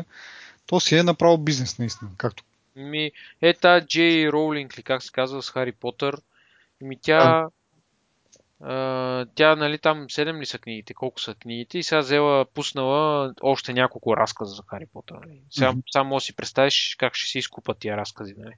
То 0.66 0.80
си 0.80 0.96
е 0.96 1.04
направо 1.04 1.38
бизнес, 1.38 1.80
наистина, 1.80 2.12
както. 2.18 2.44
Ми, 2.76 3.12
е 3.42 3.54
та 3.54 3.86
Джей 3.86 4.30
Роулинг, 4.30 4.78
ли 4.78 4.84
как 4.84 5.04
се 5.04 5.12
казва, 5.12 5.44
с 5.44 5.50
Хари 5.50 5.72
Потър. 5.72 6.22
Ми 6.82 7.00
тя, 7.02 7.22
Uh, 7.22 7.50
тя, 9.36 9.56
нали, 9.56 9.78
там 9.78 10.08
7 10.08 10.40
ли 10.40 10.46
са 10.46 10.60
книгите, 10.60 10.94
колко 10.94 11.22
са 11.22 11.36
книгите 11.36 11.78
и 11.78 11.84
сега 11.84 12.00
взела, 12.00 12.46
пуснала 12.46 13.34
още 13.42 13.74
няколко 13.74 14.18
разказа 14.18 14.56
за 14.56 14.64
Хари 14.68 14.86
Потър. 14.94 15.16
Нали. 15.16 15.42
Сега 15.50 15.74
mm-hmm. 15.74 15.84
само 15.92 16.20
си 16.20 16.36
представиш 16.36 16.96
как 17.00 17.16
ще 17.16 17.30
си 17.30 17.38
изкупат 17.38 17.80
тия 17.80 17.98
разкази. 17.98 18.36
Нали. 18.38 18.54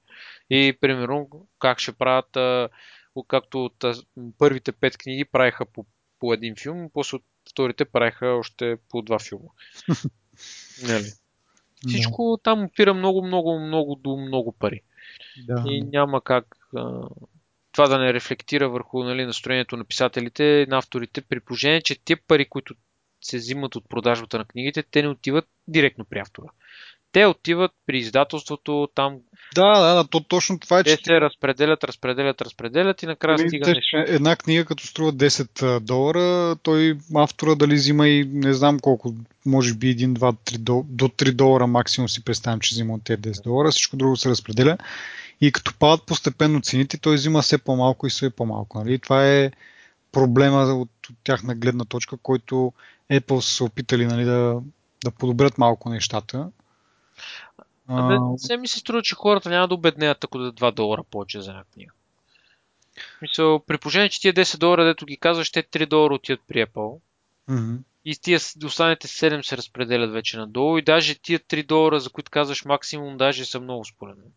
И, 0.50 0.78
примерно, 0.82 1.30
как 1.60 1.80
ще 1.80 1.92
правят, 1.92 2.30
uh, 2.34 2.70
както 3.28 3.66
от 3.66 3.78
uh, 3.78 4.06
първите 4.38 4.72
пет 4.72 4.98
книги 4.98 5.26
правиха 5.26 5.66
по, 5.66 5.86
по 6.20 6.34
един 6.34 6.56
филм, 6.56 6.90
после 6.94 7.16
от 7.16 7.24
вторите 7.52 7.86
правиха 7.86 8.28
още 8.28 8.78
по 8.90 9.02
два 9.02 9.20
филма. 9.20 9.50
нали. 10.88 11.12
Всичко 11.88 12.22
no. 12.22 12.44
там 12.44 12.64
опира 12.64 12.94
много, 12.94 13.26
много, 13.26 13.60
много 13.60 13.96
до 13.96 14.18
много 14.18 14.52
пари. 14.52 14.82
Да. 15.48 15.64
И 15.68 15.82
няма 15.82 16.22
как 16.22 16.58
това 17.76 17.88
да 17.88 17.98
не 17.98 18.14
рефлектира 18.14 18.70
върху 18.70 19.04
нали, 19.04 19.26
настроението 19.26 19.78
на 19.78 19.86
писателите, 19.86 20.66
на 20.70 20.78
авторите, 20.78 21.22
при 21.22 21.40
положение, 21.40 21.82
че 21.82 21.96
те 22.06 22.16
пари, 22.16 22.46
които 22.46 22.74
се 23.22 23.38
взимат 23.38 23.76
от 23.76 23.90
продажбата 23.90 24.38
на 24.38 24.46
книгите, 24.46 24.84
те 24.92 25.02
не 25.02 25.08
отиват 25.08 25.46
директно 25.68 26.06
при 26.06 26.20
автора. 26.20 26.48
Те 27.12 27.26
отиват 27.26 27.72
при 27.86 27.98
издателството, 27.98 28.88
там. 28.96 29.18
Да, 29.56 29.80
да, 29.80 29.96
да, 29.96 30.08
то, 30.08 30.20
точно 30.20 30.60
това 30.60 30.80
е, 30.80 30.84
те 30.84 30.90
че. 30.90 30.98
Те 30.98 31.04
се 31.04 31.22
разпределят, 31.22 31.84
разпределят, 31.84 32.42
разпределят 32.42 33.04
и 33.04 33.06
накрая 33.06 33.38
нали, 33.38 33.48
стига 33.48 33.74
Една 34.08 34.36
книга, 34.36 34.66
като 34.66 34.88
струва 34.88 35.14
10 35.14 35.80
долара, 35.80 36.56
той 36.64 36.98
автора 37.16 37.56
дали 37.56 37.76
взима 37.76 38.08
и 38.08 38.26
не 38.26 38.54
знам 38.54 38.80
колко, 38.80 39.14
може 39.46 39.74
би 39.74 39.98
1, 39.98 40.14
2, 40.14 40.18
3 40.18 40.58
до 40.88 41.08
3 41.08 41.32
долара 41.32 41.68
максимум 41.68 42.10
си 42.10 42.24
представям, 42.24 42.60
че 42.60 42.76
взима 42.76 42.94
от 42.94 43.04
тези 43.04 43.22
10 43.22 43.44
долара, 43.44 43.72
всичко 43.72 43.98
друго 43.98 44.18
се 44.18 44.30
разпределя. 44.30 44.78
И 45.42 45.52
като 45.52 45.74
падат 45.80 46.06
постепенно 46.06 46.62
цените, 46.62 46.98
той 46.98 47.16
взима 47.16 47.42
все 47.42 47.58
по-малко 47.58 48.08
и 48.08 48.10
все 48.10 48.30
по-малко. 48.30 48.80
Нали? 48.80 49.00
Това 49.00 49.28
е 49.28 49.52
проблема 50.12 50.62
от, 50.62 51.10
от 51.10 51.16
тяхна 51.24 51.56
гледна 51.56 51.86
точка, 51.86 52.18
който 52.18 52.74
Apple 53.12 53.40
са 53.40 53.54
се 53.54 53.64
опитали 53.64 54.06
нали, 54.06 54.24
да, 54.24 54.62
да 55.04 55.12
подобрят 55.12 55.58
малко 55.58 55.90
нещата. 55.90 56.52
А, 57.88 58.20
се 58.38 58.58
ми 58.58 58.68
се 58.68 58.80
струва, 58.80 59.02
че 59.02 59.16
хората 59.16 59.50
няма 59.50 59.68
да 59.68 59.74
обеднеят 59.74 60.24
ако 60.24 60.38
да 60.38 60.54
2 60.54 60.72
долара 60.72 61.04
повече 61.04 61.42
за 61.42 61.52
една 61.52 61.64
книга. 61.64 61.92
Мисъл, 63.22 63.60
при 63.60 63.78
положение, 63.78 64.10
че 64.10 64.22
тия 64.22 64.34
10 64.34 64.58
долара, 64.58 64.86
дето 64.86 65.06
ги 65.06 65.18
казваш, 65.18 65.52
те 65.52 65.64
3 65.64 65.86
долара 65.86 66.14
отиват 66.14 66.42
при 66.48 66.66
Apple. 66.66 67.00
Mm-hmm. 67.50 67.78
И 68.06 68.16
тия 68.16 68.40
останете 68.66 69.08
7 69.08 69.42
се 69.42 69.58
разпределят 69.58 70.12
вече 70.12 70.38
надолу. 70.38 70.78
И 70.78 70.82
даже 70.82 71.16
тия 71.16 71.40
3 71.40 71.66
долара, 71.66 72.00
за 72.00 72.10
които 72.10 72.32
казваш 72.32 72.66
максимум, 72.66 73.18
даже 73.18 73.46
са 73.46 73.60
много 73.60 73.86
според 73.86 74.18
мен. 74.18 74.32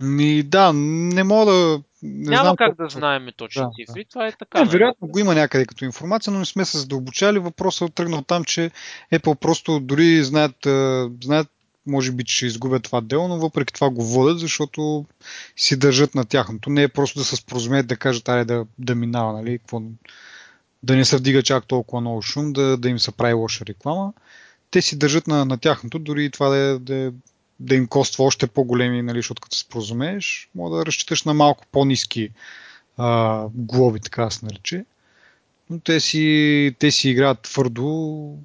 Ми, 0.00 0.42
да, 0.42 0.72
не 0.74 1.24
мога 1.24 1.52
да. 1.52 1.82
Не 2.02 2.30
Няма 2.30 2.44
знам 2.44 2.56
как 2.56 2.76
колко... 2.76 2.82
да 2.82 2.98
знаем 2.98 3.28
точно 3.36 3.62
да, 3.62 3.70
цифри, 3.76 4.04
да. 4.04 4.08
това 4.10 4.26
е 4.26 4.32
така. 4.32 4.58
Не, 4.58 4.64
нали? 4.64 4.72
вероятно 4.72 5.08
го 5.08 5.18
има 5.18 5.34
някъде 5.34 5.66
като 5.66 5.84
информация, 5.84 6.32
но 6.32 6.38
не 6.38 6.44
сме 6.44 6.64
се 6.64 6.78
задълбочали. 6.78 7.38
Въпросът 7.38 7.90
е 7.90 7.92
тръгнал 7.92 8.22
там, 8.22 8.44
че 8.44 8.70
Apple 9.12 9.34
просто 9.34 9.80
дори 9.80 10.24
знаят, 10.24 10.56
знаят 11.24 11.48
може 11.86 12.12
би, 12.12 12.24
че 12.24 12.36
ще 12.36 12.46
изгубят 12.46 12.82
това 12.82 13.00
дело, 13.00 13.28
но 13.28 13.38
въпреки 13.38 13.74
това 13.74 13.90
го 13.90 14.04
водят, 14.04 14.38
защото 14.38 15.04
си 15.56 15.78
държат 15.78 16.14
на 16.14 16.24
тяхното. 16.24 16.70
Не 16.70 16.82
е 16.82 16.88
просто 16.88 17.18
да 17.18 17.24
се 17.24 17.36
споразумеят 17.36 17.86
да 17.86 17.96
кажат, 17.96 18.28
аре 18.28 18.44
да, 18.44 18.66
да 18.78 18.94
минава, 18.94 19.32
нали, 19.32 19.58
какво, 19.58 19.82
да 20.82 20.96
не 20.96 21.04
се 21.04 21.16
вдига 21.16 21.42
чак 21.42 21.66
толкова 21.66 22.00
много 22.00 22.22
шум, 22.22 22.52
да, 22.52 22.76
да 22.76 22.88
им 22.88 22.98
се 22.98 23.12
прави 23.12 23.34
лоша 23.34 23.66
реклама. 23.66 24.12
те 24.70 24.82
си 24.82 24.98
държат 24.98 25.26
на, 25.26 25.44
на 25.44 25.58
тяхното, 25.58 25.98
дори 25.98 26.30
това 26.30 26.48
да, 26.48 26.56
е, 26.56 26.78
да, 26.78 26.94
е, 26.94 27.10
да 27.60 27.74
им 27.74 27.86
коства 27.86 28.24
още 28.24 28.46
по-големи, 28.46 29.02
нали, 29.02 29.18
защото 29.18 29.42
като 29.42 29.56
се 29.56 29.62
споразумееш, 29.62 30.50
мога 30.54 30.78
да 30.78 30.86
разчиташ 30.86 31.24
на 31.24 31.34
малко 31.34 31.64
по-низки 31.72 32.30
а, 32.96 33.44
глоби, 33.54 34.00
така 34.00 34.24
да 34.24 34.30
се 34.30 34.46
нарече. 34.46 34.84
Но 35.70 35.80
те 35.80 36.00
си, 36.00 36.76
те 36.78 36.90
си 36.90 37.10
играят 37.10 37.40
твърдо, 37.40 38.38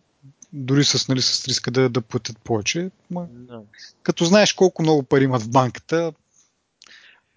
дори 0.53 0.83
с, 0.83 1.07
нали, 1.07 1.21
с 1.21 1.47
риска 1.47 1.71
да, 1.71 1.89
да 1.89 2.01
платят 2.01 2.37
повече. 2.39 2.91
Ма, 3.11 3.27
no. 3.27 3.61
Като 4.03 4.25
знаеш 4.25 4.53
колко 4.53 4.81
много 4.81 5.03
пари 5.03 5.23
имат 5.23 5.41
в 5.41 5.49
банката, 5.49 6.13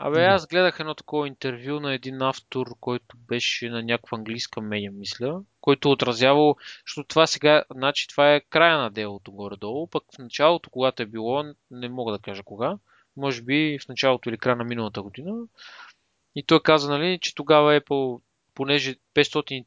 Абе, 0.06 0.24
аз 0.24 0.46
гледах 0.46 0.80
едно 0.80 0.94
такова 0.94 1.28
интервю 1.28 1.80
на 1.80 1.94
един 1.94 2.22
автор, 2.22 2.66
който 2.80 3.16
беше 3.16 3.68
на 3.68 3.82
някаква 3.82 4.18
английска 4.18 4.60
медия, 4.60 4.92
мисля, 4.92 5.42
който 5.60 5.90
отразявал, 5.90 6.56
защото 6.86 7.08
това 7.08 7.26
сега, 7.26 7.64
значи 7.70 8.08
това 8.08 8.34
е 8.34 8.40
края 8.40 8.78
на 8.78 8.90
делото 8.90 9.32
горе-долу, 9.32 9.86
пък 9.86 10.04
в 10.14 10.18
началото, 10.18 10.70
когато 10.70 11.02
е 11.02 11.06
било, 11.06 11.44
не 11.70 11.88
мога 11.88 12.12
да 12.12 12.18
кажа 12.18 12.42
кога, 12.42 12.78
може 13.16 13.42
би 13.42 13.78
в 13.84 13.88
началото 13.88 14.28
или 14.28 14.38
края 14.38 14.56
на 14.56 14.64
миналата 14.64 15.02
година, 15.02 15.32
и 16.34 16.42
той 16.42 16.62
каза, 16.62 16.90
нали, 16.90 17.18
че 17.18 17.34
тогава 17.34 17.80
Apple, 17.80 18.20
понеже 18.54 18.96
500 19.14 19.64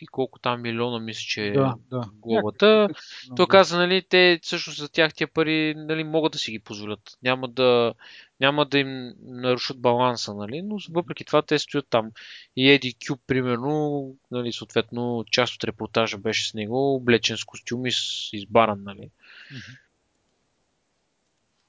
и 0.00 0.06
колко 0.06 0.38
там 0.38 0.62
милиона, 0.62 0.98
мисля, 0.98 1.24
че 1.28 1.46
е 1.46 1.52
да, 1.52 1.74
да. 1.90 2.10
глобата. 2.14 2.88
Той 3.36 3.46
каза, 3.46 3.78
нали, 3.78 4.02
те 4.08 4.38
всъщност 4.42 4.78
за 4.78 4.88
тях 4.88 5.14
тия 5.14 5.28
пари 5.28 5.74
нали, 5.76 6.04
могат 6.04 6.32
да 6.32 6.38
си 6.38 6.52
ги 6.52 6.58
позволят. 6.58 7.18
Няма 7.22 7.48
да, 7.48 7.94
няма 8.40 8.66
да 8.66 8.78
им 8.78 9.12
нарушат 9.22 9.80
баланса, 9.80 10.34
нали, 10.34 10.62
но 10.62 10.78
въпреки 10.90 11.24
това 11.24 11.42
те 11.42 11.58
стоят 11.58 11.86
там. 11.90 12.10
И 12.56 12.70
Еди 12.70 12.94
Кюб, 13.06 13.20
примерно, 13.26 14.10
нали, 14.30 14.52
съответно, 14.52 15.24
част 15.30 15.54
от 15.54 15.64
репортажа 15.64 16.18
беше 16.18 16.50
с 16.50 16.54
него, 16.54 16.94
облечен 16.94 17.36
с 17.36 17.44
костюми, 17.44 17.92
с 17.92 17.98
избаран, 18.32 18.82
нали. 18.82 19.10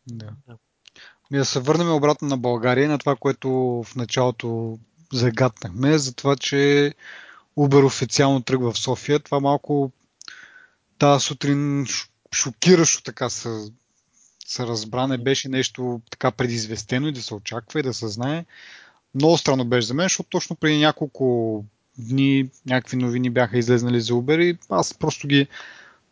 Да. 0.08 0.34
да. 0.48 0.58
Ми 1.32 1.38
да 1.38 1.46
се 1.46 1.60
върнем 1.60 1.94
обратно 1.94 2.28
на 2.28 2.38
България, 2.38 2.90
на 2.90 3.00
това, 3.00 3.16
което 3.16 3.50
в 3.88 3.96
началото 3.96 4.80
загатнахме, 5.14 5.98
за 5.98 6.16
това, 6.16 6.36
че 6.36 6.94
Uber 7.58 7.86
официално 7.86 8.42
тръгва 8.42 8.72
в 8.72 8.80
София. 8.80 9.20
Това 9.20 9.40
малко 9.40 9.92
тази 10.98 11.26
сутрин 11.26 11.86
шокиращо 12.34 13.04
така 13.04 13.30
се, 13.30 13.50
се 14.46 14.68
разбра. 14.68 15.08
Не 15.08 15.18
беше 15.18 15.50
нещо 15.50 16.02
така 16.10 16.32
предизвестено 16.32 17.08
и 17.08 17.12
да 17.12 17.22
се 17.22 17.34
очаква 17.34 17.80
и 17.80 17.84
да 17.84 17.94
се 17.94 18.08
знае. 18.08 18.46
Много 19.16 19.38
странно 19.38 19.66
беше 19.66 19.88
за 19.88 19.94
мен, 19.94 20.06
защото 20.06 20.30
точно 20.30 20.56
преди 20.56 20.78
няколко 20.78 21.64
дни 21.98 22.50
някакви 22.66 22.98
новини 22.98 23.30
бяха 23.30 23.58
излезнали 23.58 24.02
за 24.02 24.14
Uber 24.14 24.44
и 24.44 24.58
аз 24.70 24.94
просто 24.94 25.28
ги 25.28 25.48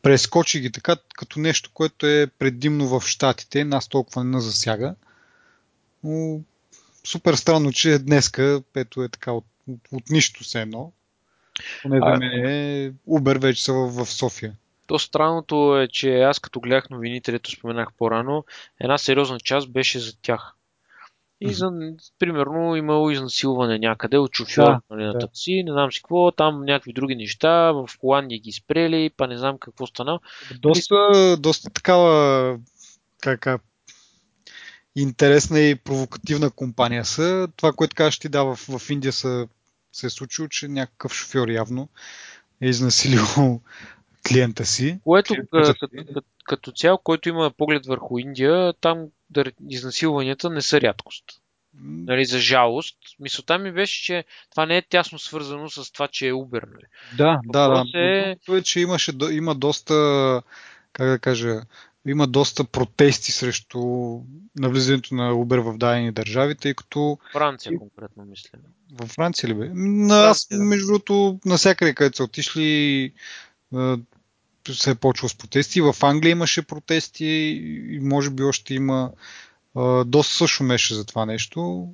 прескочи 0.02 0.60
ги 0.60 0.72
така, 0.72 0.96
като 1.16 1.40
нещо, 1.40 1.70
което 1.74 2.08
е 2.08 2.28
предимно 2.40 3.00
в 3.00 3.08
Штатите, 3.08 3.64
нас 3.64 3.88
толкова 3.88 4.24
не 4.24 4.42
засяга. 4.42 4.96
Но 6.04 6.40
супер 7.04 7.34
странно, 7.34 7.72
че 7.72 8.00
днеска, 8.00 8.62
ето 8.76 9.04
е 9.04 9.10
така 9.10 9.32
от, 9.32 9.46
от, 9.68 9.80
от 9.92 10.10
нищо 10.10 10.44
се 10.44 10.62
едно, 10.62 10.92
поне 11.82 12.00
за 12.00 12.18
мен 12.18 12.46
е 12.46 12.92
Uber 13.10 13.42
вече 13.42 13.64
са 13.64 13.74
в, 13.74 14.06
в 14.06 14.12
София. 14.12 14.54
То 14.88 15.00
странното 15.00 15.78
е, 15.78 15.88
че 15.88 16.22
аз 16.22 16.40
като 16.40 16.60
гледах 16.60 16.90
новините, 16.90 17.32
дето 17.32 17.52
споменах 17.52 17.88
по-рано, 17.98 18.46
една 18.80 18.98
сериозна 18.98 19.40
част 19.40 19.72
беше 19.72 20.00
за 20.00 20.12
тях. 20.22 20.54
И 21.42 21.54
за, 21.54 21.72
примерно, 22.20 22.76
имало 22.76 23.12
изнасилване 23.12 23.80
някъде 23.80 24.18
от 24.18 24.36
шофьор 24.36 24.64
да, 24.64 24.82
нали, 24.90 25.04
на 25.04 25.20
такси, 25.20 25.64
не 25.66 25.72
знам 25.72 25.92
си 25.92 26.02
какво, 26.02 26.32
там 26.32 26.66
някакви 26.66 26.94
други 26.94 27.16
неща, 27.16 27.72
в 27.72 27.90
Холандия 28.02 28.40
ги 28.40 28.52
спрели, 28.52 29.12
па 29.18 29.28
не 29.28 29.38
знам 29.38 29.58
какво 29.60 29.88
стана. 29.88 30.20
Доста, 30.60 30.96
и... 31.16 31.42
доста 31.42 31.70
такава, 31.70 32.60
как, 33.22 33.48
интересна 34.96 35.60
и 35.60 35.76
провокативна 35.76 36.52
компания 36.52 37.06
са. 37.06 37.48
Това, 37.56 37.74
което 37.74 37.96
кажеш 37.96 38.20
ти, 38.20 38.30
да, 38.30 38.44
в, 38.44 38.56
в 38.56 38.90
Индия 38.90 39.12
са 39.12 39.48
се 39.94 40.08
е 40.08 40.10
случило, 40.10 40.48
че 40.48 40.68
някакъв 40.68 41.14
шофьор 41.14 41.48
явно 41.48 41.90
е 42.62 42.68
изнасилил 42.68 43.62
клиента 44.28 44.66
си. 44.66 45.00
Което 45.04 45.34
клиента 45.34 45.74
като, 45.80 45.88
като, 46.08 46.22
като 46.46 46.72
цяло, 46.72 46.98
който 46.98 47.30
има 47.30 47.52
поглед 47.58 47.86
върху 47.86 48.18
Индия, 48.20 48.74
там 48.82 49.06
изнасилванията 49.70 50.50
не 50.50 50.62
са 50.62 50.82
рядкост. 50.82 51.24
Нали, 51.84 52.26
за 52.26 52.40
жалост. 52.40 52.98
Мисълта 53.20 53.60
ми 53.60 53.72
беше, 53.72 54.04
че 54.04 54.24
това 54.52 54.66
не 54.66 54.78
е 54.78 54.82
тясно 54.82 55.20
свързано 55.20 55.70
с 55.70 55.92
това, 55.92 56.08
че 56.08 56.28
е 56.28 56.34
Uber. 56.34 56.64
Нали. 56.72 56.84
Да, 57.18 57.40
да, 57.46 57.68
да. 57.68 58.00
Е... 58.00 58.36
Това 58.46 58.58
е, 58.58 58.62
че 58.62 58.80
имаше, 58.80 59.12
има 59.32 59.56
доста, 59.56 60.42
как 60.94 61.08
да 61.10 61.20
кажа, 61.20 61.62
има 62.08 62.28
доста 62.28 62.64
протести 62.64 63.32
срещу 63.32 63.80
навлизането 64.56 65.16
на 65.16 65.32
Uber 65.32 65.60
в 65.60 65.78
дадени 65.78 66.12
държави, 66.12 66.56
тъй 66.56 66.74
като... 66.74 67.18
Франция 67.32 67.78
конкретно, 67.80 68.26
мисля. 68.26 68.60
Във 68.92 69.10
Франция 69.10 69.50
ли 69.50 69.54
бе? 69.54 69.70
На 69.74 70.16
аз, 70.16 70.48
между 70.52 70.88
другото, 70.88 71.40
навсякъде, 71.46 71.94
където 71.94 72.18
са 72.18 72.24
отишли, 72.24 73.14
се 74.72 74.92
е 74.92 74.96
почва 74.96 75.30
с 75.30 75.36
протести. 75.36 75.82
В 75.82 75.96
Англия 76.02 76.32
имаше 76.32 76.62
протести 76.62 77.26
и 77.90 78.00
може 78.02 78.30
би 78.30 78.44
още 78.44 78.74
има 78.74 79.12
доста 80.06 80.34
също 80.34 80.64
меше 80.64 80.96
за 80.96 81.06
това 81.06 81.26
нещо. 81.26 81.88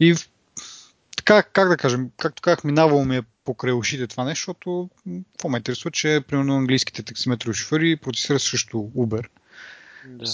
И 0.00 0.14
така, 1.16 1.42
как 1.42 1.68
да 1.68 1.76
кажем, 1.76 2.10
както 2.16 2.42
казах, 2.42 2.64
минавало 2.64 3.04
ми 3.04 3.16
е 3.16 3.22
покрай 3.44 3.72
ушите 3.72 4.06
това 4.06 4.24
нещо, 4.24 4.40
защото 4.40 4.90
какво 5.32 5.48
ме 5.48 5.58
интересува, 5.58 5.90
че 5.90 6.20
примерно 6.28 6.56
английските 6.56 7.02
таксиметрови 7.02 7.54
шофьори 7.54 7.96
протестират 7.96 8.42
срещу 8.42 8.76
Uber. 8.78 9.26
Да. 10.06 10.24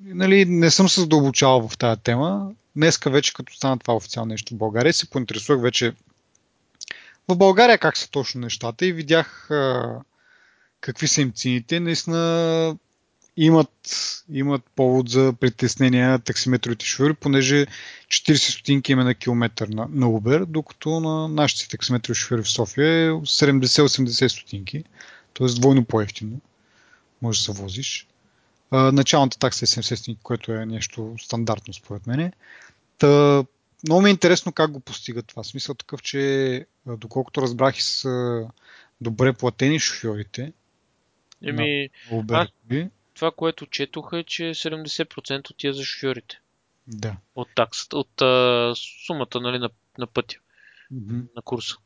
Нали, 0.00 0.44
не 0.44 0.70
съм 0.70 0.88
се 0.88 1.00
задълбочавал 1.00 1.68
в 1.68 1.78
тази 1.78 2.00
тема. 2.00 2.50
Днеска 2.76 3.10
вече, 3.10 3.34
като 3.34 3.54
стана 3.54 3.78
това 3.78 3.94
официално 3.94 4.28
нещо 4.28 4.54
в 4.54 4.58
България, 4.58 4.92
се 4.92 5.10
поинтересувах 5.10 5.62
вече 5.62 5.92
в 7.28 7.36
България 7.36 7.78
как 7.78 7.96
са 7.96 8.10
точно 8.10 8.40
нещата 8.40 8.86
и 8.86 8.92
видях 8.92 9.50
а, 9.50 10.00
какви 10.80 11.08
са 11.08 11.20
им 11.20 11.32
цените. 11.32 11.80
Наистина 11.80 12.76
имат, 13.36 13.70
имат 14.32 14.62
повод 14.76 15.08
за 15.08 15.32
притеснения 15.40 16.18
таксиметровите 16.18 16.86
шофьори, 16.86 17.14
понеже 17.14 17.66
40 18.08 18.50
стотинки 18.50 18.92
има 18.92 19.04
на 19.04 19.14
километър 19.14 19.68
на, 19.68 19.86
на 19.90 20.06
Uber, 20.06 20.44
докато 20.44 21.00
на 21.00 21.28
нашите 21.28 21.68
таксиметрови 21.68 22.14
шофьори 22.14 22.42
в 22.42 22.50
София 22.50 22.86
е 22.86 23.10
70-80 23.10 24.28
стотинки, 24.28 24.84
т.е. 25.34 25.46
двойно 25.46 25.84
по-ефтино. 25.84 26.40
Може 27.22 27.38
да 27.38 27.44
се 27.44 27.52
возиш. 27.52 28.06
А, 28.70 28.92
началната 28.92 29.38
такса 29.38 29.64
е 29.64 29.66
70 29.66 29.94
стотинки, 29.94 30.20
което 30.22 30.52
е 30.52 30.66
нещо 30.66 31.14
стандартно 31.20 31.74
според 31.74 32.06
мен. 32.06 32.32
Та, 32.98 33.44
много 33.86 34.02
ми 34.02 34.08
е 34.08 34.12
интересно 34.12 34.52
как 34.52 34.70
го 34.70 34.80
постигат 34.80 35.26
това. 35.26 35.44
Смисъл 35.44 35.74
такъв, 35.74 36.02
че 36.02 36.66
доколкото 36.86 37.42
разбрах 37.42 37.78
и 37.78 37.82
са 37.82 38.44
добре 39.00 39.32
платени 39.32 39.78
шофьорите. 39.78 40.52
Еми, 41.44 41.88
аз, 42.30 42.48
това, 43.14 43.30
което 43.30 43.66
четох 43.66 44.10
е, 44.12 44.24
че 44.24 44.42
70% 44.42 45.50
отива 45.50 45.74
за 45.74 45.84
шофьорите. 45.84 46.40
Да. 46.86 47.16
От 47.34 47.48
таксата, 47.54 47.96
от 47.96 48.22
а, 48.22 48.72
сумата 49.06 49.40
нали, 49.40 49.58
на, 49.58 49.70
на 49.98 50.06
пътя, 50.06 50.36
mm-hmm. 50.94 51.22
на 51.36 51.42
курса. 51.42 51.76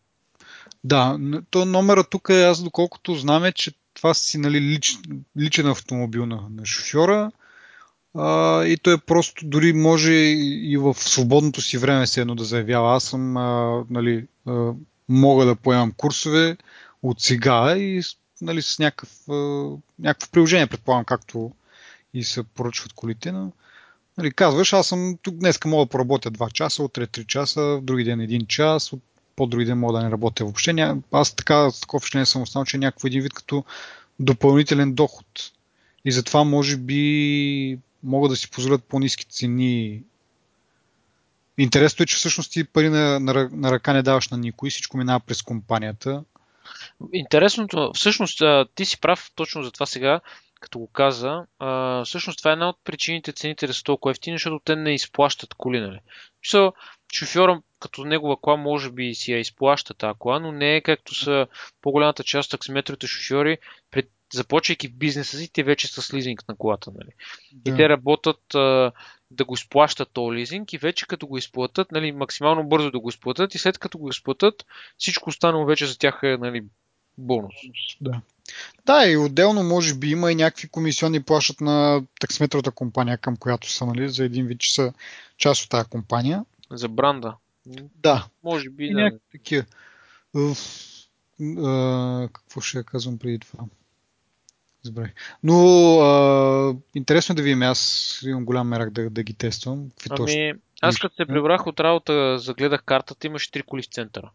Да, 0.84 1.18
то 1.50 1.64
номера 1.64 2.04
тук 2.04 2.28
е, 2.30 2.42
аз 2.42 2.62
доколкото 2.62 3.14
знам 3.14 3.44
е, 3.44 3.52
че 3.52 3.72
това 3.94 4.14
си 4.14 4.38
нали, 4.38 4.60
лич, 4.60 4.98
личен 5.38 5.66
автомобил 5.66 6.26
на, 6.26 6.48
на 6.50 6.66
шофьора 6.66 7.30
а, 8.14 8.64
и 8.64 8.76
той 8.76 8.94
е 8.94 8.98
просто, 8.98 9.46
дори 9.46 9.72
може 9.72 10.12
и 10.12 10.76
в 10.76 10.94
свободното 10.94 11.60
си 11.60 11.78
време 11.78 12.06
се 12.06 12.20
едно 12.20 12.34
да 12.34 12.44
заявява, 12.44 12.96
аз 12.96 13.04
съм, 13.04 13.36
а, 13.36 13.84
нали, 13.90 14.26
а, 14.46 14.72
мога 15.08 15.44
да 15.44 15.56
поемам 15.56 15.92
курсове 15.96 16.56
от 17.02 17.20
сега 17.20 17.76
и 17.76 18.02
нали, 18.40 18.62
с 18.62 18.78
някакъв, 18.78 19.10
някакво 19.98 20.30
приложение, 20.32 20.66
предполагам, 20.66 21.04
както 21.04 21.52
и 22.14 22.24
се 22.24 22.42
поръчват 22.42 22.92
колите, 22.92 23.32
но 23.32 23.52
нали, 24.18 24.30
казваш, 24.32 24.72
аз 24.72 24.86
съм 24.86 25.18
тук 25.22 25.34
днес 25.34 25.58
мога 25.64 25.84
да 25.84 25.90
поработя 25.90 26.30
2 26.30 26.52
часа, 26.52 26.82
утре 26.82 27.06
3 27.06 27.26
часа, 27.26 27.62
в 27.62 27.80
други 27.80 28.04
ден 28.04 28.18
1 28.18 28.46
час, 28.46 28.92
от 28.92 29.02
по-други 29.36 29.64
ден 29.64 29.78
мога 29.78 29.98
да 29.98 30.04
не 30.04 30.10
работя 30.10 30.44
въобще. 30.44 30.72
Ня... 30.72 30.96
Аз 31.12 31.34
така, 31.34 31.70
с 31.70 31.80
такова 31.80 32.00
впечатление 32.00 32.26
съм 32.26 32.42
останал, 32.42 32.64
че 32.64 32.76
е 32.76 32.80
някакво 32.80 33.06
един 33.06 33.22
вид 33.22 33.34
като 33.34 33.64
допълнителен 34.20 34.94
доход. 34.94 35.26
И 36.04 36.12
затова 36.12 36.44
може 36.44 36.76
би 36.76 37.78
могат 38.02 38.30
да 38.30 38.36
си 38.36 38.50
позволят 38.50 38.84
по-низки 38.84 39.24
цени. 39.24 40.02
Интересното 41.58 42.02
е, 42.02 42.06
че 42.06 42.16
всъщност 42.16 42.52
ти 42.52 42.64
пари 42.64 42.88
на, 42.88 43.20
на, 43.20 43.48
на 43.52 43.72
ръка 43.72 43.92
не 43.92 44.02
даваш 44.02 44.28
на 44.28 44.38
никой, 44.38 44.70
всичко 44.70 44.96
минава 44.96 45.20
през 45.20 45.42
компанията. 45.42 46.24
Интересното, 47.12 47.90
всъщност 47.94 48.42
ти 48.74 48.84
си 48.84 49.00
прав 49.00 49.30
точно 49.34 49.62
за 49.62 49.72
това 49.72 49.86
сега, 49.86 50.20
като 50.60 50.78
го 50.78 50.86
каза. 50.92 51.46
А, 51.58 52.04
всъщност 52.04 52.38
това 52.38 52.50
е 52.50 52.52
една 52.52 52.68
от 52.68 52.76
причините 52.84 53.32
цените 53.32 53.66
да 53.66 53.74
са 53.74 53.82
толкова 53.82 54.10
ефтини, 54.10 54.34
защото 54.34 54.60
те 54.64 54.76
не 54.76 54.94
изплащат 54.94 55.54
коли. 55.54 55.80
Нали? 55.80 55.98
Чисто, 56.42 56.72
шофьора 57.14 57.62
като 57.80 58.04
негова 58.04 58.36
кола 58.36 58.56
може 58.56 58.90
би 58.90 59.14
си 59.14 59.32
я 59.32 59.38
изплаща 59.38 59.94
тази 59.94 60.18
кола, 60.18 60.38
но 60.38 60.52
не 60.52 60.76
е 60.76 60.80
както 60.80 61.14
са 61.14 61.46
по-голямата 61.80 62.24
част 62.24 62.46
от 62.46 62.50
таксиметровите 62.50 63.06
шофьори, 63.06 63.58
пред, 63.90 64.10
започвайки 64.32 64.88
бизнеса 64.88 65.36
си, 65.36 65.52
те 65.52 65.62
вече 65.62 65.88
са 65.88 66.02
с 66.02 66.14
лизинг 66.14 66.48
на 66.48 66.56
колата. 66.56 66.90
Нали? 66.94 67.10
Да. 67.52 67.70
И 67.70 67.76
те 67.76 67.88
работят 67.88 68.54
а, 68.54 68.92
да 69.30 69.44
го 69.44 69.54
изплащат 69.54 70.08
този 70.12 70.36
лизинг 70.36 70.72
и 70.72 70.78
вече 70.78 71.06
като 71.06 71.26
го 71.26 71.38
изплатят, 71.38 71.92
нали, 71.92 72.12
максимално 72.12 72.68
бързо 72.68 72.90
да 72.90 73.00
го 73.00 73.08
изплатят 73.08 73.54
и 73.54 73.58
след 73.58 73.78
като 73.78 73.98
го 73.98 74.08
изплатят, 74.08 74.66
всичко 74.98 75.28
останало 75.28 75.66
вече 75.66 75.86
за 75.86 75.98
тях 75.98 76.20
е 76.22 76.36
нали, 76.36 76.62
бонус. 77.18 77.54
Да. 78.00 78.20
Да, 78.86 79.06
и 79.08 79.16
отделно 79.16 79.62
може 79.62 79.94
би 79.94 80.10
има 80.10 80.32
и 80.32 80.34
някакви 80.34 80.68
комисионни 80.68 81.22
плащат 81.22 81.60
на 81.60 82.02
таксиметровата 82.20 82.70
компания, 82.70 83.18
към 83.18 83.36
която 83.36 83.70
са, 83.70 83.86
нали, 83.86 84.08
за 84.08 84.24
един 84.24 84.46
вид, 84.46 84.60
че 84.60 84.74
са 84.74 84.92
част 85.38 85.64
от 85.64 85.70
тази 85.70 85.88
компания. 85.88 86.44
За 86.70 86.88
бранда. 86.88 87.34
Да. 88.02 88.26
Може 88.44 88.70
би, 88.70 88.84
и 88.84 88.94
да. 88.94 89.00
Някакви 89.00 89.24
такива. 89.32 89.64
какво 92.32 92.60
ще 92.60 92.82
казвам 92.82 93.18
преди 93.18 93.38
това? 93.38 93.64
Забравих. 94.82 95.12
Но 95.42 95.56
а, 96.00 96.76
интересно 96.94 97.32
е 97.32 97.36
да 97.36 97.42
видим. 97.42 97.62
Аз 97.62 98.20
имам 98.26 98.44
голям 98.44 98.68
мерак 98.68 98.90
да, 98.90 99.10
да 99.10 99.22
ги 99.22 99.34
тествам. 99.34 99.90
Какви 99.90 100.08
ами, 100.10 100.16
точно? 100.16 100.60
аз 100.80 100.98
като 100.98 101.14
се 101.14 101.26
прибрах 101.26 101.66
от 101.66 101.80
работа, 101.80 102.38
загледах 102.38 102.82
картата, 102.82 103.26
имаше 103.26 103.50
три 103.50 103.62
коли 103.62 103.82
в 103.82 103.86
центъра. 103.86 104.30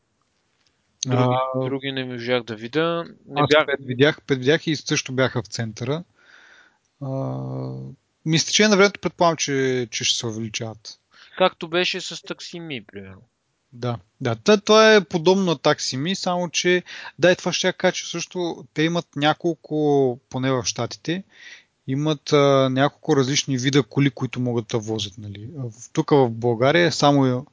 Други, 1.05 1.35
а... 1.55 1.65
други 1.65 1.91
не 1.91 2.05
можах 2.05 2.43
да 2.43 2.55
видя. 2.55 3.05
Не 3.27 3.41
аз 3.41 3.47
бях... 3.49 3.65
пет 3.65 3.85
видях, 3.85 4.21
пет 4.21 4.39
видях 4.39 4.67
и 4.67 4.75
също 4.75 5.11
бяха 5.11 5.41
в 5.43 5.47
центъра. 5.47 6.03
А, 7.01 7.39
мисля, 8.25 8.51
че 8.51 8.67
на 8.67 8.77
времето 8.77 8.99
предполагам, 8.99 9.37
че, 9.37 9.87
че 9.91 10.03
ще 10.03 10.17
се 10.17 10.27
увеличават. 10.27 10.99
Както 11.37 11.67
беше 11.67 12.01
с 12.01 12.23
таксими, 12.23 12.85
примерно. 12.85 13.21
Да, 13.73 13.97
да. 14.21 14.35
Това 14.35 14.95
е 14.95 15.03
подобно 15.03 15.43
на 15.43 15.57
таксими, 15.57 16.15
само 16.15 16.49
че 16.49 16.83
да, 17.19 17.31
и 17.31 17.35
това 17.35 17.53
ще 17.53 17.73
кажа, 17.73 18.05
също 18.05 18.65
те 18.73 18.83
имат 18.83 19.07
няколко, 19.15 20.19
поне 20.29 20.51
в 20.51 20.65
щатите, 20.65 21.23
имат 21.87 22.33
а, 22.33 22.69
няколко 22.71 23.15
различни 23.15 23.57
вида 23.57 23.83
коли, 23.83 24.09
които 24.09 24.39
могат 24.39 24.67
да 24.67 24.77
возят. 24.77 25.13
Нали. 25.17 25.49
Тук 25.93 26.09
в 26.11 26.29
България 26.29 26.85
е 26.85 26.91
само 26.91 27.45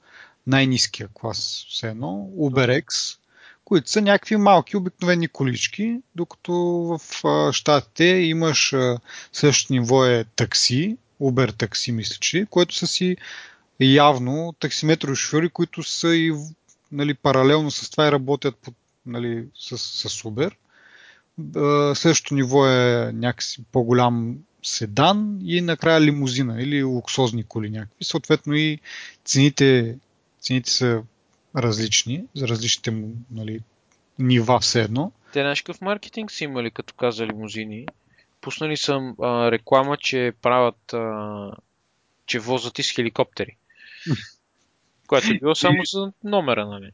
най-низкия 0.47 1.09
клас, 1.15 1.67
все 1.69 1.89
едно, 1.89 2.31
UberX, 2.39 3.19
които 3.67 3.91
са 3.91 4.03
някакви 4.03 4.37
малки 4.37 4.77
обикновени 4.77 5.29
колички, 5.29 6.01
докато 6.15 6.53
в 6.53 7.01
щатите 7.53 8.05
имаш 8.05 8.73
а, 8.73 8.99
същото 9.33 9.73
ниво 9.73 10.05
е 10.05 10.25
такси, 10.37 10.97
Uber 11.23 11.59
такси, 11.59 11.93
мисля, 11.93 12.17
че, 12.21 12.47
което 12.51 12.75
са 12.75 12.87
си 12.87 13.17
явно 13.81 14.55
таксиметрови 14.61 15.17
шофьори, 15.17 15.49
които 15.49 15.83
са 15.83 16.17
и 16.17 16.33
нали, 16.93 17.15
паралелно 17.15 17.71
с 17.71 17.91
това 17.91 18.07
и 18.09 18.13
работят 18.13 18.57
под, 18.57 18.75
нали, 19.07 19.45
с, 19.59 19.79
с 19.79 20.23
Uber. 20.23 20.53
Същото 21.95 22.35
ниво 22.35 22.67
е 22.67 23.13
някакси 23.15 23.65
по-голям 23.73 24.37
седан 24.63 25.39
и 25.45 25.61
накрая 25.61 26.01
лимузина 26.01 26.63
или 26.63 26.83
луксозни 26.83 27.45
коли 27.45 27.71
някакви. 27.71 28.05
Съответно 28.05 28.55
и 28.55 28.81
цените, 29.25 29.99
цените 30.41 30.71
са 30.71 31.03
различни 31.57 32.25
за 32.35 32.49
различните 32.49 33.03
нали, 33.31 33.61
нива 34.19 34.61
все 34.61 34.83
едно. 34.83 35.13
Те 35.33 35.41
знаеш 35.41 35.63
какъв 35.63 35.81
маркетинг 35.81 36.31
са 36.31 36.45
имали, 36.45 36.71
като 36.71 36.95
каза 36.95 37.27
лимузини? 37.27 37.87
Пуснали 38.41 38.77
съм 38.77 39.15
а, 39.23 39.51
реклама, 39.51 39.97
че 39.97 40.33
правят 40.43 40.93
а, 40.93 41.51
че 42.27 42.39
возят 42.39 42.79
и 42.79 42.83
с 42.83 42.91
хеликоптери. 42.91 43.57
Което 45.07 45.31
е 45.31 45.39
било 45.39 45.55
само 45.55 45.85
за 45.85 46.13
номера, 46.25 46.67
нали? 46.67 46.91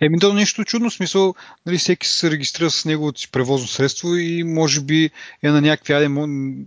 Еми, 0.00 0.18
то 0.20 0.32
нещо 0.32 0.64
чудно, 0.64 0.90
смисъл, 0.90 1.34
нали, 1.66 1.78
всеки 1.78 2.06
се 2.06 2.30
регистрира 2.30 2.70
с 2.70 2.84
неговото 2.84 3.20
си 3.20 3.30
превозно 3.30 3.68
средство 3.68 4.16
и 4.16 4.44
може 4.44 4.80
би 4.80 5.10
е 5.42 5.50
на 5.50 5.60
някакви 5.60 5.92
аде, 5.92 6.08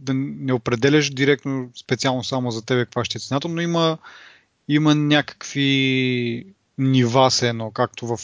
да 0.01 0.13
не 0.13 0.53
определяш 0.53 1.09
директно 1.09 1.69
специално 1.75 2.23
само 2.23 2.51
за 2.51 2.65
тебе 2.65 2.85
каква 2.85 3.05
ще 3.05 3.17
е 3.17 3.21
цената, 3.21 3.47
но 3.47 3.61
има, 3.61 3.97
има 4.67 4.95
някакви 4.95 6.45
нива 6.77 7.31
се 7.31 7.49
едно, 7.49 7.71
както 7.71 8.07
в 8.07 8.17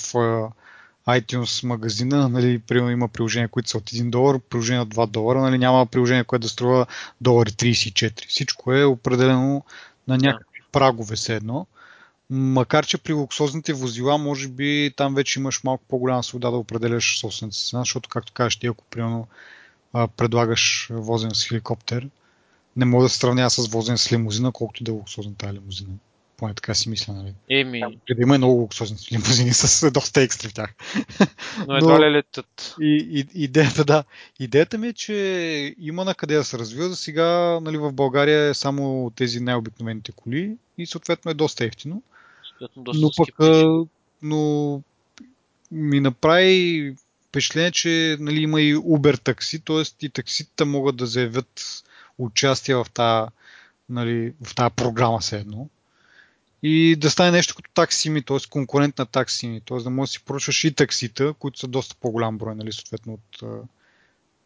iTunes 1.08 1.68
магазина, 1.68 2.30
нали, 2.30 2.62
има 2.72 3.08
приложения, 3.08 3.50
които 3.50 3.70
са 3.70 3.78
от 3.78 3.90
1 3.90 4.10
долар, 4.10 4.40
приложения 4.40 4.82
от 4.82 4.96
2 4.96 5.08
долара, 5.08 5.42
нали, 5.42 5.58
няма 5.58 5.86
приложение, 5.86 6.24
което 6.24 6.42
да 6.42 6.50
струва 6.50 6.86
долари 7.22 7.50
34. 7.50 8.28
Всичко 8.28 8.74
е 8.74 8.84
определено 8.84 9.64
на 10.08 10.18
някакви 10.18 10.60
да. 10.60 10.66
прагове 10.72 11.16
се 11.18 11.36
едно. 11.36 11.68
Макар, 12.30 12.86
че 12.86 12.98
при 12.98 13.14
луксозните 13.14 13.74
возила, 13.74 14.18
може 14.18 14.48
би 14.48 14.94
там 14.98 15.16
вече 15.16 15.40
имаш 15.40 15.64
малко 15.64 15.84
по-голяма 15.88 16.24
свобода 16.24 16.52
да 16.52 16.58
определяш 16.58 17.20
собствената 17.20 17.58
цена, 17.58 17.82
защото, 17.82 18.10
както 18.10 18.34
кажеш, 18.34 18.58
ти 18.58 18.68
ако 18.68 18.84
примерно 18.84 19.28
предлагаш 20.18 20.88
возен 20.92 21.32
с 21.34 21.48
хеликоптер, 21.48 22.10
не 22.76 22.86
може 22.86 23.06
да 23.06 23.10
се 23.10 23.18
сравнява 23.18 23.50
с 23.50 23.68
возен 23.68 23.98
с 23.98 24.12
лимузина, 24.12 24.52
колкото 24.52 24.84
да 24.84 24.92
е 24.92 24.94
луксозна 24.94 25.36
тази 25.36 25.54
лимузина. 25.54 25.94
Поне 26.42 26.54
така 26.54 26.76
си 26.76 26.90
мисля, 26.90 27.14
нали? 27.14 27.34
Еми... 27.50 27.82
Да 28.10 28.22
има 28.22 28.38
много 28.38 28.54
луксозни 28.54 28.98
лимузини 29.12 29.54
с 29.54 29.92
доста 29.92 30.22
екстри 30.22 30.50
в 30.50 30.54
тях. 30.54 30.74
Но 31.68 31.78
едва 31.78 32.00
ли 32.00 32.12
летят. 32.12 32.76
И, 32.82 33.08
и, 33.12 33.44
идеята, 33.44 33.86
да. 33.86 34.04
Идеята 34.40 34.78
ми 34.78 34.88
е, 34.88 34.94
че 34.94 35.76
има 35.80 36.06
на 36.06 36.16
къде 36.16 36.36
да 36.36 36.44
се 36.44 36.60
развива. 36.60 36.90
За 36.90 36.96
сега 36.96 37.60
нали, 37.60 37.78
в 37.78 37.92
България 37.92 38.50
е 38.50 38.54
само 38.54 39.12
тези 39.16 39.40
най-обикновените 39.40 40.12
коли 40.12 40.58
и 40.78 40.86
съответно 40.86 41.32
е 41.32 41.34
доста 41.34 41.66
ефтино. 41.66 42.04
доста 42.78 43.02
но 43.02 43.10
пък, 43.18 43.36
но 44.22 44.82
ми 45.72 46.00
направи 46.00 46.96
впечатление, 47.30 47.72
че 47.72 48.18
нали, 48.20 48.42
има 48.42 48.62
и 48.62 48.76
Uber 48.76 49.24
такси, 49.24 49.60
т.е. 49.60 50.06
и 50.06 50.10
такситата 50.10 50.66
могат 50.66 50.96
да 50.96 51.06
заявят 51.06 51.84
участие 52.18 52.76
в 52.76 52.88
тази, 52.94 53.30
нали, 53.90 54.34
в 54.44 54.56
тази 54.56 54.76
програма 54.76 55.22
се 55.22 55.38
едно 55.38 55.70
и 56.64 56.96
да 56.96 57.10
стане 57.10 57.32
нещо 57.32 57.56
като 57.56 57.72
таксими, 57.74 58.22
т.е. 58.24 58.38
конкурент 58.50 58.98
на 58.98 59.06
таксими, 59.06 59.62
т.е. 59.62 59.78
да 59.78 59.90
можеш 59.90 60.12
да 60.12 60.20
си 60.20 60.26
поръчваш 60.26 60.64
и 60.64 60.76
таксита, 60.76 61.34
които 61.34 61.60
са 61.60 61.68
доста 61.68 61.96
по-голям 62.02 62.38
брой, 62.38 62.56
нали, 62.56 62.74
съответно 62.74 63.14
от 63.14 63.44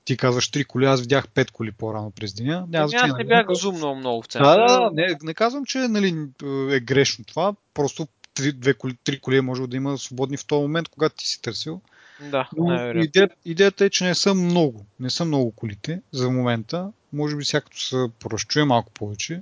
ти 0.06 0.18
казваш 0.18 0.52
три 0.52 0.64
коли, 0.64 0.86
аз 0.86 1.02
видях 1.02 1.28
пет 1.28 1.52
коли 1.52 1.72
по-рано 1.72 2.12
през 2.12 2.34
деня. 2.34 2.68
Няма 2.70 2.86
аз 2.86 2.92
не 2.92 3.08
нали? 3.08 3.28
бях 3.28 3.46
зумнал 3.50 3.96
много 3.96 4.22
в 4.22 4.26
центъра. 4.26 4.68
Да, 4.68 4.80
да, 4.80 4.90
не, 4.94 5.18
не 5.24 5.34
казвам, 5.34 5.66
че 5.66 5.78
нали, 5.78 6.28
е 6.72 6.80
грешно 6.80 7.26
това, 7.26 7.54
просто 7.74 8.08
три, 8.34 8.52
две 8.52 8.74
коли, 8.74 8.98
три 9.04 9.20
коли 9.20 9.38
е 9.38 9.42
може 9.42 9.68
да 9.68 9.78
има 9.78 9.98
свободни 9.98 10.38
в 10.38 10.46
този 10.46 10.62
момент, 10.62 10.90
когато 10.90 11.16
ти 11.16 11.28
си 11.28 11.42
търсил. 11.42 11.82
Да, 12.22 12.50
Но 12.58 12.92
идеята, 13.02 13.36
идеята 13.46 13.86
е, 13.86 13.90
че 13.90 14.04
не 14.04 14.16
са 14.16 14.34
много. 14.34 14.86
Не 15.00 15.10
са 15.10 15.26
много 15.26 15.52
колите 15.52 16.02
за 16.12 16.30
момента. 16.30 16.92
Може 17.14 17.36
би 17.36 17.44
всякото 17.44 17.82
се 17.82 18.08
поразчуе 18.20 18.64
малко 18.64 18.92
повече 18.92 19.42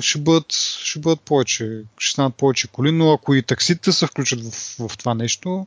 ще 0.00 0.18
бъдат, 0.18 0.52
ще 0.82 0.98
бъдат 0.98 1.20
повече, 1.20 1.82
ще 1.98 2.12
станат 2.12 2.34
повече 2.34 2.68
коли, 2.68 2.92
но 2.92 3.12
ако 3.12 3.34
и 3.34 3.42
таксите 3.42 3.92
се 3.92 4.06
включат 4.06 4.40
в, 4.44 4.88
в 4.88 4.98
това 4.98 5.14
нещо, 5.14 5.66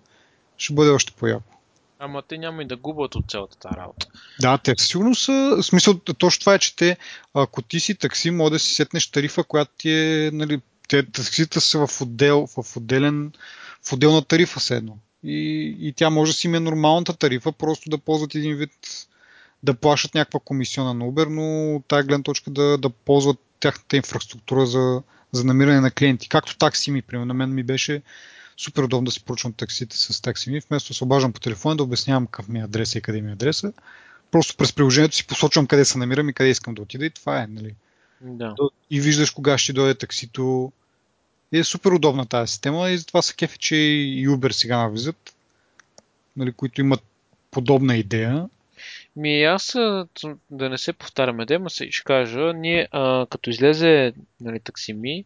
ще 0.58 0.74
бъде 0.74 0.92
още 0.92 1.14
по-яко. 1.14 1.56
Ама 2.00 2.22
те 2.28 2.38
няма 2.38 2.62
и 2.62 2.68
да 2.68 2.76
губят 2.76 3.16
от 3.16 3.32
цялата 3.32 3.58
тази 3.58 3.76
работа. 3.76 4.08
Да, 4.42 4.58
те 4.58 4.74
сигурно 4.78 5.16
са. 5.16 5.56
В 5.58 5.64
смисъл, 5.64 6.00
точно 6.00 6.40
това 6.40 6.54
е, 6.54 6.60
че 6.60 6.76
те, 6.76 6.98
ако 7.34 7.62
ти 7.62 7.80
си 7.80 7.96
такси, 7.96 8.32
може 8.32 8.52
да 8.52 8.60
си 8.60 8.76
сетнеш 8.76 9.08
тарифа, 9.08 9.44
която 9.44 9.72
ти 9.78 9.92
е. 9.92 10.32
Нали, 10.34 10.62
те 10.88 11.12
таксите 11.12 11.60
са 11.60 11.88
в, 11.88 12.02
отдел, 12.02 12.48
в, 12.58 12.78
отделен, 12.78 13.32
в 13.84 13.94
отделна 13.94 14.22
тарифа 14.22 14.60
седно. 14.60 14.98
И, 15.24 15.78
и 15.80 15.94
тя 15.94 16.10
може 16.10 16.32
да 16.32 16.36
си 16.36 16.48
има 16.48 16.60
нормалната 16.60 17.14
тарифа, 17.14 17.52
просто 17.52 17.90
да 17.90 17.98
ползват 17.98 18.36
един 18.36 18.56
вид 18.56 19.08
да 19.64 19.74
плащат 19.74 20.16
някаква 20.16 20.40
комисиона 20.40 20.94
на 20.94 21.06
Uber, 21.06 21.28
но 21.30 21.76
от 21.76 21.86
тази 21.88 22.08
гледна 22.08 22.24
точка 22.24 22.52
да, 22.52 22.78
да 22.78 22.90
ползват 22.90 23.40
тяхната 23.60 23.98
инфраструктура 23.98 24.66
за, 24.66 25.02
за 25.32 25.44
намиране 25.44 25.80
на 25.80 25.92
клиенти. 25.92 26.30
Както 26.30 26.58
такси 26.58 26.92
ми, 26.92 27.02
примерно, 27.02 27.26
на 27.26 27.34
мен 27.34 27.54
ми 27.54 27.64
беше 27.64 28.02
супер 28.58 28.84
удобно 28.84 29.06
да 29.06 29.12
си 29.12 29.24
поръчвам 29.24 29.54
таксите 29.54 29.98
с 29.98 30.22
такси 30.22 30.50
ми, 30.50 30.60
вместо 30.70 30.88
да 30.88 30.94
се 30.94 31.04
обаждам 31.04 31.34
по 31.34 31.40
телефона 31.40 31.76
да 31.76 31.84
обяснявам 31.84 32.28
какъв 32.28 32.48
ми 32.48 32.60
е 32.60 32.64
адреса 32.64 32.98
и 32.98 33.02
къде 33.02 33.22
ми 33.22 33.30
е 33.30 33.34
адреса. 33.34 33.74
Просто 34.32 34.58
през 34.58 34.74
приложението 34.74 35.16
си 35.16 35.28
посочвам 35.28 35.68
къде 35.68 35.86
се 35.86 35.98
намирам 35.98 36.30
и 36.30 36.34
къде 36.34 36.50
искам 36.50 36.74
да 36.74 36.82
отида 36.82 37.06
и 37.06 37.10
това 37.10 37.42
е, 37.42 37.48
нали? 37.48 37.76
Да. 38.22 38.56
И 38.90 39.02
виждаш 39.02 39.30
кога 39.30 39.58
ще 39.58 39.74
дойде 39.74 39.96
таксито. 39.96 40.72
И 41.52 41.58
е 41.58 41.64
супер 41.64 41.92
удобна 41.92 42.26
тази 42.26 42.52
система 42.52 42.90
и 42.90 42.98
затова 42.98 43.22
са 43.22 43.36
кефи, 43.36 43.58
че 43.58 43.76
и 43.76 44.28
Uber 44.30 44.52
сега 44.52 44.78
навлизат, 44.78 45.36
нали, 46.38 46.52
които 46.52 46.82
имат 46.82 47.04
подобна 47.52 47.98
идея 47.98 48.50
ми 49.16 49.44
аз, 49.44 49.76
да 50.52 50.70
не 50.70 50.78
се 50.78 50.94
повтаряме, 50.94 51.46
да, 51.46 51.70
се 51.70 51.92
ще 51.92 52.04
кажа, 52.04 52.54
ние 52.54 52.88
а, 52.92 53.26
като 53.30 53.50
излезе 53.50 54.14
нали, 54.42 54.60
таксими 54.60 55.26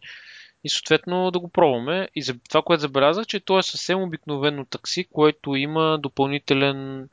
и 0.64 0.70
съответно 0.70 1.32
да 1.32 1.40
го 1.40 1.50
пробваме. 1.50 2.10
И 2.16 2.22
за 2.22 2.40
това, 2.50 2.62
което 2.62 2.82
забелязах, 2.82 3.26
че 3.26 3.40
то 3.40 3.60
е 3.60 3.64
съвсем 3.64 4.02
обикновено 4.02 4.66
такси, 4.66 5.08
което 5.12 5.56
има 5.56 6.00
допълнителен 6.02 7.10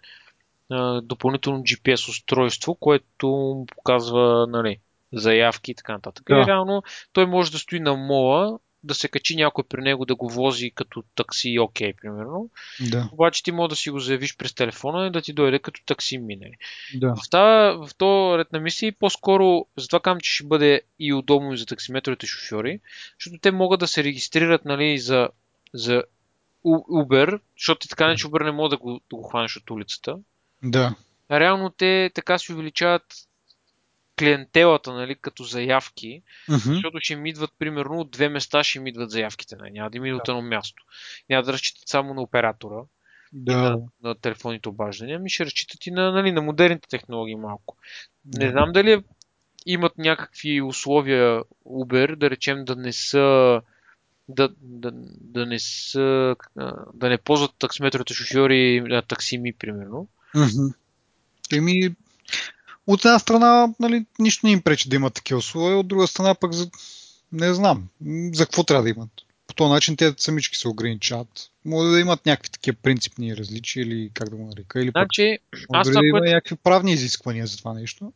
а, 0.71 1.01
допълнително 1.01 1.63
GPS 1.63 2.09
устройство, 2.09 2.75
което 2.75 3.27
му 3.27 3.67
показва 3.67 4.47
нали, 4.47 4.79
заявки 5.13 5.71
и 5.71 5.75
така 5.75 5.93
нататък. 5.93 6.25
Да. 6.29 6.41
И 6.41 6.47
реално 6.47 6.83
той 7.13 7.27
може 7.27 7.53
да 7.53 7.59
стои 7.59 7.81
на 7.81 7.97
мола, 7.97 8.59
да 8.87 8.95
се 8.95 9.09
качи 9.09 9.37
някой 9.37 9.65
при 9.65 9.83
него 9.83 10.05
да 10.05 10.15
го 10.15 10.31
вози 10.31 10.71
като 10.71 11.03
такси 11.15 11.59
окей, 11.59 11.93
okay, 11.93 12.01
примерно. 12.01 12.51
Да. 12.91 13.09
Обаче 13.13 13.43
ти 13.43 13.53
може 13.53 13.69
да 13.69 13.77
си 13.77 13.91
го 13.91 13.99
заявиш 13.99 14.37
през 14.37 14.55
телефона 14.55 15.07
и 15.07 15.11
да 15.11 15.23
ти 15.23 15.33
дойде 15.33 15.59
като 15.59 15.85
такси 15.87 16.19
мине. 16.19 16.51
Да. 16.95 17.15
В, 17.15 17.31
тази, 17.31 17.79
в 17.79 17.95
този 17.99 18.39
ред 18.39 18.53
на 18.53 18.61
мисии 18.61 18.93
по-скоро, 18.93 19.67
затова 19.77 20.01
казвам, 20.01 20.21
че 20.21 20.31
ще 20.31 20.45
бъде 20.45 20.81
и 20.99 21.13
удобно 21.13 21.53
и 21.53 21.59
за 21.59 21.67
таксиметровите 21.67 22.27
шофьори, 22.27 22.81
защото 23.21 23.41
те 23.41 23.51
могат 23.51 23.81
да 23.81 23.87
се 23.87 24.05
регистрират 24.05 24.65
нали, 24.65 24.99
за, 24.99 25.29
за 25.75 26.03
Uber, 26.67 27.41
защото 27.57 27.79
ти 27.79 27.89
така 27.89 28.09
не, 28.09 28.17
че 28.17 28.27
Uber 28.27 28.45
не 28.45 28.53
може 28.53 28.71
да 28.71 28.77
го, 28.77 29.01
да 29.11 29.17
го 29.17 29.23
хванеш 29.23 29.57
от 29.57 29.71
улицата. 29.71 30.17
Да. 30.63 30.95
Реално 31.31 31.71
те 31.71 32.11
така 32.15 32.39
си 32.39 32.53
увеличават 32.53 33.26
клиентелата, 34.19 34.93
нали, 34.93 35.15
като 35.15 35.45
заявки, 35.45 36.23
Mm-hmm. 36.49 36.75
защото 36.75 36.99
ще 37.01 37.13
им 37.13 37.27
идват, 37.27 37.51
примерно, 37.59 38.01
от 38.01 38.11
две 38.11 38.29
места 38.29 38.65
ще 38.65 38.79
им 38.79 38.87
идват 38.87 39.11
заявките. 39.11 39.57
Нали? 39.57 39.71
Няма 39.71 39.91
да 39.91 39.97
им 39.97 40.05
идват 40.05 40.21
от 40.21 40.29
едно 40.29 40.43
място. 40.43 40.83
Няма 41.31 41.43
да 41.43 41.53
разчитат 41.53 41.89
само 41.89 42.15
на 42.15 42.23
оператора 42.23 42.83
Да. 43.33 43.57
на, 43.57 43.79
на 44.03 44.15
телефонните 44.15 44.69
обаждания, 44.69 45.19
ми 45.19 45.31
ще 45.31 45.47
разчитат 45.47 45.87
и 45.87 45.91
на, 45.91 46.13
нали, 46.13 46.33
на 46.33 46.43
модерните 46.43 46.89
технологии 46.89 47.37
малко. 47.37 47.77
Не 48.39 48.45
Да. 48.45 48.51
знам 48.51 48.73
дали 48.73 49.03
имат 49.67 49.99
някакви 49.99 50.63
условия 50.63 51.43
Uber, 51.67 52.17
да 52.17 52.31
речем 52.31 52.65
да 52.65 52.77
не 52.77 52.93
са 52.93 53.61
да, 54.29 54.49
да, 54.61 54.91
да 55.21 55.47
не 55.47 55.59
са 55.59 56.37
да 56.95 57.09
не 57.09 57.19
ползват 57.19 57.51
таксиметровите 57.59 58.15
шофьори 58.15 58.81
на 58.81 59.03
таксими, 59.03 59.53
примерно. 59.53 60.09
Еми, 61.53 61.95
от 62.87 63.05
една 63.05 63.19
страна, 63.19 63.69
нали, 63.81 64.07
нищо 64.19 64.47
не 64.47 64.53
им 64.53 64.63
пречи 64.63 64.89
да 64.89 64.97
имат 64.97 65.15
такива 65.15 65.39
условия, 65.39 65.79
от 65.79 65.89
друга 65.89 66.07
страна 66.07 66.35
пък 66.35 66.53
за... 66.53 66.71
не 67.33 67.55
знам, 67.55 67.89
за 68.33 68.47
какво 68.47 68.65
трябва 68.65 68.83
да 68.83 68.91
имат. 68.91 69.11
По 69.47 69.55
този 69.55 69.73
начин 69.73 69.97
те 69.97 70.15
самички 70.17 70.57
се 70.57 70.69
ограничават. 70.69 71.51
Може 71.65 71.91
да 71.91 72.01
имат 72.01 72.27
някакви 72.27 72.51
такива 72.51 72.77
принципни 72.83 73.37
различия 73.37 73.83
или 73.83 74.11
как 74.15 74.29
да 74.31 74.37
го 74.37 74.47
нарека, 74.47 74.81
или 74.81 74.93
пък 74.93 75.01
Значи, 75.01 75.39
аз 75.53 75.61
може 75.69 75.91
това, 75.91 76.01
да 76.01 76.07
има 76.07 76.19
което, 76.19 76.35
някакви 76.35 76.57
правни 76.57 76.93
изисквания 76.93 77.47
за 77.47 77.59
това 77.59 77.75
нещо. 77.75 78.13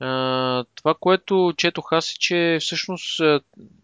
а, 0.00 0.64
това, 0.74 0.94
което 1.00 1.54
четох 1.56 1.92
аз 1.92 2.10
е, 2.10 2.18
че 2.18 2.58
всъщност 2.60 3.20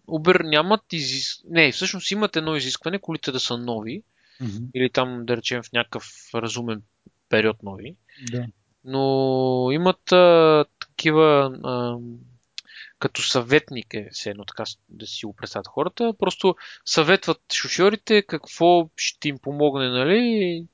Uber 0.09 0.51
нямат 0.51 0.93
изис... 0.93 1.41
Не, 1.51 1.73
всъщност 1.73 2.11
имат 2.11 2.37
едно 2.37 2.57
изискване, 2.57 2.99
колите 2.99 3.33
да 3.33 3.41
са 3.41 3.59
нови, 3.59 4.03
Мгм. 4.41 4.65
или 4.75 4.91
там, 4.91 5.27
да 5.27 5.37
речем, 5.37 5.63
в 5.63 5.73
някакъв 5.73 6.05
разумен 6.35 6.83
период 7.29 7.63
нови. 7.63 7.95
Да. 8.31 8.47
Но 8.85 9.69
имат 9.73 10.13
а, 10.13 10.65
такива 10.81 11.59
а, 11.65 11.97
като 12.99 13.23
съветник 13.23 13.95
е 13.95 14.09
все 14.13 14.31
едно 14.31 14.45
така 14.45 14.65
да 14.89 15.07
си 15.07 15.27
го 15.27 15.37
представят 15.37 15.69
хората, 15.69 16.15
просто 16.19 16.57
съветват 16.85 17.41
шофьорите 17.53 18.23
какво 18.23 18.91
ще 18.97 19.29
им 19.29 19.39
помогне, 19.39 19.89
нали? 19.89 20.65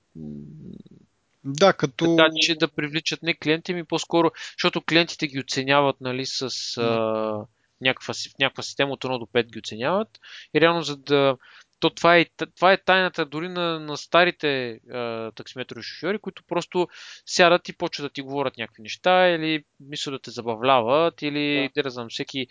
Да, 1.44 1.72
като... 1.72 2.16
Така 2.16 2.28
че 2.40 2.54
да 2.54 2.68
привличат 2.68 3.22
не 3.22 3.34
клиенти 3.34 3.74
ми, 3.74 3.84
по-скоро, 3.84 4.30
защото 4.58 4.82
клиентите 4.82 5.26
ги 5.26 5.40
оценяват, 5.40 5.96
нали, 6.00 6.26
с 6.26 6.42
а, 6.76 7.44
някаква, 7.80 8.14
в 8.14 8.38
някаква 8.38 8.62
система 8.62 8.92
от 8.92 9.04
1 9.04 9.18
до 9.18 9.26
5 9.26 9.46
ги 9.46 9.58
оценяват. 9.58 10.08
И 10.54 10.60
реално 10.60 10.82
за 10.82 10.96
да 10.96 11.36
то 11.80 11.90
това 11.90 12.16
е, 12.16 12.26
това 12.56 12.72
е 12.72 12.82
тайната 12.84 13.24
дори 13.24 13.48
на, 13.48 13.80
на 13.80 13.96
старите 13.96 14.80
а, 14.92 15.32
таксиметрови 15.32 15.82
шофьори, 15.82 16.18
които 16.18 16.42
просто 16.42 16.88
сядат 17.26 17.68
и 17.68 17.72
почват 17.72 18.04
да 18.04 18.12
ти 18.12 18.22
говорят 18.22 18.58
някакви 18.58 18.82
неща 18.82 19.28
или 19.28 19.64
мислят 19.80 20.12
да 20.14 20.18
те 20.18 20.30
забавляват 20.30 21.22
или 21.22 21.70
да. 21.74 21.82
да 21.82 21.90
знам, 21.90 22.08
всеки, 22.10 22.46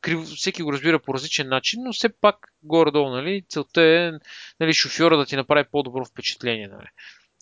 крив, 0.00 0.20
всеки 0.20 0.62
го 0.62 0.72
разбира 0.72 0.98
по 0.98 1.14
различен 1.14 1.48
начин, 1.48 1.82
но 1.84 1.92
все 1.92 2.08
пак 2.08 2.52
горе-долу, 2.62 3.10
нали, 3.10 3.42
целта 3.48 3.82
е 3.82 4.12
нали, 4.60 4.74
шофьора 4.74 5.16
да 5.16 5.26
ти 5.26 5.36
направи 5.36 5.64
по-добро 5.72 6.04
впечатление. 6.04 6.68
Нали. 6.68 6.88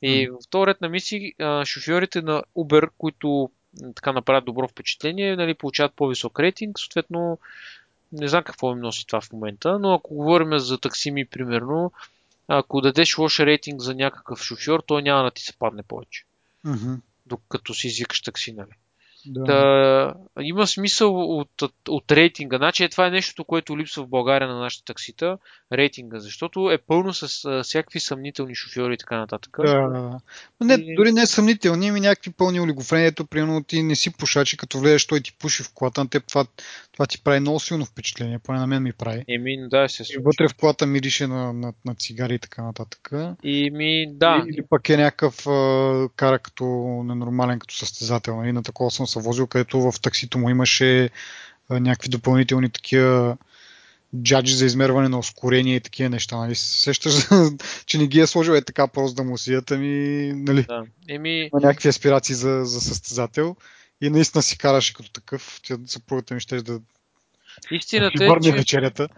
И 0.02 0.28
в 0.28 0.38
този 0.50 0.66
ред 0.66 0.80
на 0.80 0.88
мисии 0.88 1.32
а, 1.38 1.64
шофьорите 1.64 2.22
на 2.22 2.42
Uber, 2.56 2.88
които 2.98 3.50
така 3.94 4.12
направят 4.12 4.44
добро 4.44 4.68
впечатление, 4.68 5.36
нали, 5.36 5.54
получават 5.54 5.92
по-висок 5.96 6.40
рейтинг, 6.40 6.78
съответно 6.78 7.38
не 8.12 8.28
знам 8.28 8.44
какво 8.44 8.72
им 8.72 8.78
носи 8.78 9.06
това 9.06 9.20
в 9.20 9.32
момента, 9.32 9.78
но 9.78 9.94
ако 9.94 10.14
говорим 10.14 10.58
за 10.58 10.78
таксими, 10.78 11.26
примерно, 11.26 11.92
ако 12.48 12.80
дадеш 12.80 13.18
лош 13.18 13.40
рейтинг 13.40 13.80
за 13.80 13.94
някакъв 13.94 14.42
шофьор, 14.42 14.82
той 14.86 15.02
няма 15.02 15.24
да 15.24 15.30
ти 15.30 15.42
се 15.42 15.58
падне 15.58 15.82
повече, 15.82 16.24
Мгм. 16.64 16.94
докато 17.26 17.74
си 17.74 17.86
извикаш 17.86 18.22
такси, 18.22 18.52
нали? 18.52 18.70
Да. 19.26 19.44
Да, 19.44 20.14
има 20.40 20.66
смисъл 20.66 21.38
от, 21.38 21.62
от, 21.62 21.74
от 21.88 22.12
рейтинга. 22.12 22.56
Значи 22.56 22.84
е, 22.84 22.88
това 22.88 23.06
е 23.06 23.10
нещото, 23.10 23.44
което 23.44 23.78
липсва 23.78 24.04
в 24.04 24.08
България 24.08 24.48
на 24.48 24.58
нашите 24.58 24.84
таксита. 24.84 25.38
Рейтинга, 25.72 26.18
защото 26.18 26.70
е 26.70 26.78
пълно 26.78 27.14
с 27.14 27.44
а, 27.44 27.62
всякакви 27.62 28.00
съмнителни 28.00 28.54
шофьори 28.54 28.94
и 28.94 28.96
така 28.96 29.18
нататък. 29.18 29.56
Да. 29.64 30.20
Не, 30.60 30.74
И- 30.74 30.94
дори 30.94 31.12
не 31.12 31.22
е 31.22 31.26
съмнителни, 31.26 31.88
ами 31.88 32.00
някакви 32.00 32.30
пълни 32.30 32.60
олигофрени. 32.60 33.06
Ето, 33.06 33.26
примерно, 33.26 33.64
ти 33.64 33.82
не 33.82 33.96
си 33.96 34.12
пушач 34.16 34.52
и 34.52 34.56
като 34.56 34.78
влезеш, 34.78 35.06
той 35.06 35.20
ти 35.20 35.32
пуши 35.38 35.62
в 35.62 35.70
колата, 35.74 36.00
на 36.00 36.10
теб 36.10 36.26
това, 36.28 36.44
това 36.92 37.06
ти 37.06 37.22
прави 37.22 37.40
много 37.40 37.60
силно 37.60 37.84
впечатление, 37.84 38.38
поне 38.38 38.58
на 38.58 38.66
мен 38.66 38.82
ми 38.82 38.92
прави. 38.92 39.24
Еми, 39.28 39.68
да, 39.68 39.88
се 39.88 40.02
И 40.02 40.18
вътре 40.24 40.48
в 40.48 40.54
колата 40.54 40.86
мирише 40.86 41.26
на, 41.26 41.52
на, 41.52 41.72
на 41.84 41.94
цигари 41.94 42.34
и 42.34 42.38
така 42.38 42.62
нататък. 42.62 43.10
И 43.42 43.70
ми, 43.70 44.06
да. 44.14 44.44
Или 44.48 44.62
пък 44.70 44.88
е 44.88 44.96
някакъв 44.96 45.46
а, 45.46 46.08
кара 46.16 46.38
като 46.38 46.64
ненормален, 47.06 47.58
като 47.58 47.74
състезател. 47.74 48.36
Нали? 48.36 48.52
На 48.52 48.62
такова 48.62 48.90
съм 48.90 49.06
се 49.06 49.20
возил, 49.20 49.46
където 49.46 49.80
в 49.80 50.00
таксито 50.00 50.38
му 50.38 50.50
имаше 50.50 51.10
някакви 51.70 52.08
допълнителни 52.08 52.70
такива 52.70 53.36
джаджи 54.22 54.54
за 54.54 54.66
измерване 54.66 55.08
на 55.08 55.18
ускорение 55.18 55.76
и 55.76 55.80
такива 55.80 56.10
неща. 56.10 56.36
Нали? 56.36 56.54
Се 56.54 56.82
Сещаш, 56.82 57.14
че 57.86 57.98
не 57.98 58.06
ги 58.06 58.20
е 58.20 58.26
сложил 58.26 58.52
е 58.52 58.62
така 58.62 58.88
просто 58.88 59.14
да 59.14 59.24
му 59.24 59.38
сият, 59.38 59.70
ами 59.70 60.32
нали, 60.34 60.62
да. 60.62 60.84
Еми, 61.08 61.38
има 61.40 61.60
някакви 61.62 61.88
аспирации 61.88 62.34
за, 62.34 62.64
за 62.64 62.80
състезател. 62.80 63.56
И 64.00 64.10
наистина 64.10 64.42
си 64.42 64.58
караше 64.58 64.94
като 64.94 65.12
такъв. 65.12 65.60
Тя 65.62 65.78
съпругата 65.86 66.34
ми 66.34 66.40
ще 66.40 66.62
да 66.62 66.80
истината 67.70 68.18
ти 68.18 68.24
е, 68.24 68.40
че, 68.42 68.52
вечерята. 68.52 69.08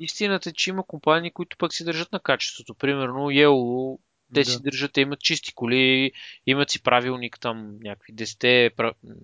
истината 0.00 0.48
е, 0.48 0.52
че 0.52 0.70
има 0.70 0.86
компании, 0.86 1.30
които 1.30 1.56
пък 1.56 1.74
си 1.74 1.84
държат 1.84 2.12
на 2.12 2.20
качеството. 2.20 2.74
Примерно, 2.74 3.20
Yellow, 3.20 3.98
те 4.34 4.44
си 4.44 4.62
държат, 4.62 4.92
те 4.92 5.00
имат 5.00 5.20
чисти 5.20 5.54
коли, 5.54 6.12
имат 6.46 6.70
си 6.70 6.82
правилник 6.82 7.40
там, 7.40 7.78
някакви 7.80 8.14
10 8.14 8.74
пра... 8.76 8.92
м, 9.04 9.14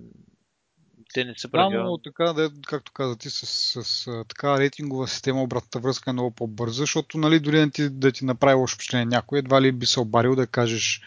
те 1.15 1.25
не 1.25 1.35
са 1.37 1.49
Да, 1.49 1.53
правила. 1.53 1.85
но 1.85 1.99
така, 1.99 2.33
да, 2.33 2.51
както 2.67 2.93
каза 2.93 3.17
ти, 3.17 3.31
с, 3.31 3.47
с, 3.47 3.85
с 3.85 4.25
така 4.29 4.59
рейтингова 4.59 5.09
система 5.09 5.43
обратната 5.43 5.79
връзка 5.79 6.11
е 6.11 6.13
много 6.13 6.31
по-бърза, 6.31 6.83
защото 6.83 7.19
нали, 7.19 7.41
дори 7.41 7.59
да 7.59 7.71
ти, 7.71 7.91
да 7.91 8.13
ти 8.13 8.25
направи 8.25 8.55
лошо 8.55 8.75
впечатление 8.75 9.07
някой, 9.07 9.39
едва 9.39 9.63
ли 9.63 9.73
би 9.73 9.87
се 9.87 10.01
обарил 10.01 10.37
да 10.37 10.47
кажеш 10.47 11.01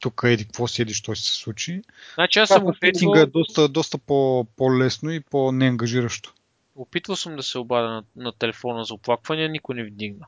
тук 0.00 0.22
еди 0.24 0.44
какво 0.44 0.68
си, 0.68 0.82
еди, 0.82 0.94
що 0.94 1.16
се 1.16 1.34
случи. 1.34 1.82
Значи 2.14 2.38
аз 2.38 2.48
съм 2.48 2.72
рейтинга 2.82 3.20
е 3.20 3.22
опитвал, 3.22 3.42
доста, 3.42 3.68
доста 3.68 3.98
по, 3.98 4.46
по-лесно 4.56 5.10
и 5.10 5.20
по-неангажиращо. 5.20 6.34
Опитвал 6.74 7.16
съм 7.16 7.36
да 7.36 7.42
се 7.42 7.58
обадя 7.58 7.88
на, 7.88 8.04
на 8.16 8.32
телефона 8.32 8.84
за 8.84 8.94
оплаквания, 8.94 9.48
никой 9.48 9.74
не 9.74 9.84
вдигна. 9.84 10.26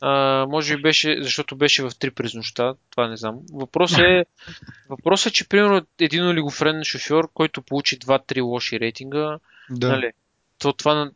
А, 0.00 0.46
може 0.46 0.76
би 0.76 0.82
беше, 0.82 1.22
защото 1.22 1.56
беше 1.56 1.82
в 1.82 1.90
3 1.90 2.10
през 2.10 2.34
нощта, 2.34 2.74
това 2.90 3.08
не 3.08 3.16
знам. 3.16 3.40
Въпросът 3.52 4.00
е, 4.00 4.24
въпросът 4.88 5.30
е, 5.30 5.34
че 5.34 5.48
примерно 5.48 5.86
един 5.98 6.26
олигофрен 6.28 6.84
шофьор, 6.84 7.30
който 7.34 7.62
получи 7.62 7.98
2-3 7.98 8.42
лоши 8.42 8.80
рейтинга, 8.80 9.38
Да, 9.70 9.88
нали, 9.88 10.12
то 10.58 10.72
това 10.72 10.94
на, 10.94 11.12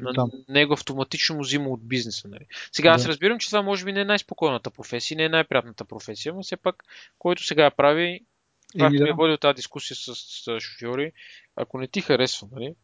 на 0.00 0.26
него 0.48 0.72
автоматично 0.72 1.36
му 1.36 1.42
взима 1.42 1.68
от 1.68 1.88
бизнеса. 1.88 2.28
Нали. 2.28 2.46
Сега 2.72 2.90
аз 2.90 3.02
Да. 3.02 3.08
разбирам, 3.08 3.38
че 3.38 3.48
това 3.48 3.62
може 3.62 3.84
би 3.84 3.92
не 3.92 4.00
е 4.00 4.04
най-спокойната 4.04 4.70
професия, 4.70 5.16
не 5.16 5.24
е 5.24 5.28
най-приятната 5.28 5.84
професия, 5.84 6.34
но 6.34 6.42
все 6.42 6.56
пак, 6.56 6.84
който 7.18 7.44
сега 7.44 7.70
прави, 7.70 8.20
както 8.78 8.94
Еми, 8.94 9.02
ми 9.02 9.08
е 9.08 9.12
да. 9.12 9.14
водил 9.14 9.36
тази 9.36 9.56
дискусия 9.56 9.96
с, 9.96 10.14
с 10.14 10.60
шофьори, 10.60 11.12
ако 11.56 11.78
не 11.78 11.86
ти 11.86 12.00
харесва, 12.00 12.48
нали? 12.52 12.74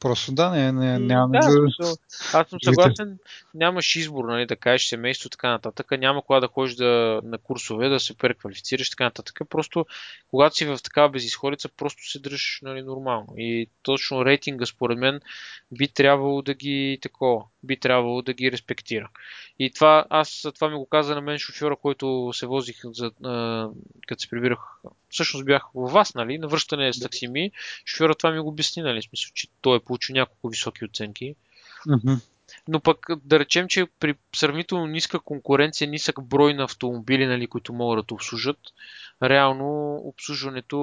Просто 0.00 0.32
да, 0.32 0.50
не, 0.50 0.72
не, 0.72 0.98
нямаме 0.98 1.38
да, 1.38 1.50
за... 1.50 1.58
смисъл, 1.58 1.96
аз 2.34 2.48
съм 2.48 2.58
съгласен, 2.64 3.18
нямаш 3.54 3.96
избор, 3.96 4.24
нали, 4.24 4.46
да 4.46 4.56
кажеш 4.56 4.88
семейство 4.88 5.26
и 5.26 5.30
така 5.30 5.50
нататък, 5.50 5.90
няма 5.90 6.22
кога 6.22 6.40
да 6.40 6.48
ходиш 6.48 6.74
да, 6.74 7.20
на 7.24 7.38
курсове, 7.38 7.88
да 7.88 8.00
се 8.00 8.18
преквалифицираш 8.18 8.86
и 8.86 8.90
така 8.90 9.04
нататък. 9.04 9.40
Просто, 9.50 9.86
когато 10.30 10.56
си 10.56 10.64
в 10.64 10.78
такава 10.82 11.08
безисходица, 11.08 11.68
просто 11.68 12.10
се 12.10 12.18
дръж 12.18 12.60
нали, 12.62 12.82
нормално. 12.82 13.34
И 13.36 13.68
точно 13.82 14.24
рейтинга, 14.24 14.66
според 14.66 14.98
мен, 14.98 15.20
би 15.72 15.88
трябвало 15.88 16.42
да 16.42 16.54
ги 16.54 16.98
такова, 17.02 17.44
би 17.62 17.76
трябвало 17.76 18.22
да 18.22 18.32
ги 18.32 18.52
респектира. 18.52 19.08
И 19.58 19.70
това, 19.70 20.04
аз 20.10 20.46
това 20.54 20.68
ми 20.68 20.76
го 20.76 20.86
каза 20.86 21.14
на 21.14 21.20
мен 21.20 21.38
шофьора, 21.38 21.76
който 21.76 22.30
се 22.34 22.46
возих, 22.46 22.80
за, 22.84 23.10
а, 23.24 23.68
като 24.06 24.22
се 24.22 24.30
прибирах, 24.30 24.58
всъщност 25.10 25.44
бях 25.44 25.62
във 25.74 25.92
вас, 25.92 26.14
нали, 26.14 26.38
на 26.38 26.48
връщане 26.48 26.92
с 26.92 27.00
таксими, 27.00 27.50
шофьора 27.86 28.14
това 28.14 28.30
ми 28.30 28.40
го 28.40 28.48
обясни, 28.48 28.82
нали, 28.82 29.02
смисъл, 29.02 29.30
че 29.34 29.48
той 29.60 29.76
е 29.76 29.80
получил 29.90 30.14
няколко 30.14 30.48
високи 30.48 30.84
оценки. 30.84 31.34
Мгм. 31.86 32.14
Но 32.68 32.80
пък 32.80 33.06
да 33.24 33.38
речем, 33.38 33.68
че 33.68 33.86
при 34.00 34.14
сравнително 34.36 34.86
ниска 34.86 35.20
конкуренция, 35.20 35.88
нисък 35.90 36.22
брой 36.22 36.54
на 36.54 36.64
автомобили, 36.64 37.26
нали, 37.26 37.46
които 37.46 37.72
могат 37.72 38.06
да 38.06 38.14
обслужат, 38.14 38.58
реално 39.22 39.94
обслужването, 39.94 40.78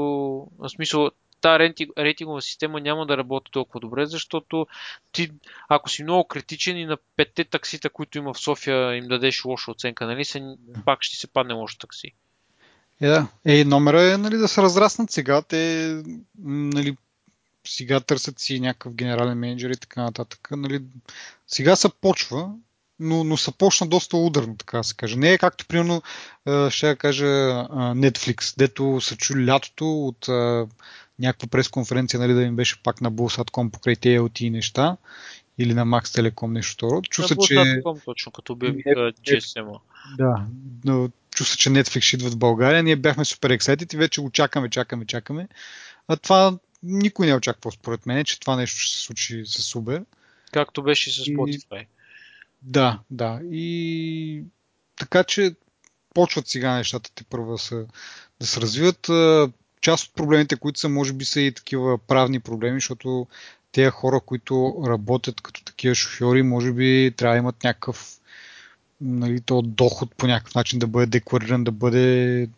в 0.59 0.69
смисъл 0.69 1.11
тази 1.41 1.73
рейтингова 1.97 2.41
система 2.41 2.81
няма 2.81 3.05
да 3.05 3.17
работи 3.17 3.51
толкова 3.51 3.79
добре, 3.79 4.05
защото 4.05 4.67
ти, 5.11 5.31
ако 5.69 5.89
си 5.89 6.03
много 6.03 6.27
критичен 6.27 6.77
и 6.77 6.85
на 6.85 6.97
петте 7.15 7.43
таксита, 7.43 7.89
които 7.89 8.17
има 8.17 8.33
в 8.33 8.39
София, 8.39 8.95
им 8.95 9.07
дадеш 9.07 9.45
лоша 9.45 9.71
оценка, 9.71 10.05
нали, 10.05 10.25
се, 10.25 10.55
пак 10.85 11.03
ще 11.03 11.17
се 11.17 11.27
падне 11.27 11.53
лошо 11.53 11.77
такси. 11.77 12.11
Yeah. 13.01 13.27
Е, 13.45 13.65
номера 13.65 14.13
е 14.13 14.17
нали, 14.17 14.37
да 14.37 14.47
се 14.47 14.61
разраснат 14.61 15.11
сега. 15.11 15.41
Те 15.41 16.03
нали, 16.43 16.97
сега 17.69 17.99
търсят 17.99 18.39
си 18.39 18.59
някакъв 18.59 18.93
генерален 18.93 19.37
менеджер 19.37 19.69
и 19.69 19.77
така 19.77 20.01
нататък. 20.01 20.47
Нали, 20.51 20.81
сега 21.47 21.75
се 21.75 21.89
почва, 22.01 22.51
но, 22.99 23.23
но 23.23 23.37
се 23.37 23.51
почна 23.51 23.87
доста 23.87 24.17
ударно, 24.17 24.55
така 24.55 24.83
се 24.83 24.95
каже. 24.95 25.15
Не 25.15 25.33
е 25.33 25.37
както, 25.37 25.65
примерно, 25.65 26.01
ще 26.69 26.95
кажа 26.95 27.25
Netflix, 27.95 28.57
дето 28.57 29.01
се 29.01 29.17
чули 29.17 29.47
лятото 29.47 30.05
от 30.05 30.27
някаква 31.19 31.47
пресконференция, 31.47 32.19
нали, 32.19 32.33
да 32.33 32.41
им 32.41 32.55
беше 32.55 32.83
пак 32.83 33.01
на 33.01 33.11
Bullsat.com 33.11 33.71
покрай 33.71 33.95
TLT 33.95 34.49
неща 34.49 34.97
или 35.57 35.73
на 35.73 35.85
Max 35.85 36.03
Telecom 36.03 36.47
нещо 36.47 36.73
второ. 36.73 37.01
Чу 37.01 37.23
се, 37.23 37.35
че... 37.35 37.81
точно, 38.05 38.31
като 38.31 38.53
обявиха 38.53 38.89
GSM. 38.89 39.79
Да, 40.17 40.45
но 40.85 41.09
чу 41.35 41.45
се, 41.45 41.57
че 41.57 41.69
Netflix 41.69 42.01
ще 42.01 42.15
идват 42.15 42.33
в 42.33 42.37
България. 42.37 42.83
Ние 42.83 42.95
бяхме 42.95 43.25
супер 43.25 43.49
ексайтед 43.49 43.93
и 43.93 43.97
вече 43.97 44.21
го 44.21 44.29
чакаме, 44.29 44.69
чакаме, 44.69 45.05
чакаме. 45.05 45.47
А 46.07 46.15
това 46.15 46.57
никой 46.83 47.25
не 47.25 47.31
е 47.31 47.35
очаквал 47.35 47.71
според 47.71 48.05
мен, 48.05 48.25
че 48.25 48.39
това 48.39 48.55
нещо 48.55 48.79
ще 48.79 48.97
се 48.97 49.03
случи 49.03 49.43
с 49.45 49.73
Uber. 49.73 50.05
Както 50.51 50.83
беше 50.83 51.11
с 51.11 51.25
Spotify. 51.25 51.81
И... 51.81 51.87
Да, 52.61 52.99
да. 53.11 53.39
И 53.51 54.43
така 54.95 55.23
че 55.23 55.55
почват 56.13 56.47
сега 56.47 56.75
нещата 56.75 57.11
те 57.15 57.23
първо 57.23 57.51
да 57.51 57.57
се, 57.57 57.85
да 58.39 58.47
се 58.47 58.61
развиват. 58.61 59.09
Част 59.81 60.07
от 60.07 60.15
проблемите, 60.15 60.55
които 60.55 60.79
са, 60.79 60.89
може 60.89 61.13
би 61.13 61.25
са 61.25 61.41
и 61.41 61.51
такива 61.51 61.97
правни 61.97 62.39
проблеми, 62.39 62.77
защото 62.77 63.27
тези 63.71 63.89
хора, 63.89 64.19
които 64.25 64.83
работят 64.87 65.41
като 65.41 65.63
такива 65.63 65.95
шофьори, 65.95 66.43
може 66.43 66.71
би 66.71 67.13
трябва 67.17 67.35
да 67.35 67.39
имат 67.39 67.63
някакъв 67.63 68.17
нали, 69.01 69.41
то 69.41 69.61
доход 69.61 70.15
по 70.15 70.27
някакъв 70.27 70.55
начин 70.55 70.79
да 70.79 70.87
бъде 70.87 71.05
деклариран, 71.05 71.63
да 71.63 71.71
бъде 71.71 72.49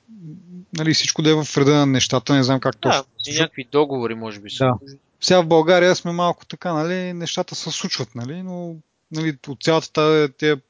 нали, 0.77 0.93
всичко 0.93 1.21
да 1.21 1.29
е 1.29 1.33
в 1.33 1.57
реда 1.57 1.75
на 1.75 1.85
нещата, 1.85 2.33
не 2.33 2.43
знам 2.43 2.59
как 2.59 2.73
да, 2.73 2.79
точно. 2.79 3.03
Да, 3.27 3.39
някакви 3.39 3.67
договори 3.71 4.15
може 4.15 4.39
би 4.39 4.49
са. 4.49 4.65
Да. 4.65 4.77
Сега 5.21 5.41
в 5.41 5.47
България 5.47 5.95
сме 5.95 6.11
малко 6.11 6.45
така, 6.45 6.73
нали, 6.73 7.13
нещата 7.13 7.55
се 7.55 7.71
случват, 7.71 8.15
нали, 8.15 8.43
но 8.43 8.75
нали, 9.11 9.37
от 9.47 9.63
цялата 9.63 9.91
тази 9.91 10.33
тези 10.33 10.61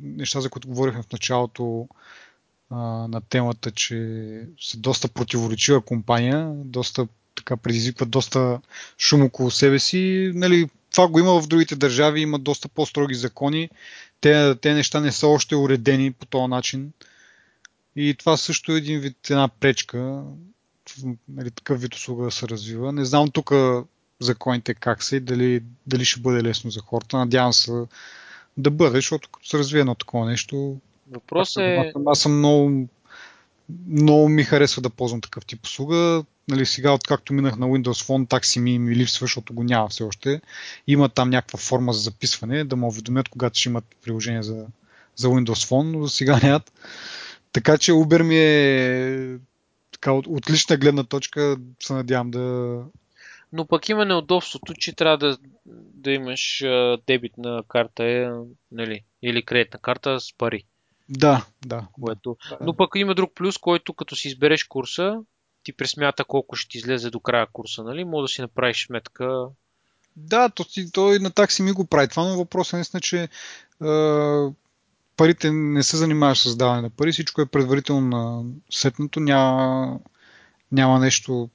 неща, 0.00 0.40
за 0.40 0.50
които 0.50 0.68
говорихме 0.68 1.02
в 1.02 1.12
началото 1.12 1.88
а, 2.70 2.76
на 3.08 3.20
темата, 3.20 3.70
че 3.70 3.96
са 4.60 4.76
доста 4.76 5.08
противоречива 5.08 5.80
компания, 5.80 6.50
доста 6.54 7.06
така 7.34 7.56
предизвикват 7.56 8.10
доста 8.10 8.60
шум 8.98 9.22
около 9.22 9.50
себе 9.50 9.78
си. 9.78 10.32
Нали, 10.34 10.68
това 10.90 11.08
го 11.08 11.18
има 11.18 11.40
в 11.40 11.46
другите 11.46 11.76
държави, 11.76 12.20
има 12.20 12.38
доста 12.38 12.68
по-строги 12.68 13.14
закони. 13.14 13.70
Те, 14.20 14.54
те 14.54 14.74
неща 14.74 15.00
не 15.00 15.12
са 15.12 15.26
още 15.26 15.56
уредени 15.56 16.12
по 16.12 16.26
този 16.26 16.46
начин. 16.46 16.92
И 17.96 18.14
това 18.18 18.36
също 18.36 18.72
е 18.72 18.76
един 18.76 19.00
вид, 19.00 19.30
една 19.30 19.48
пречка, 19.48 20.22
нали, 21.28 21.50
такъв 21.50 21.80
вид 21.80 21.94
услуга 21.94 22.24
да 22.24 22.30
се 22.30 22.48
развива. 22.48 22.92
Не 22.92 23.04
знам 23.04 23.30
тук 23.30 23.52
законите 24.20 24.74
как 24.74 25.02
са 25.02 25.16
и 25.16 25.20
дали, 25.20 25.62
дали 25.86 26.04
ще 26.04 26.20
бъде 26.20 26.42
лесно 26.42 26.70
за 26.70 26.80
хората. 26.80 27.16
Надявам 27.16 27.52
се 27.52 27.72
да 28.56 28.70
бъде, 28.70 28.96
защото 28.96 29.28
като 29.32 29.48
се 29.48 29.58
развие 29.58 29.80
едно 29.80 29.94
такова 29.94 30.26
нещо. 30.26 30.76
Въпрос 31.10 31.56
е. 31.56 31.92
Аз 32.06 32.20
съм 32.20 32.38
много, 32.38 32.88
много 33.88 34.28
ми 34.28 34.44
харесва 34.44 34.82
да 34.82 34.90
ползвам 34.90 35.20
такъв 35.20 35.44
тип 35.46 35.64
услуга. 35.64 36.24
Нали, 36.48 36.66
сега, 36.66 36.92
откакто 36.92 37.32
минах 37.32 37.56
на 37.56 37.66
Windows 37.66 38.06
Phone, 38.06 38.28
такси 38.28 38.60
ми 38.60 38.78
ми 38.78 38.96
липсва, 38.96 39.24
защото 39.24 39.54
го 39.54 39.64
няма 39.64 39.88
все 39.88 40.02
още. 40.02 40.40
Има 40.86 41.08
там 41.08 41.30
някаква 41.30 41.58
форма 41.58 41.92
за 41.92 42.00
записване, 42.00 42.64
да 42.64 42.76
ме 42.76 42.86
уведомят, 42.86 43.28
когато 43.28 43.60
ще 43.60 43.68
имат 43.68 43.84
приложение 44.02 44.42
за, 44.42 44.66
за 45.16 45.28
Windows 45.28 45.68
Phone, 45.68 45.82
но 45.82 46.06
за 46.06 46.10
сега 46.10 46.40
нямат. 46.42 46.72
Така 47.54 47.78
че 47.78 47.92
Uber 47.92 48.22
ми 48.22 48.38
е 48.38 49.38
така, 49.92 50.12
от, 50.12 50.26
от 50.26 50.50
лична 50.50 50.76
гледна 50.76 51.04
точка 51.04 51.56
се 51.80 51.92
надявам 51.92 52.30
да, 52.30 52.84
но 53.54 53.66
пък 53.66 53.88
има 53.88 54.04
неудобството, 54.04 54.74
че 54.74 54.92
трябва 54.92 55.18
да, 55.18 55.38
да 55.94 56.10
имаш 56.10 56.62
а, 56.62 56.98
дебитна 57.06 57.62
карта 57.68 58.04
е, 58.04 58.30
нали, 58.72 59.04
или 59.22 59.42
кредитна 59.42 59.78
карта 59.78 60.20
с 60.20 60.32
пари. 60.38 60.64
Да, 61.08 61.46
да. 61.66 61.86
Което... 61.92 62.36
Но 62.60 62.76
пък 62.76 62.90
има 62.96 63.14
друг 63.14 63.32
плюс, 63.34 63.58
който 63.58 63.94
като 63.94 64.16
си 64.16 64.28
избереш 64.28 64.64
курса, 64.64 65.20
ти 65.62 65.72
пресмята 65.72 66.24
колко 66.24 66.56
ще 66.56 66.68
ти 66.68 66.78
излезе 66.78 67.10
до 67.10 67.20
края 67.20 67.46
курса, 67.52 67.82
нали? 67.82 68.04
Може 68.04 68.24
да 68.24 68.28
си 68.28 68.40
направиш 68.40 68.86
сметка. 68.86 69.46
Да, 70.16 70.48
то, 70.48 70.64
той 70.92 71.18
на 71.18 71.30
такси 71.30 71.62
ми 71.62 71.72
го 71.72 71.86
прави 71.86 72.08
това, 72.08 72.24
но 72.24 72.36
въпросът 72.36 72.72
е 72.72 72.76
наистина, 72.76 73.00
че 73.00 73.22
е, 73.22 73.28
парите 75.16 75.50
не 75.50 75.82
се 75.82 75.96
занимаваш 75.96 76.48
с 76.48 76.56
даване 76.56 76.82
на 76.82 76.90
пари, 76.90 77.12
всичко 77.12 77.40
е 77.40 77.46
предварително 77.46 78.00
на 78.08 78.42
сетното, 78.70 79.20
няма, 79.20 79.98
няма 80.72 80.98
нещо 81.00 81.48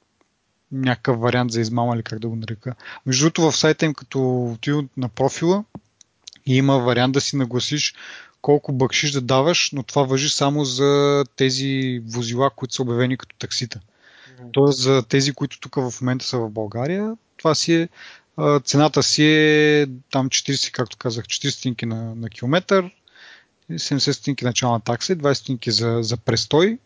някакъв 0.72 1.20
вариант 1.20 1.52
за 1.52 1.62
измама 1.62 1.96
или 1.96 2.04
как 2.04 2.20
да 2.20 2.28
го 2.30 2.36
нарека. 2.36 2.76
Между 3.06 3.24
другото 3.24 3.42
в 3.42 3.58
сайта 3.58 3.86
им 3.86 3.94
като 3.94 4.44
отида 4.44 4.84
на 4.98 5.10
профила 5.10 5.64
има 6.46 6.80
вариант 6.80 7.14
да 7.14 7.22
си 7.22 7.36
нагласиш 7.36 7.96
колко 8.42 8.72
бъкшиш 8.72 9.12
да 9.12 9.22
даваш, 9.22 9.72
но 9.74 9.84
това 9.84 10.04
въжи 10.04 10.30
само 10.30 10.66
за 10.66 11.24
тези 11.36 12.02
возила, 12.08 12.50
които 12.50 12.74
са 12.74 12.82
обявени 12.82 13.18
като 13.18 13.36
таксита. 13.40 13.80
Тоест 14.52 14.80
за 14.80 15.04
тези, 15.04 15.34
които 15.34 15.60
тук 15.60 15.76
в 15.76 15.94
момента 16.02 16.26
са 16.26 16.38
в 16.38 16.50
България, 16.50 17.18
това 17.38 17.56
си 17.56 17.74
е 17.74 17.90
цената 18.64 19.04
си 19.04 19.26
е 19.26 19.88
там 20.12 20.30
40, 20.30 20.72
както 20.72 20.98
казах, 20.98 21.26
40 21.26 21.50
стинки 21.50 21.86
на, 21.86 22.16
на 22.16 22.30
километър, 22.30 22.92
70 23.72 24.12
стинки 24.12 24.46
начална 24.46 24.80
такса 24.80 25.14
и 25.14 25.18
20 25.18 25.34
стинки 25.34 25.72
за, 25.72 26.00
за 26.02 26.18
престой 26.18 26.78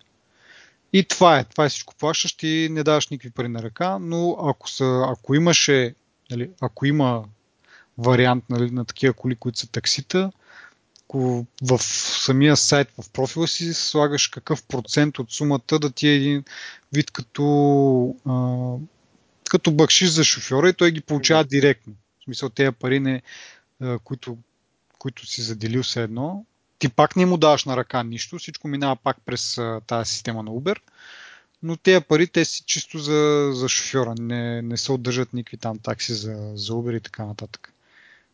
и 0.94 1.04
това 1.04 1.40
е. 1.40 1.44
Това 1.44 1.66
е 1.66 1.70
всичко 1.70 1.96
плащаш, 1.96 2.34
ти 2.34 2.68
не 2.72 2.84
даваш 2.84 3.08
никакви 3.08 3.32
пари 3.32 3.48
на 3.48 3.64
ръка, 3.64 3.98
но 4.02 4.38
ако, 4.50 4.70
са, 4.70 5.06
ако 5.08 5.36
имаше, 5.36 5.96
нали, 6.32 6.50
ако 6.62 6.86
има 6.86 7.24
вариант 7.98 8.44
нали, 8.50 8.72
на 8.72 8.86
такива 8.86 9.14
коли, 9.14 9.36
които 9.36 9.60
са 9.60 9.68
таксита, 9.68 10.32
ако 11.04 11.46
в 11.62 11.80
самия 12.24 12.58
сайт, 12.58 12.88
в 13.02 13.10
профила 13.10 13.48
си 13.48 13.74
слагаш 13.74 14.28
какъв 14.28 14.64
процент 14.64 15.20
от 15.20 15.32
сумата 15.32 15.80
да 15.80 15.92
ти 15.92 16.08
е 16.08 16.16
един 16.16 16.44
вид 16.94 17.12
като, 17.12 18.16
а, 18.26 18.66
като 19.50 19.72
бъкшиш 19.72 20.10
за 20.10 20.24
шофьора 20.24 20.70
и 20.70 20.74
той 20.74 20.92
ги 20.92 21.02
получава 21.02 21.44
директно. 21.44 21.94
В 22.20 22.24
смисъл, 22.24 22.50
тези 22.50 22.72
пари, 22.72 23.00
не, 23.00 23.22
а, 23.82 24.00
които, 24.00 24.38
които 24.98 25.26
си 25.26 25.42
заделил 25.42 25.84
се 25.84 26.04
едно, 26.04 26.46
ти 26.84 26.90
пак 26.90 27.16
не 27.16 27.26
му 27.26 27.38
даваш 27.38 27.66
на 27.66 27.78
ръка 27.78 28.04
нищо, 28.04 28.38
всичко 28.38 28.68
минава 28.68 28.96
пак 28.96 29.18
през 29.26 29.60
тази 29.88 30.12
система 30.12 30.44
на 30.44 30.52
Uber, 30.52 30.78
но 31.64 31.78
тези 31.78 32.04
пари 32.04 32.28
те 32.28 32.46
си 32.46 32.64
чисто 32.66 33.00
за, 33.00 33.52
за 33.54 33.70
шофьора, 33.70 34.16
не, 34.20 34.62
не 34.62 34.78
се 34.78 34.92
отдържат 34.92 35.34
никакви 35.34 35.58
там 35.58 35.80
такси 35.80 36.14
за, 36.14 36.52
за 36.56 36.74
Uber 36.74 36.98
и 36.98 37.02
така 37.02 37.26
нататък. 37.26 37.74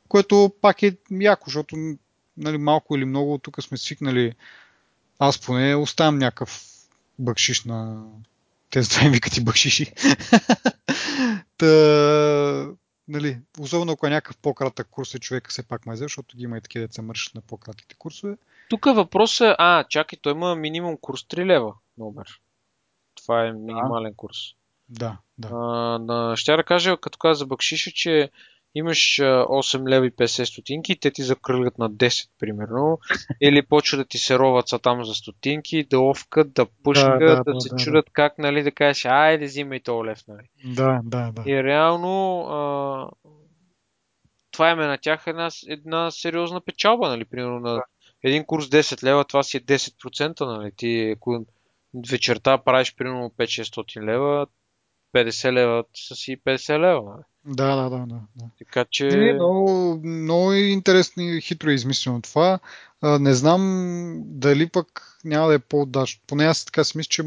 Което 0.07 0.53
пак 0.61 0.83
е 0.83 0.97
яко, 1.11 1.49
защото 1.49 1.75
нали, 2.37 2.57
малко 2.57 2.95
или 2.95 3.05
много 3.05 3.37
тук 3.37 3.63
сме 3.63 3.77
свикнали, 3.77 4.35
аз 5.19 5.39
поне 5.39 5.75
оставям 5.75 6.17
някакъв 6.17 6.63
бъкшиш 7.19 7.63
на 7.63 8.03
тези 8.69 8.89
два 8.89 9.09
викат 9.09 9.37
и 9.37 9.43
бъкшиши. 9.43 9.85
Та, 11.57 12.67
нали, 13.09 13.39
особено 13.59 13.91
ако 13.91 14.07
е 14.07 14.09
някакъв 14.09 14.37
по-кратък 14.37 14.87
курс 14.91 15.13
и 15.13 15.19
човек 15.19 15.49
все 15.49 15.67
пак 15.67 15.85
ме 15.85 15.95
защото 15.95 16.37
ги 16.37 16.43
има 16.43 16.57
и 16.57 16.61
такива 16.61 16.87
деца 16.87 17.01
мършат 17.01 17.35
на 17.35 17.41
по-кратките 17.41 17.95
курсове. 17.95 18.37
Тук 18.69 18.85
въпросът 18.85 19.47
е, 19.47 19.55
а, 19.57 19.83
чакай, 19.83 20.19
той 20.21 20.33
има 20.33 20.55
минимум 20.55 20.97
курс 21.01 21.21
3 21.21 21.45
лева 21.45 21.73
номер. 21.97 22.27
Това 23.15 23.45
е 23.45 23.51
минимален 23.51 24.11
да. 24.11 24.15
курс. 24.15 24.37
Да, 24.89 25.17
да. 25.37 25.49
А, 25.51 26.35
ще 26.35 26.55
да 26.55 26.63
кажа, 26.63 26.97
като 26.97 27.17
каза 27.17 27.45
Бакшиша, 27.45 27.91
че 27.91 28.29
имаш 28.75 29.17
8 29.19 29.89
лева 29.89 30.07
и 30.07 30.11
50 30.11 30.43
стотинки, 30.43 30.99
те 30.99 31.11
ти 31.11 31.23
закръглят 31.23 31.77
на 31.77 31.91
10, 31.91 32.29
примерно, 32.39 32.99
или 33.41 33.61
почва 33.61 33.97
да 33.97 34.05
ти 34.05 34.17
се 34.17 34.39
роват 34.39 34.67
са 34.67 34.79
там 34.79 35.05
за 35.05 35.13
стотинки, 35.13 35.83
да 35.83 35.99
овкат, 35.99 36.53
да 36.53 36.65
пушкат, 36.83 37.19
да, 37.19 37.25
да, 37.25 37.43
да, 37.43 37.53
да 37.53 37.61
се 37.61 37.69
да, 37.69 37.75
чудят 37.75 38.05
да. 38.05 38.11
как, 38.11 38.37
нали, 38.37 38.63
да 38.63 38.71
кажеш, 38.71 39.05
айде, 39.05 39.45
взимай 39.45 39.79
то 39.79 40.05
лев, 40.05 40.23
нали. 40.27 40.47
Да, 40.65 40.99
да, 41.03 41.31
да. 41.31 41.51
И 41.51 41.63
реално 41.63 42.41
а, 42.41 43.09
това 44.51 44.71
име 44.71 44.87
на 44.87 44.97
тях 44.97 45.27
е 45.27 45.29
една, 45.29 45.49
една 45.67 46.11
сериозна 46.11 46.61
печалба, 46.61 47.09
нали, 47.09 47.25
примерно 47.25 47.59
на 47.59 47.83
един 48.23 48.45
курс 48.45 48.65
10 48.65 49.03
лева, 49.03 49.25
това 49.25 49.43
си 49.43 49.57
е 49.57 49.61
10%, 49.61 50.57
нали, 50.57 50.71
ти 50.75 51.13
ако 51.15 51.45
вечерта 52.11 52.57
правиш 52.57 52.95
примерно 52.95 53.31
5-600 53.37 54.03
лева, 54.03 54.47
50 55.13 55.53
лева 55.53 55.83
са 55.95 56.15
си 56.15 56.37
50 56.45 56.79
лева. 56.79 57.17
Да, 57.45 57.75
да, 57.75 57.89
да. 57.89 57.97
да, 57.97 58.19
да. 58.35 58.45
Така 58.57 58.85
че... 58.91 59.05
Не, 59.05 59.33
много, 59.33 59.99
много 60.03 60.53
е 60.53 60.59
интересно 60.59 61.23
и 61.23 61.41
хитро 61.41 61.69
е 61.69 61.73
измислено 61.73 62.21
това. 62.21 62.59
А, 63.01 63.19
не 63.19 63.33
знам 63.33 64.13
дали 64.25 64.69
пък 64.69 65.17
няма 65.25 65.47
да 65.47 65.53
е 65.53 65.59
по-удачно. 65.59 66.21
Поне 66.27 66.45
аз 66.45 66.65
така 66.65 66.83
си 66.83 66.97
мисля, 66.97 67.09
че 67.09 67.23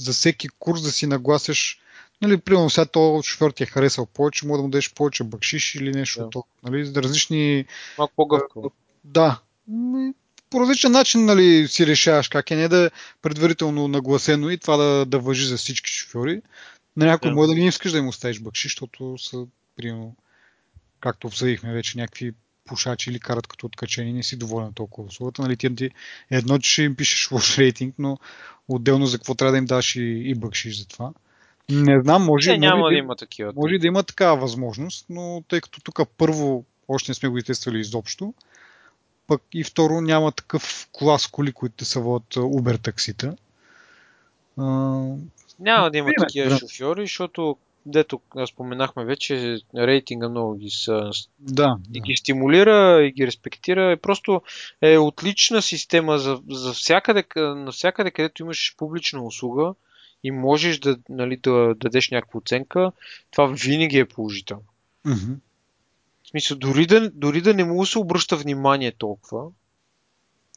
за 0.00 0.12
всеки 0.12 0.48
курс 0.48 0.82
да 0.82 0.90
си 0.90 1.06
нагласяш 1.06 1.80
Нали, 2.22 2.36
примерно 2.36 2.70
сега 2.70 2.84
то 2.84 3.20
шофьор 3.24 3.50
ти 3.50 3.62
е 3.62 3.66
харесал 3.66 4.06
повече, 4.06 4.46
може 4.46 4.58
да 4.58 4.62
му 4.62 4.68
дадеш 4.68 4.94
повече 4.94 5.24
бакшиш 5.24 5.74
или 5.74 5.92
нещо. 5.92 6.22
Да. 6.22 6.30
То, 6.30 6.44
нали, 6.62 6.84
за 6.84 7.02
различни... 7.02 7.64
Малко 7.98 8.12
по-гъвкаво. 8.16 8.70
Да. 9.04 9.40
По 10.50 10.60
различен 10.60 10.92
начин 10.92 11.24
нали, 11.24 11.68
си 11.68 11.86
решаваш 11.86 12.28
как 12.28 12.50
е, 12.50 12.56
не 12.56 12.68
да 12.68 12.86
е 12.86 12.90
предварително 13.22 13.88
нагласено 13.88 14.50
и 14.50 14.58
това 14.58 14.76
да, 14.76 15.06
да 15.06 15.18
въжи 15.18 15.46
за 15.46 15.56
всички 15.56 15.90
шофьори. 15.90 16.42
На 16.96 17.06
някой 17.06 17.30
да. 17.30 17.34
може 17.34 17.48
да 17.48 17.54
не 17.54 17.66
искаш 17.66 17.92
да 17.92 17.98
им 17.98 18.08
оставиш 18.08 18.40
бакшиш, 18.40 18.72
защото 18.72 19.18
са, 19.18 19.46
примерно, 19.76 20.16
както 21.00 21.26
обсъдихме 21.26 21.72
вече, 21.72 21.98
някакви 21.98 22.32
пушачи 22.66 23.10
или 23.10 23.20
карат 23.20 23.46
като 23.46 23.66
откачени, 23.66 24.12
не 24.12 24.22
си 24.22 24.36
доволен 24.36 24.72
толкова 24.72 25.08
услугата. 25.08 25.42
Нали, 25.42 25.56
ти, 25.56 25.90
едно, 26.30 26.58
че 26.58 26.70
ще 26.70 26.82
им 26.82 26.96
пишеш 26.96 27.30
лош 27.32 27.58
рейтинг, 27.58 27.94
но 27.98 28.18
отделно 28.68 29.06
за 29.06 29.18
какво 29.18 29.34
трябва 29.34 29.52
да 29.52 29.58
им 29.58 29.64
даш 29.64 29.96
и, 29.96 30.22
и 30.24 30.34
бъкшиш 30.34 30.78
за 30.78 30.88
това. 30.88 31.12
Не 31.70 32.00
знам, 32.00 32.24
може, 32.24 32.50
не, 32.50 32.58
няма 32.58 32.78
може, 32.78 32.94
да 32.94 32.98
има 32.98 33.16
такива. 33.16 33.52
Може 33.56 33.78
да 33.78 33.86
има 33.86 34.02
такава 34.02 34.36
възможност, 34.36 35.06
но 35.08 35.44
тъй 35.48 35.60
като 35.60 35.80
тук 35.80 36.00
първо 36.18 36.64
още 36.88 37.10
не 37.10 37.14
сме 37.14 37.28
го 37.28 37.42
тествали 37.42 37.80
изобщо, 37.80 38.34
пък 39.26 39.42
и 39.52 39.64
второ 39.64 40.00
няма 40.00 40.32
такъв 40.32 40.88
клас 40.92 41.26
коли, 41.26 41.52
които 41.52 41.84
са 41.84 42.00
водят 42.00 42.34
Uber 42.34 42.82
таксита. 42.82 43.36
Няма 45.60 45.90
да 45.90 45.98
има 45.98 46.08
не, 46.08 46.14
такива 46.18 46.50
да. 46.50 46.58
шофьори, 46.58 47.02
защото 47.02 47.56
дето 47.86 48.20
споменахме 48.52 49.04
вече, 49.04 49.58
рейтинга 49.76 50.28
много 50.28 50.54
ги, 50.54 50.70
са, 50.70 51.10
да, 51.38 51.78
и 51.94 52.00
ги 52.00 52.16
стимулира 52.16 53.04
и 53.04 53.12
ги 53.12 53.26
респектира. 53.26 53.92
И 53.92 53.96
просто 53.96 54.42
е 54.82 54.98
отлична 54.98 55.62
система 55.62 56.18
за, 56.18 56.40
за 56.50 56.72
всякъде, 56.72 57.24
навсякъде, 57.36 58.10
където 58.10 58.42
имаш 58.42 58.74
публична 58.76 59.22
услуга 59.22 59.74
и 60.24 60.30
можеш 60.30 60.78
да, 60.78 60.96
нали, 61.08 61.36
да 61.36 61.74
дадеш 61.76 62.10
някаква 62.10 62.38
оценка, 62.38 62.92
това 63.30 63.46
винаги 63.46 63.98
е 63.98 64.04
положително. 64.04 64.64
Mm-hmm. 65.06 65.36
В 66.24 66.28
смисъл, 66.28 66.58
дори 66.58 66.86
да, 66.86 67.10
дори 67.10 67.40
да 67.40 67.54
не 67.54 67.64
му 67.64 67.86
се 67.86 67.98
обръща 67.98 68.36
внимание 68.36 68.92
толкова 68.92 69.50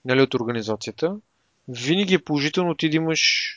нали, 0.06 0.22
от 0.22 0.34
организацията, 0.34 1.18
винаги 1.68 2.14
е 2.14 2.24
положително 2.24 2.76
ти 2.76 2.89
да 2.89 2.95
имаш 2.95 3.54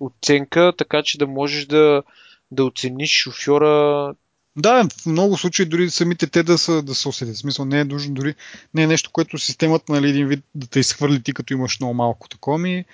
оценка, 0.00 0.72
така 0.78 1.02
че 1.02 1.18
да 1.18 1.26
можеш 1.26 1.66
да, 1.66 2.02
да 2.50 2.64
оцениш 2.64 3.10
шофьора. 3.10 4.14
Да, 4.56 4.88
в 5.02 5.06
много 5.06 5.36
случаи 5.36 5.66
дори 5.66 5.90
самите 5.90 6.26
те 6.26 6.42
да 6.42 6.58
са, 6.58 6.82
да 6.82 6.94
са 6.94 7.08
усетят. 7.08 7.34
В 7.34 7.38
смисъл 7.38 7.64
не 7.64 7.80
е 7.80 7.84
нужно 7.84 8.14
дори, 8.14 8.34
не 8.74 8.82
е 8.82 8.86
нещо, 8.86 9.10
което 9.12 9.38
системата 9.38 9.92
нали, 9.92 10.08
един 10.10 10.26
вид 10.26 10.44
да 10.54 10.66
те 10.66 10.80
изхвърли 10.80 11.22
ти, 11.22 11.34
като 11.34 11.52
имаш 11.52 11.80
много 11.80 11.94
малко 11.94 12.28
такова 12.28 12.58
ми. 12.58 12.84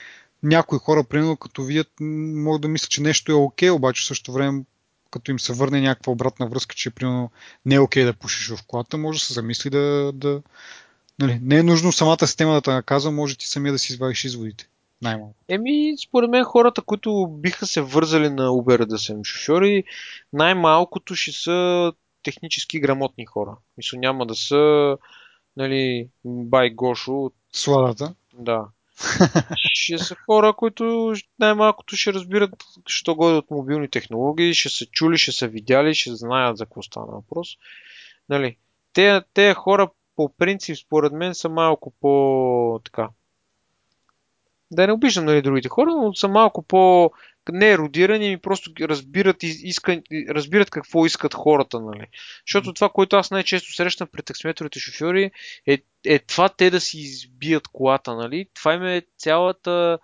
Някои 0.43 0.79
хора, 0.79 1.05
примерно, 1.05 1.37
като 1.37 1.63
видят, 1.63 1.89
могат 2.01 2.63
да 2.63 2.69
мислят, 2.69 2.91
че 2.91 3.03
нещо 3.03 3.33
е 3.33 3.35
окей, 3.35 3.69
okay, 3.69 3.73
обаче 3.73 4.03
в 4.03 4.07
същото 4.07 4.33
време 4.33 4.65
като 5.11 5.31
им 5.31 5.41
се 5.41 5.53
върне 5.53 5.81
някаква 5.81 6.13
обратна 6.13 6.47
връзка, 6.47 6.75
че 6.75 6.91
примерно 6.91 7.31
не 7.67 7.75
е 7.75 7.81
окей 7.81 8.03
okay 8.03 8.07
да 8.07 8.13
пушиш 8.13 8.49
в 8.49 8.63
колата, 8.67 8.99
може 8.99 9.19
да 9.19 9.25
се 9.25 9.33
замисли 9.33 9.71
да, 9.71 10.13
да, 10.15 10.43
Нали, 11.19 11.39
не 11.43 11.59
е 11.59 11.63
нужно 11.63 11.93
самата 11.93 12.27
система 12.27 12.55
да 12.55 12.61
те 12.61 12.71
наказва, 12.71 13.11
може 13.11 13.37
ти 13.37 13.47
самия 13.47 13.73
да 13.73 13.79
си 13.79 13.93
извадиш 13.93 14.25
изводите. 14.25 14.69
Най-малко. 15.03 15.35
Еми, 15.49 15.95
според 16.07 16.31
мен 16.31 16.45
хората, 16.45 16.83
които 16.83 17.27
биха 17.31 17.67
се 17.67 17.81
вързали 17.81 18.31
на 18.31 18.49
Uber 18.49 18.87
да 18.87 18.99
са 18.99 19.13
им 19.13 19.25
шофьори, 19.25 19.85
най-малкото 20.33 21.15
ще 21.15 21.33
са 21.33 21.93
технически 22.23 22.81
грамотни 22.81 23.27
хора. 23.27 23.57
Мисля, 23.77 23.99
няма 23.99 24.27
да 24.27 24.35
са 24.35 24.97
нали, 25.57 26.09
бай 26.25 26.71
Гошо. 26.71 27.31
Сладата. 27.53 28.15
Да. 28.35 28.69
ще 29.57 29.99
са 29.99 30.17
хора, 30.27 30.53
които 30.53 31.15
най-малкото 31.39 31.97
ще 31.97 32.13
разбират, 32.13 32.51
що 32.87 33.15
годе 33.15 33.35
от 33.35 33.51
мобилни 33.51 33.89
технологии, 33.89 34.55
ще 34.55 34.69
са 34.69 34.87
чули, 34.87 35.19
ще 35.19 35.33
са 35.33 35.49
видяли, 35.49 35.95
ще 35.95 36.17
знаят 36.17 36.57
за 36.57 36.65
какво 36.65 36.83
стана 36.83 37.07
въпрос. 37.07 37.49
Нали, 38.29 38.57
те, 38.93 39.23
те 39.35 39.55
хора 39.55 39.91
по 40.17 40.29
принцип, 40.39 40.77
според 40.77 41.13
мен, 41.13 41.35
са 41.35 41.49
малко 41.49 41.93
по 42.01 42.81
така, 42.85 43.09
да 44.73 44.87
не 44.87 44.93
обиждам 44.93 45.25
нали, 45.25 45.43
другите 45.43 45.69
хора, 45.69 45.91
но 45.91 46.15
са 46.15 46.29
малко 46.29 46.63
по 46.63 47.13
не 47.53 47.71
еродирани, 47.71 48.39
просто 48.39 48.71
разбират, 48.81 49.37
иска, 49.43 50.03
разбират 50.29 50.71
какво 50.71 51.07
искат 51.07 51.35
хората. 51.35 51.81
Нали. 51.81 52.07
Защото 52.47 52.75
това, 52.75 52.89
което 52.89 53.17
аз 53.17 53.31
най-често 53.31 53.75
срещам 53.75 54.09
пред 54.13 54.25
таксиметровите 54.25 54.81
шофьори, 54.81 55.31
е, 55.67 55.79
е 56.07 56.19
това 56.19 56.49
те 56.49 56.71
да 56.71 56.81
си 56.81 56.99
избият 56.99 57.69
колата. 57.69 58.15
Нали. 58.17 58.47
Това 58.55 58.75
им 58.75 58.83
е 58.83 59.03
цялата 59.19 59.99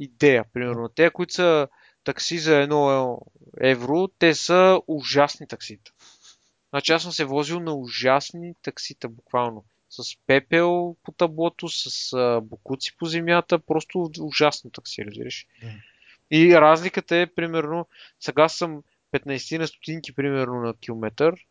идея. 0.00 0.44
Примерно, 0.52 0.88
те, 0.88 1.10
които 1.10 1.32
са 1.32 1.68
такси 2.04 2.38
за 2.38 2.56
едно 2.56 3.18
евро, 3.60 4.08
те 4.18 4.34
са 4.34 4.80
ужасни 4.86 5.48
таксита. 5.48 5.92
Значи 6.70 6.92
аз 6.92 7.02
съм 7.02 7.12
се 7.12 7.24
возил 7.24 7.60
на 7.60 7.74
ужасни 7.74 8.54
таксита, 8.62 9.08
буквално 9.08 9.64
с 9.90 10.16
пепел 10.26 10.96
по 11.02 11.12
таблото, 11.12 11.68
с 11.68 12.12
а, 12.12 12.40
букуци 12.40 12.96
по 12.98 13.06
земята, 13.06 13.58
просто 13.58 14.10
ужасно 14.20 14.70
такси, 14.70 15.04
разбираш. 15.04 15.46
Да. 15.62 15.70
И 16.30 16.54
разликата 16.54 17.16
е, 17.16 17.26
примерно, 17.26 17.86
сега 18.20 18.48
съм 18.48 18.82
15 19.12 19.58
на 19.58 19.66
стотинки, 19.66 20.12
примерно, 20.12 20.60
на 20.60 20.74
километър, 20.74 21.46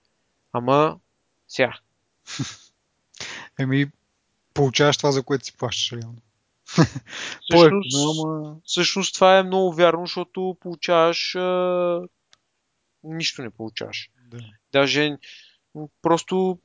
ама 0.53 0.99
сега. 1.47 1.73
Еми, 3.59 3.91
получаваш 4.53 4.97
това, 4.97 5.11
за 5.11 5.23
което 5.23 5.45
си 5.45 5.57
плащаш 5.57 5.91
реално. 5.91 6.21
Всъщност, 7.41 7.97
ама... 8.25 8.55
всъщност 8.65 9.13
това 9.13 9.37
е 9.37 9.43
много 9.43 9.73
вярно, 9.73 10.05
защото 10.05 10.57
получаваш 10.59 11.35
а... 11.35 12.01
нищо 13.03 13.41
не 13.41 13.49
получаваш. 13.49 14.09
Да. 14.27 14.39
Даже 14.71 15.17
просто 16.01 16.59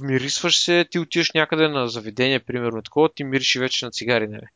вмирисваш 0.00 0.64
се, 0.64 0.86
ти 0.90 0.98
отиваш 0.98 1.32
някъде 1.32 1.68
на 1.68 1.88
заведение, 1.88 2.40
примерно 2.40 2.82
такова, 2.82 3.08
ти 3.14 3.24
мириш 3.24 3.56
вече 3.56 3.84
на 3.84 3.90
цигари, 3.90 4.28
нали? 4.28 4.46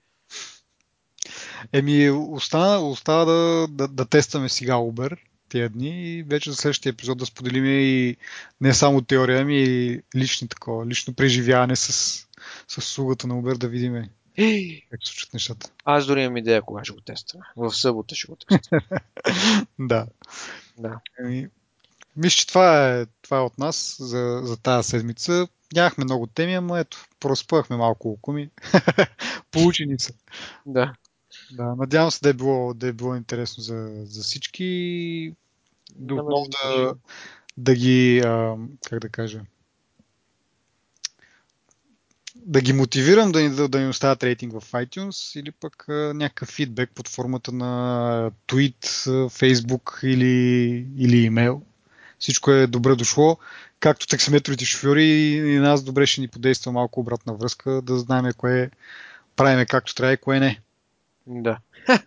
Еми, 1.73 2.11
остана, 2.11 2.89
остава 2.89 3.25
да, 3.25 3.67
да, 3.69 3.89
да 3.89 4.05
тестваме 4.05 4.49
сега 4.49 4.75
Uber 4.75 5.19
тия 5.49 5.69
дни 5.69 6.13
и 6.13 6.23
вече 6.23 6.51
за 6.51 6.57
следващия 6.57 6.91
епизод 6.91 7.19
да 7.19 7.27
споделим 7.27 7.65
и 7.67 8.17
не 8.61 8.75
само 8.75 9.03
теория, 9.03 9.41
ами 9.41 9.63
и 9.63 10.01
лични 10.17 10.49
такова, 10.49 10.87
лично 10.87 11.15
преживяване 11.15 11.77
с, 11.77 11.93
с 12.69 12.79
услугата 12.79 13.27
на 13.27 13.35
Uber 13.35 13.59
да 13.59 13.69
видим 13.69 14.09
как 14.91 15.01
се 15.05 15.11
случат 15.11 15.35
нещата. 15.35 15.71
Аз 15.85 16.07
дори 16.07 16.23
имам 16.23 16.37
идея 16.37 16.63
кога 16.63 16.85
ще 16.85 16.93
го 16.93 17.01
тестваме. 17.01 17.45
В 17.57 17.73
събота 17.73 18.15
ще 18.15 18.27
го 18.27 18.37
тестваме. 18.37 18.83
да. 19.79 20.07
Да. 20.79 21.01
Еми, 21.21 21.49
мисля, 22.17 22.37
че 22.37 22.47
това 22.47 22.91
е, 22.91 23.07
това 23.23 23.37
е 23.37 23.41
от 23.41 23.59
нас 23.59 23.97
за, 24.01 24.41
за 24.45 24.57
тази 24.57 24.89
седмица. 24.89 25.49
Нямахме 25.75 26.05
много 26.05 26.27
теми, 26.27 26.55
ама 26.55 26.79
ето, 26.79 27.07
проспъхме 27.21 27.77
малко 27.77 28.11
около 28.11 28.35
ми. 28.35 28.51
Получени 29.51 29.99
са. 29.99 30.13
Да. 30.67 30.95
Да, 31.53 31.75
надявам 31.75 32.11
се 32.11 32.19
да 32.23 32.29
е 32.29 32.33
било, 32.33 32.75
да 32.75 32.87
е 32.87 32.93
било 32.93 33.15
интересно 33.15 33.63
за, 33.63 33.91
за 34.05 34.23
всички. 34.23 35.35
Да, 35.97 36.15
отново 36.15 36.47
да, 36.49 36.95
да 37.57 37.75
ги, 37.75 38.19
а, 38.25 38.57
как 38.89 38.99
да 39.01 39.09
кажа, 39.09 39.41
да 42.37 42.61
ги 42.61 42.73
мотивирам 42.73 43.33
да 43.33 43.43
ни, 43.43 43.51
да, 43.51 43.69
да 43.69 43.81
ни 43.81 43.89
оставят 43.89 44.25
рейтинг 44.25 44.53
в 44.53 44.73
iTunes 44.73 45.41
или 45.41 45.51
пък 45.51 45.89
а, 45.89 46.13
някакъв 46.15 46.49
фидбек 46.49 46.91
под 46.95 47.09
формата 47.09 47.53
на 47.53 48.31
tweet, 48.49 48.87
Facebook 49.29 50.05
или, 50.05 50.87
или 50.99 51.17
имейл 51.17 51.63
всичко 52.25 52.51
е 52.51 52.67
добре 52.67 52.95
дошло. 52.95 53.39
Както 53.81 54.07
таксиметровите 54.07 54.65
шофьори 54.65 55.05
и 55.05 55.59
нас 55.59 55.83
добре 55.83 56.07
ще 56.07 56.21
ни 56.21 56.29
подейства 56.29 56.73
малко 56.73 57.01
обратна 57.01 57.35
връзка, 57.35 57.83
да 57.83 57.99
знаем 57.99 58.33
кое 58.37 58.71
правиме 59.37 59.67
както 59.67 59.95
трябва 59.95 60.13
и 60.13 60.17
кое 60.17 60.41
не. 60.41 60.61
Да. 61.27 61.59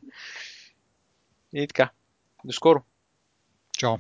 и 1.54 1.68
така. 1.68 1.90
До 2.46 2.54
скоро. 2.54 2.84
Чао. 3.78 3.98